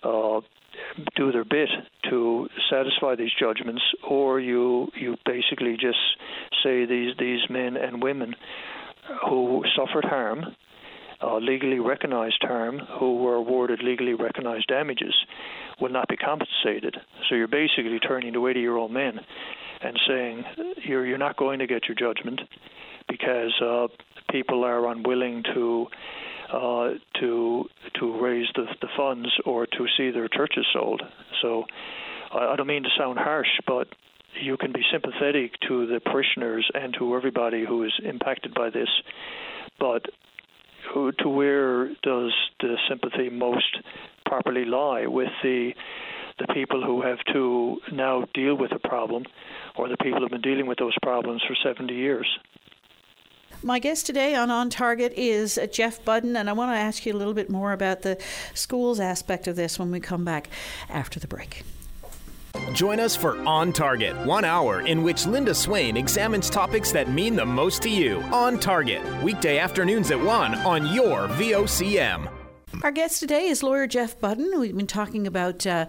uh, 0.04 0.42
do 1.16 1.32
their 1.32 1.44
bit 1.44 1.70
to 2.10 2.48
satisfy 2.70 3.16
these 3.16 3.32
judgments, 3.40 3.82
or 4.08 4.40
you 4.40 4.90
you 4.96 5.18
basically 5.26 5.76
just 5.80 6.00
say 6.64 6.86
these 6.86 7.16
these 7.20 7.42
men 7.50 7.76
and 7.78 8.02
women 8.02 8.36
who 9.28 9.64
suffered 9.76 10.06
harm, 10.06 10.46
uh, 11.22 11.38
legally 11.38 11.80
recognized 11.80 12.42
harm, 12.42 12.80
who 13.00 13.18
were 13.18 13.36
awarded 13.36 13.82
legally 13.84 14.14
recognized 14.14 14.68
damages, 14.68 15.14
will 15.80 15.90
not 15.90 16.08
be 16.08 16.18
compensated. 16.18 16.96
So 17.28 17.36
you're 17.36 17.48
basically 17.48 18.00
turning 18.00 18.34
to 18.34 18.48
80 18.48 18.60
year 18.60 18.76
old 18.76 18.92
men 18.92 19.20
and 19.84 20.00
saying 20.08 20.44
you're 20.84 21.06
you're 21.06 21.18
not 21.18 21.38
going 21.38 21.60
to 21.60 21.68
get 21.68 21.84
your 21.88 21.96
judgment 21.96 22.42
because 23.08 23.54
uh, 23.62 23.88
people 24.32 24.64
are 24.64 24.88
unwilling 24.90 25.44
to 25.54 25.88
uh, 26.54 26.90
to 27.20 27.66
to 28.00 28.22
raise 28.22 28.48
the, 28.56 28.66
the 28.82 28.88
funds 28.96 29.30
or 29.46 29.66
to 29.66 29.86
see 29.98 30.12
their 30.12 30.28
churches 30.28 30.66
sold. 30.74 31.02
So 31.42 31.66
I, 32.34 32.54
I 32.54 32.56
don't 32.56 32.68
mean 32.68 32.84
to 32.84 32.90
sound 32.98 33.20
harsh, 33.20 33.60
but 33.66 33.88
you 34.42 34.58
can 34.58 34.72
be 34.72 34.82
sympathetic 34.92 35.52
to 35.68 35.88
the 35.88 36.00
parishioners 36.00 36.70
and 36.74 36.94
to 37.00 37.16
everybody 37.16 37.66
who 37.66 37.84
is 37.84 37.94
impacted 38.04 38.54
by 38.54 38.70
this, 38.70 38.90
but 39.80 40.06
to 40.94 41.30
where 41.30 41.88
does 42.04 42.34
the 42.60 42.76
sympathy 42.90 43.30
most 43.30 43.78
properly 44.26 44.66
lie 44.66 45.06
with 45.06 45.30
the 45.44 45.72
the 46.46 46.54
people 46.54 46.84
who 46.84 47.02
have 47.02 47.20
to 47.34 47.80
now 47.92 48.26
deal 48.34 48.56
with 48.56 48.72
the 48.72 48.80
problem, 48.80 49.26
or 49.76 49.88
the 49.88 49.98
people 49.98 50.20
who 50.20 50.26
have 50.26 50.32
been 50.32 50.42
dealing 50.42 50.68
with 50.68 50.78
those 50.78 50.96
problems 51.02 51.42
for 51.48 51.56
70 51.56 51.94
years? 51.94 52.28
My 53.64 53.78
guest 53.78 54.08
today 54.08 54.34
on 54.34 54.50
On 54.50 54.72
Target 54.72 55.14
is 55.16 55.60
Jeff 55.72 56.04
Budden, 56.04 56.36
and 56.36 56.50
I 56.50 56.54
want 56.54 56.72
to 56.72 56.78
ask 56.78 57.06
you 57.06 57.14
a 57.14 57.18
little 57.18 57.36
bit 57.36 57.50
more 57.50 57.74
about 57.74 58.02
the 58.02 58.18
schools 58.56 59.00
aspect 59.00 59.48
of 59.48 59.56
this 59.56 59.78
when 59.78 59.92
we 59.92 60.00
come 60.00 60.26
back 60.26 60.50
after 60.90 61.20
the 61.20 61.28
break. 61.28 61.64
Join 62.74 63.00
us 63.00 63.16
for 63.16 63.38
On 63.48 63.72
Target, 63.72 64.16
one 64.26 64.46
hour 64.46 64.82
in 64.82 65.04
which 65.04 65.28
Linda 65.28 65.54
Swain 65.54 65.96
examines 65.96 66.50
topics 66.50 66.92
that 66.92 67.10
mean 67.10 67.36
the 67.36 67.46
most 67.46 67.84
to 67.84 67.90
you. 67.90 68.22
On 68.34 68.60
Target, 68.60 69.02
weekday 69.22 69.60
afternoons 69.60 70.10
at 70.10 70.20
1 70.20 70.56
on 70.56 70.94
your 70.94 71.28
VOCM. 71.28 72.41
Our 72.84 72.92
guest 72.92 73.20
today 73.20 73.46
is 73.46 73.62
lawyer 73.62 73.86
Jeff 73.86 74.20
Budden. 74.20 74.60
We've 74.60 74.76
been 74.76 74.88
talking 74.88 75.28
about 75.28 75.68
uh, 75.68 75.86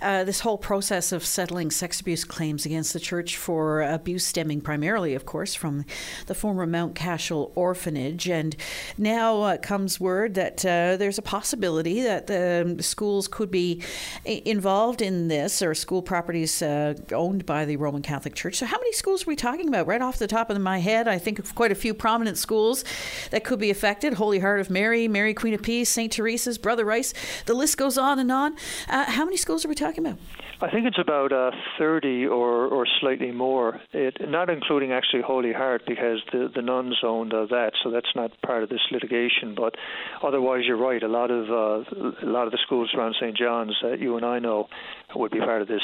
uh, 0.00 0.22
this 0.22 0.38
whole 0.38 0.58
process 0.58 1.10
of 1.10 1.26
settling 1.26 1.72
sex 1.72 2.00
abuse 2.00 2.22
claims 2.22 2.64
against 2.64 2.92
the 2.92 3.00
church 3.00 3.36
for 3.36 3.82
abuse 3.82 4.24
stemming 4.24 4.60
primarily, 4.60 5.16
of 5.16 5.26
course, 5.26 5.56
from 5.56 5.84
the 6.26 6.36
former 6.36 6.64
Mount 6.64 6.94
Cashel 6.94 7.50
orphanage. 7.56 8.28
And 8.28 8.54
now 8.96 9.42
uh, 9.42 9.56
comes 9.56 9.98
word 9.98 10.34
that 10.34 10.64
uh, 10.64 10.96
there's 10.96 11.18
a 11.18 11.22
possibility 11.22 12.00
that 12.02 12.28
the 12.28 12.76
schools 12.78 13.26
could 13.26 13.50
be 13.50 13.82
involved 14.24 15.02
in 15.02 15.26
this, 15.26 15.62
or 15.62 15.74
school 15.74 16.00
properties 16.00 16.62
uh, 16.62 16.94
owned 17.10 17.44
by 17.44 17.64
the 17.64 17.76
Roman 17.76 18.02
Catholic 18.02 18.36
Church. 18.36 18.54
So, 18.54 18.66
how 18.66 18.76
many 18.76 18.92
schools 18.92 19.24
are 19.24 19.30
we 19.30 19.34
talking 19.34 19.66
about? 19.66 19.88
Right 19.88 20.00
off 20.00 20.20
the 20.20 20.28
top 20.28 20.50
of 20.50 20.60
my 20.60 20.78
head, 20.78 21.08
I 21.08 21.18
think 21.18 21.40
of 21.40 21.56
quite 21.56 21.72
a 21.72 21.74
few 21.74 21.92
prominent 21.92 22.38
schools 22.38 22.84
that 23.30 23.42
could 23.42 23.58
be 23.58 23.70
affected 23.70 24.14
Holy 24.14 24.38
Heart 24.38 24.60
of 24.60 24.70
Mary, 24.70 25.08
Mary 25.08 25.34
Queen 25.34 25.52
of 25.52 25.62
Peace, 25.62 25.88
St. 25.88 26.12
Teresa. 26.12 26.35
Brother 26.58 26.84
Rice. 26.84 27.14
The 27.46 27.54
list 27.54 27.76
goes 27.78 27.98
on 27.98 28.18
and 28.18 28.30
on. 28.30 28.56
Uh, 28.88 29.10
how 29.10 29.24
many 29.24 29.36
schools 29.36 29.64
are 29.64 29.68
we 29.68 29.74
talking 29.74 30.06
about? 30.06 30.18
I 30.60 30.70
think 30.70 30.86
it's 30.86 30.98
about 30.98 31.32
uh, 31.32 31.50
30 31.78 32.26
or, 32.26 32.66
or 32.66 32.86
slightly 33.00 33.30
more, 33.30 33.80
it, 33.92 34.16
not 34.26 34.48
including 34.48 34.92
actually 34.92 35.22
Holy 35.22 35.52
Heart 35.52 35.82
because 35.86 36.20
the, 36.32 36.50
the 36.54 36.62
nuns 36.62 36.96
owned 37.02 37.34
uh, 37.34 37.46
that, 37.46 37.72
so 37.82 37.90
that's 37.90 38.08
not 38.14 38.30
part 38.40 38.62
of 38.62 38.70
this 38.70 38.80
litigation. 38.90 39.54
But 39.54 39.74
otherwise, 40.22 40.62
you're 40.66 40.78
right. 40.78 41.02
A 41.02 41.08
lot 41.08 41.30
of 41.30 41.50
uh, 41.50 42.24
a 42.24 42.30
lot 42.30 42.46
of 42.46 42.52
the 42.52 42.58
schools 42.64 42.90
around 42.96 43.16
St. 43.20 43.36
John's 43.36 43.76
that 43.82 44.00
you 44.00 44.16
and 44.16 44.24
I 44.24 44.38
know 44.38 44.68
would 45.14 45.32
be 45.32 45.40
part 45.40 45.60
of 45.60 45.68
this. 45.68 45.82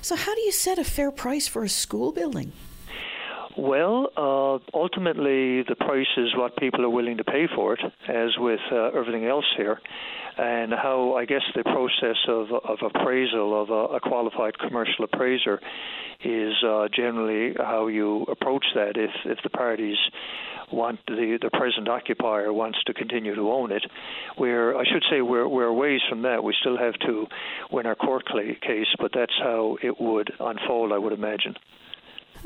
So, 0.00 0.14
how 0.14 0.34
do 0.34 0.40
you 0.42 0.52
set 0.52 0.78
a 0.78 0.84
fair 0.84 1.10
price 1.10 1.48
for 1.48 1.64
a 1.64 1.68
school 1.68 2.12
building? 2.12 2.52
Well, 3.64 4.10
uh, 4.14 4.76
ultimately, 4.76 5.62
the 5.62 5.74
price 5.74 6.18
is 6.18 6.36
what 6.36 6.54
people 6.58 6.84
are 6.84 6.90
willing 6.90 7.16
to 7.16 7.24
pay 7.24 7.46
for 7.56 7.72
it, 7.72 7.80
as 8.06 8.36
with 8.36 8.60
uh, 8.70 8.88
everything 8.88 9.24
else 9.24 9.46
here. 9.56 9.80
And 10.36 10.70
how 10.70 11.14
I 11.14 11.24
guess 11.24 11.40
the 11.56 11.62
process 11.62 12.18
of, 12.28 12.48
of 12.52 12.78
appraisal 12.82 13.62
of 13.62 13.70
a, 13.70 13.96
a 13.96 14.00
qualified 14.00 14.58
commercial 14.58 15.04
appraiser 15.04 15.62
is 16.22 16.52
uh, 16.62 16.88
generally 16.94 17.54
how 17.56 17.86
you 17.86 18.24
approach 18.24 18.66
that. 18.74 18.98
If 18.98 19.12
if 19.24 19.38
the 19.42 19.48
parties 19.48 19.96
want 20.70 21.00
the 21.06 21.38
the 21.40 21.48
present 21.48 21.88
occupier 21.88 22.52
wants 22.52 22.78
to 22.84 22.92
continue 22.92 23.34
to 23.34 23.50
own 23.50 23.72
it, 23.72 23.86
we're 24.36 24.76
I 24.76 24.84
should 24.84 25.04
say 25.10 25.22
we're 25.22 25.48
we're 25.48 25.72
ways 25.72 26.02
from 26.10 26.20
that. 26.22 26.44
We 26.44 26.54
still 26.60 26.76
have 26.76 26.98
to 27.06 27.26
win 27.70 27.86
our 27.86 27.94
court 27.94 28.26
case, 28.60 28.92
but 29.00 29.12
that's 29.14 29.38
how 29.42 29.78
it 29.82 29.98
would 29.98 30.30
unfold. 30.38 30.92
I 30.92 30.98
would 30.98 31.14
imagine. 31.14 31.54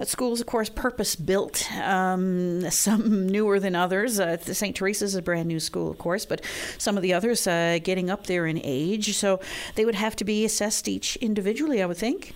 Schools, 0.04 0.40
of 0.40 0.46
course, 0.46 0.68
purpose 0.68 1.16
built, 1.16 1.70
um, 1.72 2.70
some 2.70 3.26
newer 3.26 3.58
than 3.58 3.74
others. 3.74 4.20
Uh, 4.20 4.36
St. 4.38 4.76
Teresa's 4.76 5.10
is 5.10 5.14
a 5.16 5.22
brand 5.22 5.48
new 5.48 5.60
school, 5.60 5.90
of 5.90 5.98
course, 5.98 6.24
but 6.24 6.44
some 6.78 6.96
of 6.96 7.02
the 7.02 7.12
others 7.12 7.46
uh, 7.46 7.78
getting 7.82 8.08
up 8.08 8.26
there 8.26 8.46
in 8.46 8.60
age. 8.62 9.16
So 9.16 9.40
they 9.74 9.84
would 9.84 9.96
have 9.96 10.14
to 10.16 10.24
be 10.24 10.44
assessed 10.44 10.88
each 10.88 11.16
individually, 11.16 11.82
I 11.82 11.86
would 11.86 11.96
think. 11.96 12.34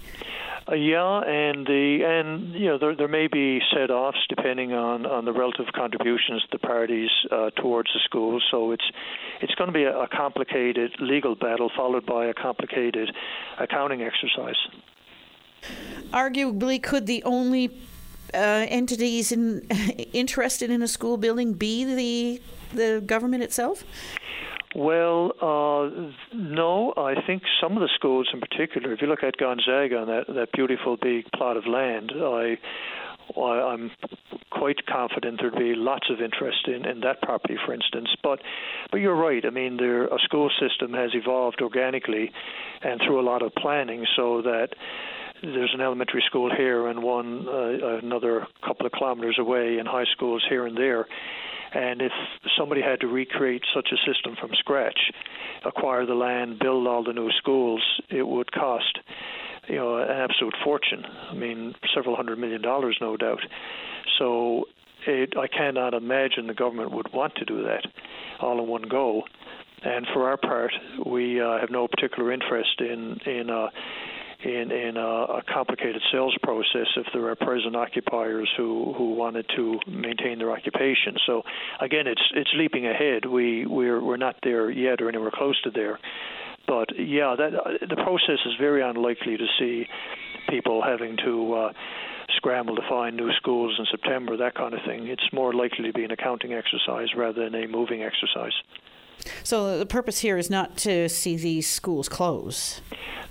Uh, 0.68 0.74
yeah, 0.74 1.20
and 1.26 1.66
the 1.66 1.98
and 2.04 2.54
you 2.54 2.66
know 2.66 2.78
there 2.78 2.94
there 2.94 3.08
may 3.08 3.26
be 3.26 3.60
set 3.74 3.90
offs 3.90 4.18
depending 4.28 4.72
on 4.72 5.06
on 5.06 5.24
the 5.24 5.32
relative 5.32 5.66
contributions 5.74 6.44
of 6.44 6.50
the 6.50 6.66
parties 6.66 7.10
uh, 7.30 7.50
towards 7.50 7.90
the 7.92 8.00
school. 8.04 8.40
So 8.50 8.70
it's 8.70 8.84
it's 9.40 9.54
going 9.56 9.68
to 9.68 9.74
be 9.74 9.84
a, 9.84 9.98
a 9.98 10.08
complicated 10.08 10.92
legal 11.00 11.34
battle 11.34 11.70
followed 11.76 12.06
by 12.06 12.26
a 12.26 12.34
complicated 12.34 13.10
accounting 13.58 14.02
exercise. 14.02 14.56
Arguably, 16.12 16.82
could 16.82 17.06
the 17.06 17.22
only 17.24 17.70
uh, 18.34 18.66
entities 18.68 19.32
in, 19.32 19.60
interested 20.12 20.70
in 20.70 20.82
a 20.82 20.88
school 20.88 21.16
building 21.16 21.54
be 21.54 21.84
the 21.84 22.42
the 22.74 23.02
government 23.04 23.42
itself? 23.42 23.84
Well, 24.74 25.32
uh, 25.40 26.12
no. 26.34 26.94
I 26.96 27.14
think 27.26 27.42
some 27.60 27.76
of 27.76 27.80
the 27.80 27.90
schools, 27.94 28.30
in 28.32 28.40
particular, 28.40 28.92
if 28.92 29.02
you 29.02 29.06
look 29.06 29.22
at 29.22 29.36
Gonzaga 29.36 29.98
and 30.00 30.08
that 30.08 30.34
that 30.34 30.52
beautiful 30.52 30.96
big 30.96 31.30
plot 31.32 31.56
of 31.56 31.66
land, 31.66 32.12
I. 32.14 32.58
I'm 33.38 33.90
quite 34.50 34.84
confident 34.84 35.40
there'd 35.40 35.54
be 35.54 35.74
lots 35.74 36.10
of 36.10 36.20
interest 36.20 36.66
in, 36.66 36.84
in 36.84 37.00
that 37.00 37.22
property, 37.22 37.56
for 37.64 37.72
instance. 37.72 38.08
But, 38.22 38.40
but 38.90 38.98
you're 38.98 39.14
right. 39.14 39.42
I 39.46 39.50
mean, 39.50 39.76
there, 39.76 40.06
a 40.06 40.18
school 40.24 40.50
system 40.60 40.92
has 40.92 41.12
evolved 41.14 41.62
organically, 41.62 42.30
and 42.82 43.00
through 43.00 43.20
a 43.20 43.22
lot 43.22 43.40
of 43.42 43.54
planning, 43.54 44.04
so 44.16 44.42
that 44.42 44.70
there's 45.42 45.74
an 45.74 45.80
elementary 45.80 46.22
school 46.26 46.54
here 46.54 46.86
and 46.86 47.02
one 47.02 47.46
uh, 47.48 47.98
another 48.02 48.46
couple 48.64 48.86
of 48.86 48.92
kilometers 48.92 49.36
away, 49.38 49.78
and 49.78 49.88
high 49.88 50.06
schools 50.12 50.44
here 50.48 50.66
and 50.66 50.76
there. 50.76 51.06
And 51.74 52.02
if 52.02 52.12
somebody 52.58 52.82
had 52.82 53.00
to 53.00 53.06
recreate 53.06 53.62
such 53.74 53.88
a 53.92 54.12
system 54.12 54.36
from 54.38 54.50
scratch, 54.58 54.98
acquire 55.64 56.04
the 56.04 56.14
land, 56.14 56.58
build 56.58 56.86
all 56.86 57.02
the 57.02 57.14
new 57.14 57.30
schools, 57.38 57.82
it 58.10 58.26
would 58.26 58.52
cost, 58.52 58.98
you 59.68 59.76
know, 59.76 59.96
an 59.96 60.10
absolute 60.10 60.54
fortune. 60.62 61.04
I 61.30 61.34
mean, 61.34 61.74
several 61.94 62.14
hundred 62.14 62.38
million 62.38 62.60
dollars, 62.60 62.98
no 63.00 63.16
doubt. 63.16 63.40
So 64.18 64.66
it, 65.06 65.34
I 65.36 65.48
cannot 65.48 65.94
imagine 65.94 66.46
the 66.46 66.54
government 66.54 66.92
would 66.92 67.12
want 67.12 67.34
to 67.36 67.44
do 67.44 67.62
that 67.64 67.86
all 68.40 68.62
in 68.62 68.68
one 68.68 68.82
go. 68.82 69.22
And 69.84 70.06
for 70.12 70.28
our 70.28 70.36
part, 70.36 70.72
we 71.04 71.40
uh, 71.40 71.58
have 71.58 71.70
no 71.70 71.88
particular 71.88 72.32
interest 72.32 72.80
in 72.80 73.18
in 73.26 73.50
uh, 73.50 73.68
in 74.44 74.96
a, 74.96 75.42
complicated 75.52 76.02
sales 76.10 76.36
process 76.42 76.86
if 76.96 77.06
there 77.12 77.28
are 77.28 77.36
present 77.36 77.76
occupiers 77.76 78.48
who 78.56 78.94
who 78.96 79.14
wanted 79.14 79.46
to 79.56 79.78
maintain 79.86 80.38
their 80.38 80.50
occupation. 80.50 81.16
So 81.26 81.42
again, 81.80 82.06
it's 82.06 82.22
it's 82.34 82.50
leaping 82.54 82.86
ahead. 82.86 83.26
We 83.26 83.66
we're 83.66 84.02
we're 84.02 84.16
not 84.16 84.36
there 84.42 84.70
yet 84.70 85.00
or 85.00 85.08
anywhere 85.08 85.30
close 85.32 85.60
to 85.62 85.70
there. 85.70 85.98
But 86.66 86.88
yeah, 86.98 87.34
that 87.36 87.54
uh, 87.54 87.86
the 87.88 87.96
process 87.96 88.38
is 88.46 88.54
very 88.58 88.82
unlikely 88.82 89.36
to 89.36 89.46
see 89.58 89.86
people 90.48 90.82
having 90.82 91.16
to. 91.24 91.54
Uh, 91.54 91.72
scramble 92.36 92.74
to 92.74 92.82
find 92.88 93.16
new 93.16 93.30
schools 93.34 93.76
in 93.78 93.86
September, 93.90 94.36
that 94.38 94.54
kind 94.54 94.72
of 94.72 94.80
thing. 94.86 95.06
It's 95.06 95.22
more 95.32 95.52
likely 95.52 95.84
to 95.84 95.92
be 95.92 96.04
an 96.04 96.10
accounting 96.10 96.54
exercise 96.54 97.08
rather 97.14 97.44
than 97.44 97.54
a 97.54 97.68
moving 97.68 98.02
exercise. 98.02 98.54
So 99.44 99.78
the 99.78 99.86
purpose 99.86 100.20
here 100.20 100.38
is 100.38 100.50
not 100.50 100.76
to 100.78 101.08
see 101.08 101.36
these 101.36 101.68
schools 101.68 102.08
close. 102.08 102.80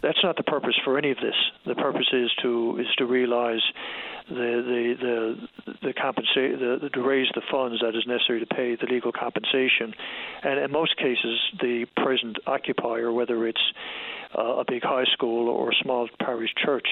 That's 0.01 0.23
not 0.23 0.35
the 0.35 0.43
purpose 0.43 0.75
for 0.83 0.97
any 0.97 1.11
of 1.11 1.17
this. 1.17 1.35
The 1.65 1.75
purpose 1.75 2.07
is 2.11 2.31
to 2.41 2.79
is 2.79 2.87
to 2.97 3.05
realize 3.05 3.61
the 4.27 4.33
the 4.33 4.95
the 4.99 5.75
the 5.83 5.93
compensate 5.93 6.59
the, 6.59 6.79
the, 6.81 6.89
to 6.89 7.01
raise 7.01 7.27
the 7.35 7.41
funds 7.51 7.81
that 7.81 7.95
is 7.95 8.05
necessary 8.07 8.39
to 8.39 8.45
pay 8.45 8.75
the 8.75 8.87
legal 8.87 9.11
compensation, 9.11 9.93
and 10.43 10.59
in 10.59 10.71
most 10.71 10.97
cases, 10.97 11.39
the 11.59 11.85
present 11.97 12.37
occupier, 12.47 13.11
whether 13.11 13.47
it's 13.47 13.61
uh, 14.37 14.57
a 14.57 14.65
big 14.67 14.83
high 14.83 15.05
school 15.13 15.49
or 15.49 15.71
a 15.71 15.75
small 15.83 16.07
parish 16.19 16.51
church, 16.63 16.87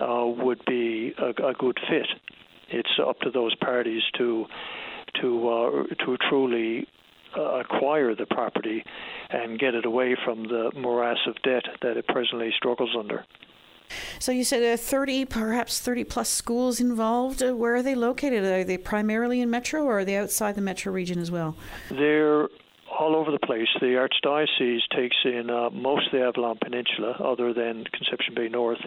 uh, 0.00 0.26
would 0.26 0.62
be 0.66 1.14
a, 1.18 1.28
a 1.48 1.54
good 1.54 1.78
fit. 1.88 2.06
It's 2.68 2.98
up 3.06 3.20
to 3.20 3.30
those 3.30 3.54
parties 3.56 4.02
to 4.18 4.46
to 5.22 5.48
uh, 5.48 5.70
to 6.04 6.16
truly 6.28 6.86
uh, 7.36 7.60
acquire 7.60 8.14
the 8.14 8.26
property 8.26 8.82
and 9.30 9.58
get 9.58 9.74
it 9.74 9.84
away 9.84 10.16
from 10.24 10.44
the 10.44 10.70
morass 10.76 11.18
of 11.26 11.34
debt 11.42 11.64
that 11.82 11.96
it 11.96 12.06
presently 12.06 12.52
struggles 12.56 12.94
under. 12.98 13.24
So 14.18 14.32
you 14.32 14.44
said 14.44 14.62
uh, 14.62 14.76
30, 14.76 15.26
perhaps 15.26 15.80
30 15.80 16.04
plus 16.04 16.28
schools 16.28 16.80
involved. 16.80 17.42
Uh, 17.42 17.54
where 17.54 17.74
are 17.76 17.82
they 17.82 17.94
located? 17.94 18.44
Are 18.44 18.64
they 18.64 18.78
primarily 18.78 19.40
in 19.40 19.50
Metro 19.50 19.84
or 19.84 20.00
are 20.00 20.04
they 20.04 20.16
outside 20.16 20.54
the 20.54 20.60
Metro 20.60 20.92
region 20.92 21.18
as 21.18 21.30
well? 21.30 21.56
They're 21.90 22.48
all 22.98 23.14
over 23.14 23.30
the 23.30 23.38
place. 23.38 23.68
The 23.80 24.08
Archdiocese 24.08 24.80
takes 24.94 25.16
in 25.24 25.50
uh, 25.50 25.70
most 25.70 26.06
of 26.06 26.12
the 26.12 26.22
Avalon 26.22 26.58
Peninsula, 26.62 27.12
other 27.22 27.52
than 27.52 27.84
Conception 27.84 28.34
Bay 28.34 28.48
North 28.48 28.80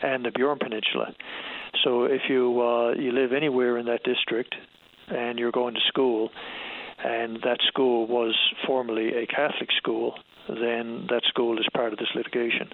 and 0.00 0.24
the 0.24 0.30
Burin 0.30 0.58
Peninsula. 0.58 1.14
So 1.84 2.04
if 2.04 2.22
you 2.28 2.60
uh, 2.60 2.92
you 2.92 3.12
live 3.12 3.32
anywhere 3.32 3.78
in 3.78 3.86
that 3.86 4.02
district 4.04 4.54
and 5.08 5.38
you're 5.38 5.52
going 5.52 5.74
to 5.74 5.80
school, 5.88 6.30
and 7.04 7.38
that 7.42 7.58
school 7.68 8.06
was 8.06 8.36
formerly 8.66 9.14
a 9.14 9.26
Catholic 9.26 9.70
school, 9.76 10.14
then 10.48 11.06
that 11.10 11.22
school 11.28 11.58
is 11.58 11.66
part 11.74 11.92
of 11.92 11.98
this 11.98 12.08
litigation. 12.14 12.70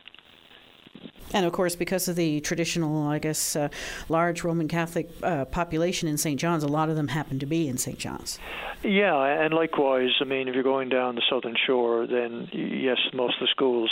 And 1.33 1.45
of 1.45 1.53
course, 1.53 1.77
because 1.77 2.09
of 2.09 2.17
the 2.17 2.41
traditional, 2.41 3.07
I 3.07 3.19
guess, 3.19 3.55
uh, 3.55 3.69
large 4.09 4.45
Roman 4.45 4.67
Catholic 4.67 5.11
uh, 5.23 5.45
population 5.45 6.09
in 6.09 6.17
St. 6.17 6.41
John's, 6.41 6.63
a 6.65 6.69
lot 6.69 6.89
of 6.89 6.97
them 6.97 7.09
happen 7.09 7.39
to 7.41 7.47
be 7.47 7.69
in 7.69 7.77
St. 7.77 7.99
John's. 7.99 8.39
Yeah, 8.83 9.23
and 9.23 9.53
likewise, 9.53 10.11
I 10.21 10.25
mean, 10.25 10.49
if 10.49 10.55
you're 10.55 10.63
going 10.63 10.89
down 10.89 11.17
the 11.17 11.23
southern 11.29 11.55
shore, 11.67 12.07
then 12.07 12.49
yes, 12.53 12.97
most 13.13 13.35
of 13.35 13.41
the 13.41 13.49
schools, 13.51 13.91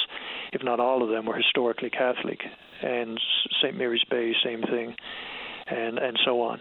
if 0.53 0.63
not 0.63 0.81
all 0.81 1.03
of 1.03 1.11
them, 1.11 1.27
were 1.27 1.37
historically 1.37 1.91
Catholic. 1.91 2.41
And 2.83 3.21
St. 3.63 3.77
Mary's 3.77 4.05
Bay, 4.09 4.33
same 4.45 4.63
thing, 4.63 4.95
and, 5.67 5.99
and 5.99 6.19
so 6.25 6.41
on. 6.41 6.61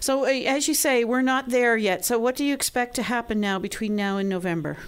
So, 0.00 0.24
uh, 0.24 0.28
as 0.28 0.68
you 0.68 0.74
say, 0.74 1.04
we're 1.04 1.22
not 1.22 1.48
there 1.48 1.76
yet. 1.76 2.04
So, 2.04 2.18
what 2.18 2.36
do 2.36 2.44
you 2.44 2.54
expect 2.54 2.94
to 2.96 3.02
happen 3.02 3.40
now 3.40 3.58
between 3.58 3.96
now 3.96 4.18
and 4.18 4.28
November? 4.28 4.78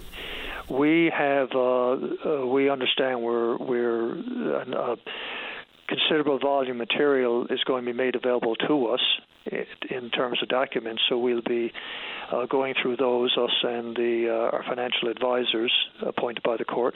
We 0.69 1.11
have, 1.17 1.49
uh, 1.55 1.91
uh, 1.91 2.45
we 2.45 2.69
understand 2.69 3.21
we're 3.21 3.57
we're 3.57 4.11
uh, 4.11 4.95
considerable 5.87 6.39
volume 6.39 6.77
material 6.77 7.47
is 7.47 7.63
going 7.63 7.85
to 7.85 7.91
be 7.91 7.97
made 7.97 8.15
available 8.15 8.55
to 8.67 8.87
us 8.87 9.01
in 9.89 10.09
terms 10.09 10.39
of 10.43 10.49
documents. 10.49 11.01
So 11.07 11.17
we'll 11.17 11.41
be 11.41 11.71
uh, 12.31 12.45
going 12.47 12.75
through 12.81 12.97
those, 12.97 13.37
us 13.37 13.63
and 13.63 13.95
the 13.95 14.27
uh, 14.29 14.55
our 14.55 14.63
financial 14.67 15.07
advisors 15.07 15.73
appointed 16.05 16.43
by 16.43 16.57
the 16.57 16.65
court. 16.65 16.95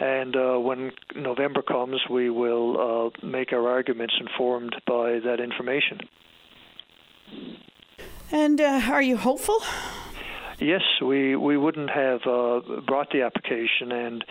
And 0.00 0.36
uh, 0.36 0.58
when 0.58 0.92
November 1.14 1.62
comes, 1.62 2.00
we 2.10 2.30
will 2.30 3.12
make 3.22 3.52
our 3.52 3.68
arguments 3.68 4.14
informed 4.20 4.74
by 4.86 5.20
that 5.24 5.40
information. 5.40 6.00
And 8.30 8.60
uh, 8.60 8.80
are 8.90 9.02
you 9.02 9.16
hopeful? 9.16 9.60
Yes, 10.60 10.82
we 11.02 11.36
we 11.36 11.56
wouldn't 11.56 11.90
have 11.90 12.20
uh, 12.26 12.60
brought 12.86 13.10
the 13.10 13.22
application 13.22 13.92
and 13.92 14.24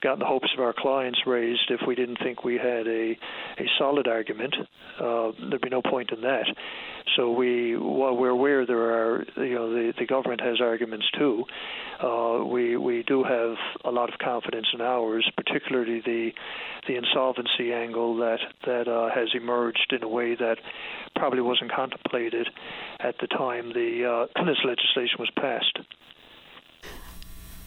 got 0.00 0.18
the 0.18 0.24
hopes 0.24 0.48
of 0.56 0.60
our 0.62 0.74
clients 0.76 1.20
raised 1.26 1.70
if 1.70 1.80
we 1.86 1.94
didn't 1.94 2.18
think 2.22 2.44
we 2.44 2.56
had 2.56 2.86
a 2.86 3.16
a 3.58 3.66
solid 3.78 4.08
argument. 4.08 4.54
Uh, 5.00 5.32
there'd 5.48 5.60
be 5.60 5.68
no 5.68 5.82
point 5.82 6.10
in 6.12 6.20
that. 6.22 6.46
So 7.16 7.32
we, 7.32 7.76
while 7.76 8.16
we're 8.16 8.28
aware 8.28 8.66
there 8.66 8.78
are, 8.78 9.24
you 9.36 9.54
know, 9.54 9.70
the, 9.70 9.92
the 9.98 10.06
government 10.06 10.40
has 10.40 10.60
arguments 10.60 11.06
too. 11.18 11.44
Uh, 12.00 12.44
we 12.44 12.76
we 12.76 13.02
do 13.02 13.24
have 13.24 13.56
a 13.84 13.90
lot 13.90 14.12
of 14.12 14.18
confidence 14.20 14.66
in 14.72 14.80
ours, 14.80 15.28
particularly 15.36 16.00
the 16.00 16.30
the 16.86 16.96
insolvency 16.96 17.72
angle 17.72 18.16
that 18.18 18.38
that 18.66 18.88
uh, 18.88 19.08
has 19.12 19.28
emerged 19.34 19.92
in 19.92 20.02
a 20.02 20.08
way 20.08 20.34
that 20.36 20.58
probably 21.16 21.40
wasn't 21.40 21.72
contemplated 21.72 22.48
at 23.00 23.16
the 23.20 23.26
time 23.26 23.72
the 23.72 24.28
uh, 24.36 24.44
this 24.44 24.58
legislation 24.64 25.16
was 25.18 25.30
passed. 25.36 25.78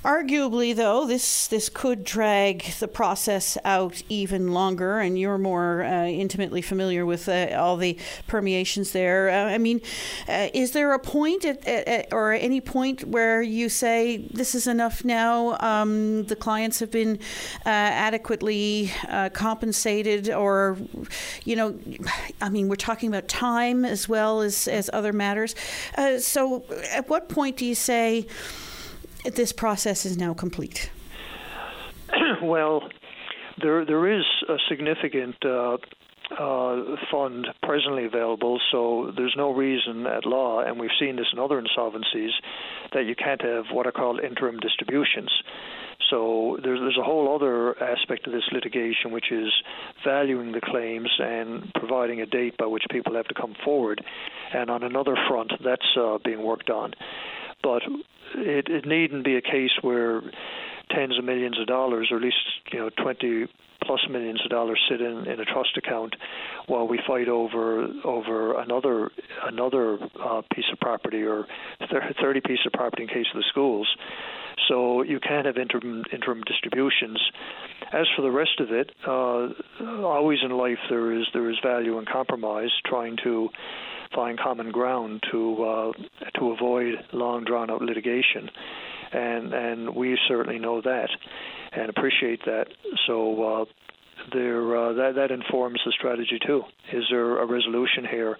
Arguably, 0.03 0.75
though, 0.75 1.05
this 1.05 1.45
this 1.45 1.69
could 1.69 2.03
drag 2.03 2.63
the 2.79 2.87
process 2.87 3.55
out 3.63 4.01
even 4.09 4.51
longer, 4.51 4.97
and 4.97 5.17
you're 5.19 5.37
more 5.37 5.83
uh, 5.83 6.05
intimately 6.05 6.63
familiar 6.63 7.05
with 7.05 7.29
uh, 7.29 7.49
all 7.55 7.77
the 7.77 7.99
permeations 8.25 8.93
there. 8.93 9.29
Uh, 9.29 9.53
I 9.53 9.59
mean, 9.59 9.79
uh, 10.27 10.49
is 10.55 10.71
there 10.71 10.93
a 10.93 10.99
point 10.99 11.45
at, 11.45 11.63
at, 11.67 12.11
or 12.11 12.33
any 12.33 12.61
point 12.61 13.03
where 13.03 13.43
you 13.43 13.69
say 13.69 14.17
this 14.17 14.55
is 14.55 14.65
enough 14.65 15.05
now? 15.05 15.55
Um, 15.59 16.23
the 16.23 16.35
clients 16.35 16.79
have 16.79 16.89
been 16.89 17.19
uh, 17.63 17.69
adequately 17.69 18.91
uh, 19.07 19.29
compensated, 19.29 20.31
or 20.31 20.79
you 21.45 21.55
know, 21.55 21.77
I 22.41 22.49
mean, 22.49 22.69
we're 22.69 22.75
talking 22.75 23.07
about 23.07 23.27
time 23.27 23.85
as 23.85 24.09
well 24.09 24.41
as 24.41 24.67
as 24.67 24.89
other 24.93 25.13
matters. 25.13 25.53
so, 26.17 26.63
at 26.89 27.07
what 27.07 27.29
point 27.29 27.57
do 27.57 27.67
you 27.67 27.75
say? 27.75 28.25
This 29.23 29.51
process 29.51 30.05
is 30.05 30.17
now 30.17 30.33
complete? 30.33 30.91
well, 32.41 32.89
there 33.61 33.85
there 33.85 34.19
is 34.19 34.25
a 34.49 34.57
significant 34.69 35.35
uh, 35.45 35.77
uh, 36.37 36.95
fund 37.11 37.47
presently 37.63 38.05
available, 38.05 38.59
so 38.71 39.11
there's 39.15 39.35
no 39.35 39.51
reason 39.51 40.05
at 40.07 40.25
law, 40.25 40.61
and 40.61 40.79
we've 40.79 40.97
seen 40.99 41.15
this 41.17 41.27
in 41.33 41.39
other 41.39 41.61
insolvencies, 41.61 42.31
that 42.93 43.05
you 43.05 43.15
can't 43.15 43.41
have 43.41 43.65
what 43.71 43.85
are 43.85 43.91
called 43.91 44.19
interim 44.19 44.57
distributions. 44.59 45.29
So 46.09 46.57
there's 46.61 46.79
there's 46.79 46.97
a 46.99 47.03
whole 47.03 47.33
other 47.33 47.81
aspect 47.81 48.27
of 48.27 48.33
this 48.33 48.43
litigation, 48.51 49.11
which 49.11 49.31
is 49.31 49.49
valuing 50.03 50.51
the 50.51 50.61
claims 50.61 51.09
and 51.19 51.71
providing 51.75 52.21
a 52.21 52.25
date 52.25 52.57
by 52.57 52.65
which 52.65 52.83
people 52.91 53.15
have 53.15 53.27
to 53.27 53.33
come 53.33 53.55
forward. 53.63 54.03
And 54.53 54.69
on 54.69 54.83
another 54.83 55.15
front, 55.29 55.53
that's 55.63 55.97
uh, 55.97 56.17
being 56.23 56.43
worked 56.43 56.69
on. 56.69 56.93
But 57.63 57.83
it, 58.35 58.67
it 58.69 58.85
needn't 58.85 59.23
be 59.23 59.35
a 59.35 59.41
case 59.41 59.71
where 59.81 60.21
tens 60.89 61.17
of 61.17 61.23
millions 61.23 61.59
of 61.59 61.67
dollars, 61.67 62.09
or 62.11 62.17
at 62.17 62.23
least 62.23 62.37
you 62.71 62.79
know 62.79 62.89
twenty 62.89 63.47
plus 63.85 63.99
millions 64.09 64.41
of 64.43 64.49
dollars 64.49 64.79
sit 64.89 65.01
in, 65.01 65.27
in 65.27 65.39
a 65.39 65.45
trust 65.45 65.77
account 65.77 66.15
while 66.67 66.87
we 66.87 66.99
fight 67.07 67.27
over 67.27 67.87
over 68.03 68.59
another 68.59 69.11
another 69.45 69.97
uh, 70.23 70.41
piece 70.53 70.65
of 70.71 70.79
property 70.79 71.23
or 71.23 71.47
30 72.21 72.41
piece 72.41 72.59
of 72.65 72.73
property 72.73 73.03
in 73.03 73.09
case 73.09 73.27
of 73.33 73.39
the 73.39 73.45
schools. 73.49 73.87
So 74.67 75.01
you 75.01 75.19
can 75.19 75.45
have 75.45 75.57
interim 75.57 76.03
interim 76.13 76.41
distributions. 76.45 77.19
As 77.93 78.07
for 78.15 78.21
the 78.21 78.31
rest 78.31 78.59
of 78.59 78.71
it, 78.71 78.91
uh, 79.05 79.49
always 80.05 80.39
in 80.43 80.51
life 80.51 80.77
there 80.89 81.13
is 81.13 81.25
there 81.33 81.49
is 81.49 81.57
value 81.63 81.97
in 81.99 82.05
compromise, 82.05 82.69
trying 82.85 83.17
to 83.23 83.49
find 84.13 84.39
common 84.39 84.71
ground 84.71 85.23
to 85.31 85.63
uh, 85.63 85.91
to 86.39 86.51
avoid 86.51 86.95
long 87.11 87.43
drawn 87.43 87.69
out 87.71 87.81
litigation, 87.81 88.49
and 89.11 89.53
and 89.53 89.95
we 89.95 90.17
certainly 90.27 90.59
know 90.59 90.81
that 90.81 91.09
and 91.71 91.89
appreciate 91.89 92.45
that. 92.45 92.67
So. 93.07 93.43
Uh, 93.43 93.65
there, 94.33 94.77
uh, 94.77 94.93
that 94.93 95.15
that 95.15 95.31
informs 95.31 95.79
the 95.85 95.91
strategy 95.91 96.39
too. 96.45 96.63
Is 96.91 97.05
there 97.09 97.39
a 97.39 97.45
resolution 97.45 98.05
here, 98.09 98.37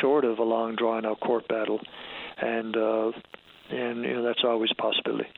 short 0.00 0.24
of 0.24 0.38
a 0.38 0.42
long 0.42 0.76
drawn 0.76 1.06
out 1.06 1.20
court 1.20 1.48
battle, 1.48 1.80
and 2.38 2.76
uh, 2.76 3.12
and 3.70 4.04
you 4.04 4.14
know 4.14 4.22
that's 4.22 4.44
always 4.44 4.70
a 4.70 4.80
possibility. 4.80 5.28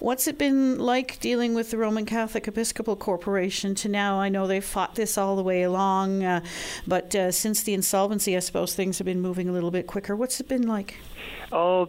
What's 0.00 0.26
it 0.26 0.38
been 0.38 0.78
like 0.78 1.18
dealing 1.20 1.54
with 1.54 1.70
the 1.70 1.78
Roman 1.78 2.04
Catholic 2.04 2.46
Episcopal 2.46 2.96
Corporation 2.96 3.74
to 3.76 3.88
now? 3.88 4.20
I 4.20 4.28
know 4.28 4.46
they've 4.46 4.64
fought 4.64 4.94
this 4.94 5.16
all 5.16 5.36
the 5.36 5.42
way 5.42 5.62
along, 5.62 6.22
uh, 6.22 6.40
but 6.86 7.14
uh, 7.14 7.30
since 7.30 7.62
the 7.62 7.72
insolvency, 7.72 8.36
I 8.36 8.40
suppose 8.40 8.74
things 8.74 8.98
have 8.98 9.06
been 9.06 9.20
moving 9.20 9.48
a 9.48 9.52
little 9.52 9.70
bit 9.70 9.86
quicker. 9.86 10.14
What's 10.14 10.40
it 10.40 10.48
been 10.48 10.66
like? 10.66 10.96
Uh, 11.50 11.86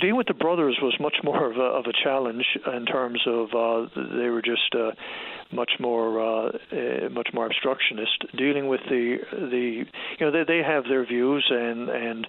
dealing 0.00 0.16
with 0.16 0.28
the 0.28 0.34
brothers 0.34 0.78
was 0.80 0.94
much 1.00 1.16
more 1.22 1.50
of 1.50 1.56
a, 1.56 1.60
of 1.60 1.86
a 1.86 1.92
challenge 1.92 2.44
in 2.72 2.86
terms 2.86 3.20
of 3.26 3.48
uh, 3.54 3.88
they 4.16 4.28
were 4.28 4.42
just 4.42 4.74
uh, 4.74 4.92
much 5.54 5.72
more 5.80 6.20
uh, 6.20 6.48
uh, 6.72 7.08
much 7.10 7.28
more 7.32 7.46
obstructionist, 7.46 8.24
dealing 8.36 8.68
with 8.68 8.80
the 8.88 9.18
the 9.32 9.84
you 10.18 10.26
know 10.26 10.30
they 10.30 10.44
they 10.44 10.62
have 10.62 10.84
their 10.84 11.06
views 11.06 11.46
and 11.50 11.88
and 11.88 12.26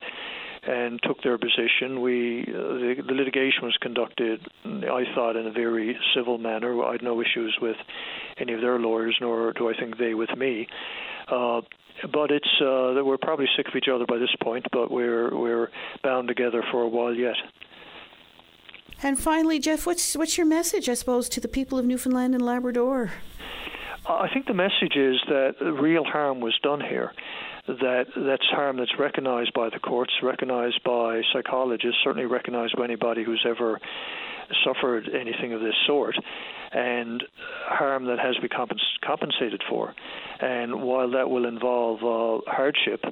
and 0.68 1.00
took 1.04 1.22
their 1.22 1.38
position. 1.38 2.02
We 2.02 2.42
uh, 2.42 2.52
the, 2.52 2.96
the 3.08 3.14
litigation 3.14 3.64
was 3.64 3.78
conducted, 3.82 4.42
I 4.66 5.04
thought, 5.14 5.36
in 5.36 5.48
a 5.48 5.52
very 5.52 5.98
civil 6.16 6.38
manner. 6.38 6.84
I 6.84 6.94
had 6.94 7.04
no 7.04 7.22
issues 7.22 7.58
with 7.62 7.78
any 8.38 8.54
of 8.54 8.62
their 8.62 8.80
lawyers, 8.80 9.18
nor 9.22 9.54
do 9.54 9.70
I 9.70 9.74
think 9.80 9.98
they 9.98 10.14
with 10.14 10.36
me. 10.38 10.68
Uh, 11.28 11.62
but 12.12 12.32
it's 12.32 12.62
uh, 12.62 13.04
we're 13.04 13.18
probably 13.18 13.46
sick 13.56 13.68
of 13.68 13.76
each 13.76 13.88
other 13.94 14.06
by 14.06 14.18
this 14.18 14.34
point, 14.42 14.66
but 14.72 14.92
we're 14.92 15.36
we're 15.36 15.70
bound 16.04 16.28
together 16.28 16.64
for 16.72 16.82
a 16.82 16.88
while 16.88 17.14
yet. 17.14 17.36
And 19.04 19.20
finally, 19.20 19.60
Jeff, 19.60 19.86
what's 19.86 20.16
what's 20.16 20.38
your 20.38 20.48
message, 20.48 20.90
I 20.90 20.94
suppose, 20.94 21.30
to 21.30 21.40
the 21.40 21.48
people 21.48 21.78
of 21.78 21.86
Newfoundland 21.86 22.34
and 22.34 22.44
Labrador? 22.44 23.12
I 24.08 24.30
think 24.34 24.46
the 24.46 24.54
message 24.54 24.96
is 24.96 25.18
that 25.28 25.56
real 25.62 26.04
harm 26.04 26.40
was 26.40 26.58
done 26.62 26.80
here 26.80 27.12
that 27.68 28.06
that's 28.16 28.46
harm 28.52 28.78
that's 28.78 28.94
recognized 29.00 29.52
by 29.54 29.70
the 29.70 29.80
courts, 29.80 30.14
recognized 30.22 30.84
by 30.84 31.22
psychologists, 31.34 31.98
certainly 32.04 32.28
recognized 32.28 32.76
by 32.78 32.84
anybody 32.84 33.24
who's 33.24 33.44
ever 33.48 33.80
suffered 34.64 35.10
anything 35.10 35.54
of 35.54 35.62
this 35.62 35.74
sort, 35.88 36.16
and 36.72 37.24
harm 37.68 38.06
that 38.06 38.20
has 38.20 38.36
to 38.36 38.42
be 38.42 38.50
compens- 38.50 39.00
compensated 39.04 39.64
for. 39.68 39.96
And 40.40 40.84
while 40.84 41.10
that 41.12 41.30
will 41.30 41.48
involve 41.48 42.04
uh, 42.04 42.52
hardship, 42.52 43.04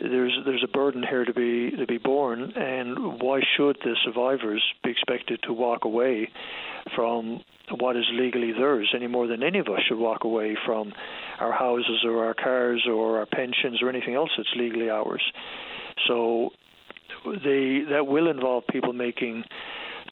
there's 0.00 0.38
there's 0.44 0.64
a 0.64 0.68
burden 0.68 1.02
here 1.08 1.24
to 1.24 1.32
be 1.32 1.70
to 1.76 1.86
be 1.86 1.98
borne, 1.98 2.52
and 2.54 3.20
why 3.20 3.40
should 3.56 3.76
the 3.82 3.96
survivors 4.04 4.62
be 4.84 4.90
expected 4.90 5.40
to 5.44 5.52
walk 5.52 5.84
away 5.84 6.30
from 6.94 7.40
what 7.78 7.96
is 7.96 8.04
legally 8.12 8.52
theirs 8.52 8.92
any 8.94 9.06
more 9.06 9.26
than 9.26 9.42
any 9.42 9.58
of 9.58 9.66
us 9.66 9.80
should 9.88 9.98
walk 9.98 10.24
away 10.24 10.56
from 10.64 10.92
our 11.40 11.52
houses 11.52 12.04
or 12.04 12.24
our 12.24 12.34
cars 12.34 12.86
or 12.86 13.18
our 13.18 13.26
pensions 13.26 13.82
or 13.82 13.88
anything 13.88 14.14
else 14.14 14.30
that's 14.36 14.48
legally 14.56 14.90
ours. 14.90 15.22
So 16.06 16.50
they 17.24 17.82
that 17.90 18.06
will 18.06 18.28
involve 18.28 18.64
people 18.70 18.92
making 18.92 19.44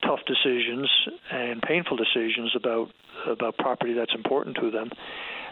tough 0.02 0.20
decisions 0.26 0.90
and 1.30 1.62
painful 1.62 1.96
decisions 1.96 2.52
about 2.56 2.90
about 3.26 3.56
property 3.58 3.94
that's 3.94 4.14
important 4.14 4.56
to 4.56 4.70
them 4.70 4.90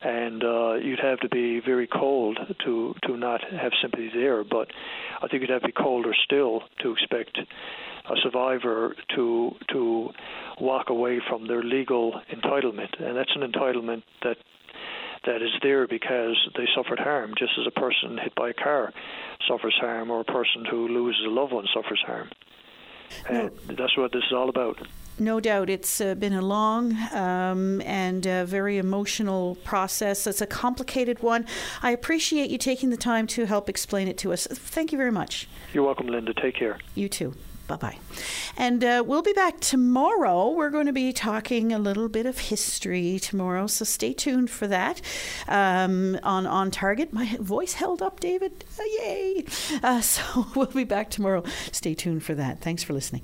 and 0.03 0.43
uh, 0.43 0.75
you'd 0.75 1.01
have 1.01 1.21
to 1.21 1.29
be 1.29 1.61
very 1.61 1.87
cold 1.87 2.39
to 2.65 2.95
to 3.07 3.17
not 3.17 3.41
have 3.51 3.73
sympathy 3.81 4.11
there. 4.15 4.45
But 4.45 4.69
I 5.23 5.29
think 5.29 5.43
you'd 5.43 5.51
have 5.51 5.63
to 5.63 5.69
be 5.69 5.73
colder 5.73 6.15
still 6.25 6.63
to 6.81 6.93
expect 6.93 7.39
a 7.39 8.15
survivor 8.23 8.95
to 9.17 9.53
to 9.73 10.11
walk 10.61 10.91
away 10.91 11.21
from 11.29 11.47
their 11.47 11.63
legal 11.63 12.21
entitlement, 12.31 13.01
and 13.01 13.17
that's 13.17 13.33
an 13.35 13.43
entitlement 13.43 14.03
that 14.23 14.37
that 15.25 15.37
is 15.37 15.51
there 15.63 15.87
because 15.87 16.37
they 16.57 16.67
suffered 16.75 16.99
harm, 16.99 17.35
just 17.39 17.53
as 17.59 17.67
a 17.67 17.81
person 17.81 18.19
hit 18.19 18.35
by 18.35 18.51
a 18.51 18.55
car 18.55 18.93
suffers 19.49 19.77
harm, 19.81 20.11
or 20.11 20.21
a 20.21 20.25
person 20.25 20.65
who 20.69 20.89
loses 20.89 21.25
a 21.27 21.31
loved 21.31 21.53
one 21.53 21.67
suffers 21.73 22.03
harm. 22.05 22.29
And 23.29 23.51
no. 23.69 23.75
that's 23.75 23.97
what 23.97 24.13
this 24.13 24.25
is 24.25 24.33
all 24.33 24.49
about. 24.49 24.79
No 25.19 25.41
doubt, 25.41 25.69
it's 25.71 26.01
uh, 26.01 26.15
been 26.15 26.33
a 26.33 26.43
long 26.43 26.97
um, 27.13 27.81
and 27.83 28.27
uh, 28.27 28.45
very 28.45 28.79
emotional 28.79 29.57
process. 29.57 30.27
It's 30.27 30.41
a 30.41 30.47
complicated 30.47 31.23
one. 31.23 31.47
I 31.83 31.91
appreciate 31.91 32.51
you 32.51 32.59
taking 32.59 32.91
the 32.91 32.97
time 32.97 33.27
to 33.29 33.47
help 33.47 33.69
explain 33.69 34.09
it 34.09 34.19
to 34.19 34.33
us. 34.33 34.47
Thank 34.47 34.91
you 34.91 34.99
very 34.99 35.13
much. 35.13 35.49
You're 35.73 35.85
welcome, 35.85 36.09
Linda. 36.09 36.33
Take 36.35 36.57
care. 36.57 36.79
You 36.95 37.09
too. 37.09 37.35
Bye 37.69 37.77
bye. 37.77 37.99
And 38.57 38.83
uh, 38.83 39.05
we'll 39.07 39.23
be 39.23 39.33
back 39.33 39.61
tomorrow. 39.61 40.51
We're 40.51 40.71
going 40.71 40.87
to 40.87 40.93
be 40.93 41.13
talking 41.13 41.73
a 41.73 41.79
little 41.79 42.09
bit 42.09 42.27
of 42.27 42.39
history 42.39 43.19
tomorrow, 43.19 43.67
so 43.67 43.85
stay 43.85 44.13
tuned 44.13 44.51
for 44.51 44.67
that. 44.67 45.01
Um, 45.47 46.19
on 46.23 46.47
on 46.47 46.71
target, 46.71 47.13
my 47.13 47.37
voice 47.41 47.75
held 47.75 48.03
up, 48.03 48.21
David. 48.21 48.65
Uh, 48.79 48.83
yay! 49.01 49.45
Uh, 49.83 50.01
so 50.03 50.47
we'll 50.55 50.67
be 50.67 50.85
back 50.85 51.11
tomorrow. 51.11 51.45
Stay 51.71 51.95
tuned 51.95 52.25
for 52.25 52.35
that. 52.35 52.61
Thanks 52.61 52.83
for 52.83 52.93
listening. 52.93 53.23